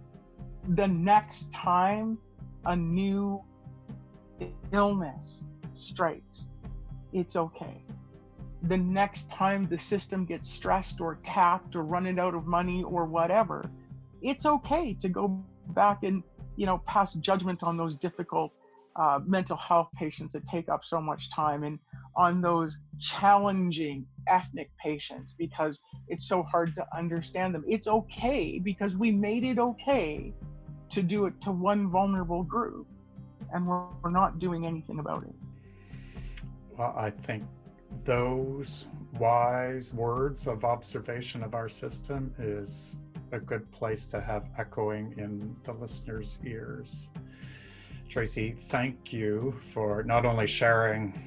the 0.69 0.87
next 0.87 1.51
time 1.51 2.17
a 2.65 2.75
new 2.75 3.41
illness 4.71 5.43
strikes, 5.73 6.47
it's 7.11 7.35
okay. 7.35 7.83
The 8.63 8.77
next 8.77 9.29
time 9.29 9.67
the 9.69 9.77
system 9.77 10.25
gets 10.25 10.49
stressed 10.49 11.01
or 11.01 11.19
tapped 11.23 11.75
or 11.75 11.83
running 11.83 12.17
out 12.17 12.33
of 12.33 12.45
money 12.45 12.83
or 12.83 13.05
whatever, 13.05 13.69
it's 14.21 14.45
okay 14.45 14.93
to 15.01 15.09
go 15.09 15.43
back 15.69 16.03
and 16.03 16.23
you 16.55 16.65
know 16.65 16.81
pass 16.87 17.13
judgment 17.15 17.63
on 17.63 17.75
those 17.75 17.95
difficult 17.95 18.53
uh, 18.95 19.19
mental 19.25 19.57
health 19.57 19.89
patients 19.95 20.33
that 20.33 20.45
take 20.47 20.69
up 20.69 20.81
so 20.83 21.01
much 21.01 21.31
time 21.31 21.63
and 21.63 21.79
on 22.15 22.41
those 22.41 22.77
challenging 22.99 24.05
ethnic 24.27 24.69
patients 24.79 25.33
because 25.37 25.79
it's 26.07 26.27
so 26.27 26.43
hard 26.43 26.75
to 26.75 26.85
understand 26.95 27.55
them. 27.55 27.63
It's 27.67 27.87
okay 27.87 28.59
because 28.59 28.95
we 28.95 29.11
made 29.11 29.43
it 29.43 29.57
okay 29.57 30.31
to 30.91 31.01
do 31.01 31.25
it 31.25 31.33
to 31.41 31.51
one 31.51 31.89
vulnerable 31.89 32.43
group 32.43 32.87
and 33.51 33.67
we're, 33.67 33.87
we're 34.01 34.11
not 34.11 34.39
doing 34.39 34.65
anything 34.65 34.99
about 34.99 35.23
it 35.23 35.35
well 36.77 36.93
i 36.95 37.09
think 37.09 37.43
those 38.05 38.87
wise 39.19 39.93
words 39.93 40.47
of 40.47 40.63
observation 40.63 41.43
of 41.43 41.55
our 41.55 41.69
system 41.69 42.33
is 42.37 42.97
a 43.33 43.39
good 43.39 43.69
place 43.71 44.05
to 44.07 44.21
have 44.21 44.45
echoing 44.57 45.13
in 45.17 45.55
the 45.63 45.73
listener's 45.73 46.37
ears. 46.45 47.09
Tracy, 48.13 48.51
thank 48.51 49.11
you 49.11 49.59
for 49.71 50.03
not 50.03 50.23
only 50.23 50.45
sharing 50.45 51.19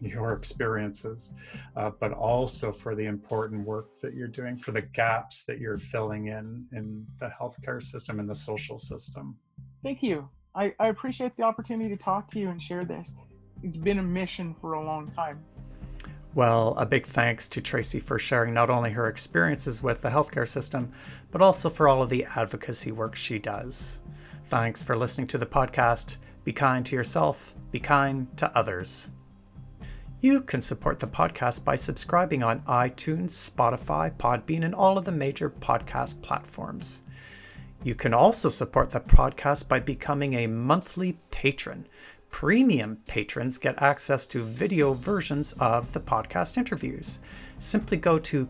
your 0.00 0.32
experiences, 0.32 1.30
uh, 1.76 1.92
but 2.00 2.10
also 2.10 2.72
for 2.72 2.96
the 2.96 3.04
important 3.04 3.64
work 3.64 4.00
that 4.00 4.12
you're 4.12 4.26
doing, 4.26 4.56
for 4.56 4.72
the 4.72 4.82
gaps 4.82 5.44
that 5.44 5.60
you're 5.60 5.76
filling 5.76 6.26
in 6.26 6.66
in 6.72 7.06
the 7.20 7.30
healthcare 7.40 7.80
system 7.80 8.18
and 8.18 8.28
the 8.28 8.34
social 8.34 8.76
system. 8.76 9.36
Thank 9.84 10.02
you. 10.02 10.28
I, 10.56 10.74
I 10.80 10.88
appreciate 10.88 11.36
the 11.36 11.44
opportunity 11.44 11.88
to 11.96 12.02
talk 12.02 12.28
to 12.32 12.40
you 12.40 12.48
and 12.48 12.60
share 12.60 12.84
this. 12.84 13.08
It's 13.62 13.76
been 13.76 14.00
a 14.00 14.02
mission 14.02 14.56
for 14.60 14.72
a 14.72 14.84
long 14.84 15.12
time. 15.12 15.44
Well, 16.34 16.74
a 16.76 16.84
big 16.84 17.06
thanks 17.06 17.46
to 17.50 17.60
Tracy 17.60 18.00
for 18.00 18.18
sharing 18.18 18.52
not 18.52 18.68
only 18.68 18.90
her 18.90 19.06
experiences 19.06 19.80
with 19.80 20.02
the 20.02 20.10
healthcare 20.10 20.48
system, 20.48 20.92
but 21.30 21.40
also 21.40 21.70
for 21.70 21.86
all 21.86 22.02
of 22.02 22.10
the 22.10 22.24
advocacy 22.24 22.90
work 22.90 23.14
she 23.14 23.38
does. 23.38 24.00
Thanks 24.48 24.80
for 24.80 24.96
listening 24.96 25.26
to 25.28 25.38
the 25.38 25.46
podcast. 25.46 26.18
Be 26.44 26.52
kind 26.52 26.86
to 26.86 26.94
yourself, 26.94 27.52
be 27.72 27.80
kind 27.80 28.28
to 28.36 28.56
others. 28.56 29.08
You 30.20 30.40
can 30.40 30.62
support 30.62 31.00
the 31.00 31.08
podcast 31.08 31.64
by 31.64 31.74
subscribing 31.74 32.44
on 32.44 32.60
iTunes, 32.60 33.30
Spotify, 33.30 34.16
Podbean, 34.16 34.64
and 34.64 34.72
all 34.72 34.98
of 34.98 35.04
the 35.04 35.10
major 35.10 35.50
podcast 35.50 36.22
platforms. 36.22 37.02
You 37.82 37.96
can 37.96 38.14
also 38.14 38.48
support 38.48 38.92
the 38.92 39.00
podcast 39.00 39.66
by 39.66 39.80
becoming 39.80 40.34
a 40.34 40.46
monthly 40.46 41.18
patron. 41.32 41.88
Premium 42.30 42.98
patrons 43.08 43.58
get 43.58 43.82
access 43.82 44.26
to 44.26 44.44
video 44.44 44.92
versions 44.92 45.54
of 45.54 45.92
the 45.92 46.00
podcast 46.00 46.56
interviews. 46.56 47.18
Simply 47.58 47.96
go 47.96 48.16
to 48.20 48.48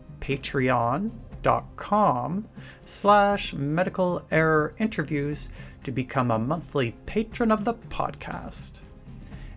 patreon.com 1.41 2.47
slash 2.85 3.53
medical 3.53 4.25
error 4.31 4.73
interviews 4.79 5.49
to 5.83 5.91
become 5.91 6.31
a 6.31 6.39
monthly 6.39 6.95
patron 7.05 7.51
of 7.51 7.65
the 7.65 7.73
podcast. 7.73 8.79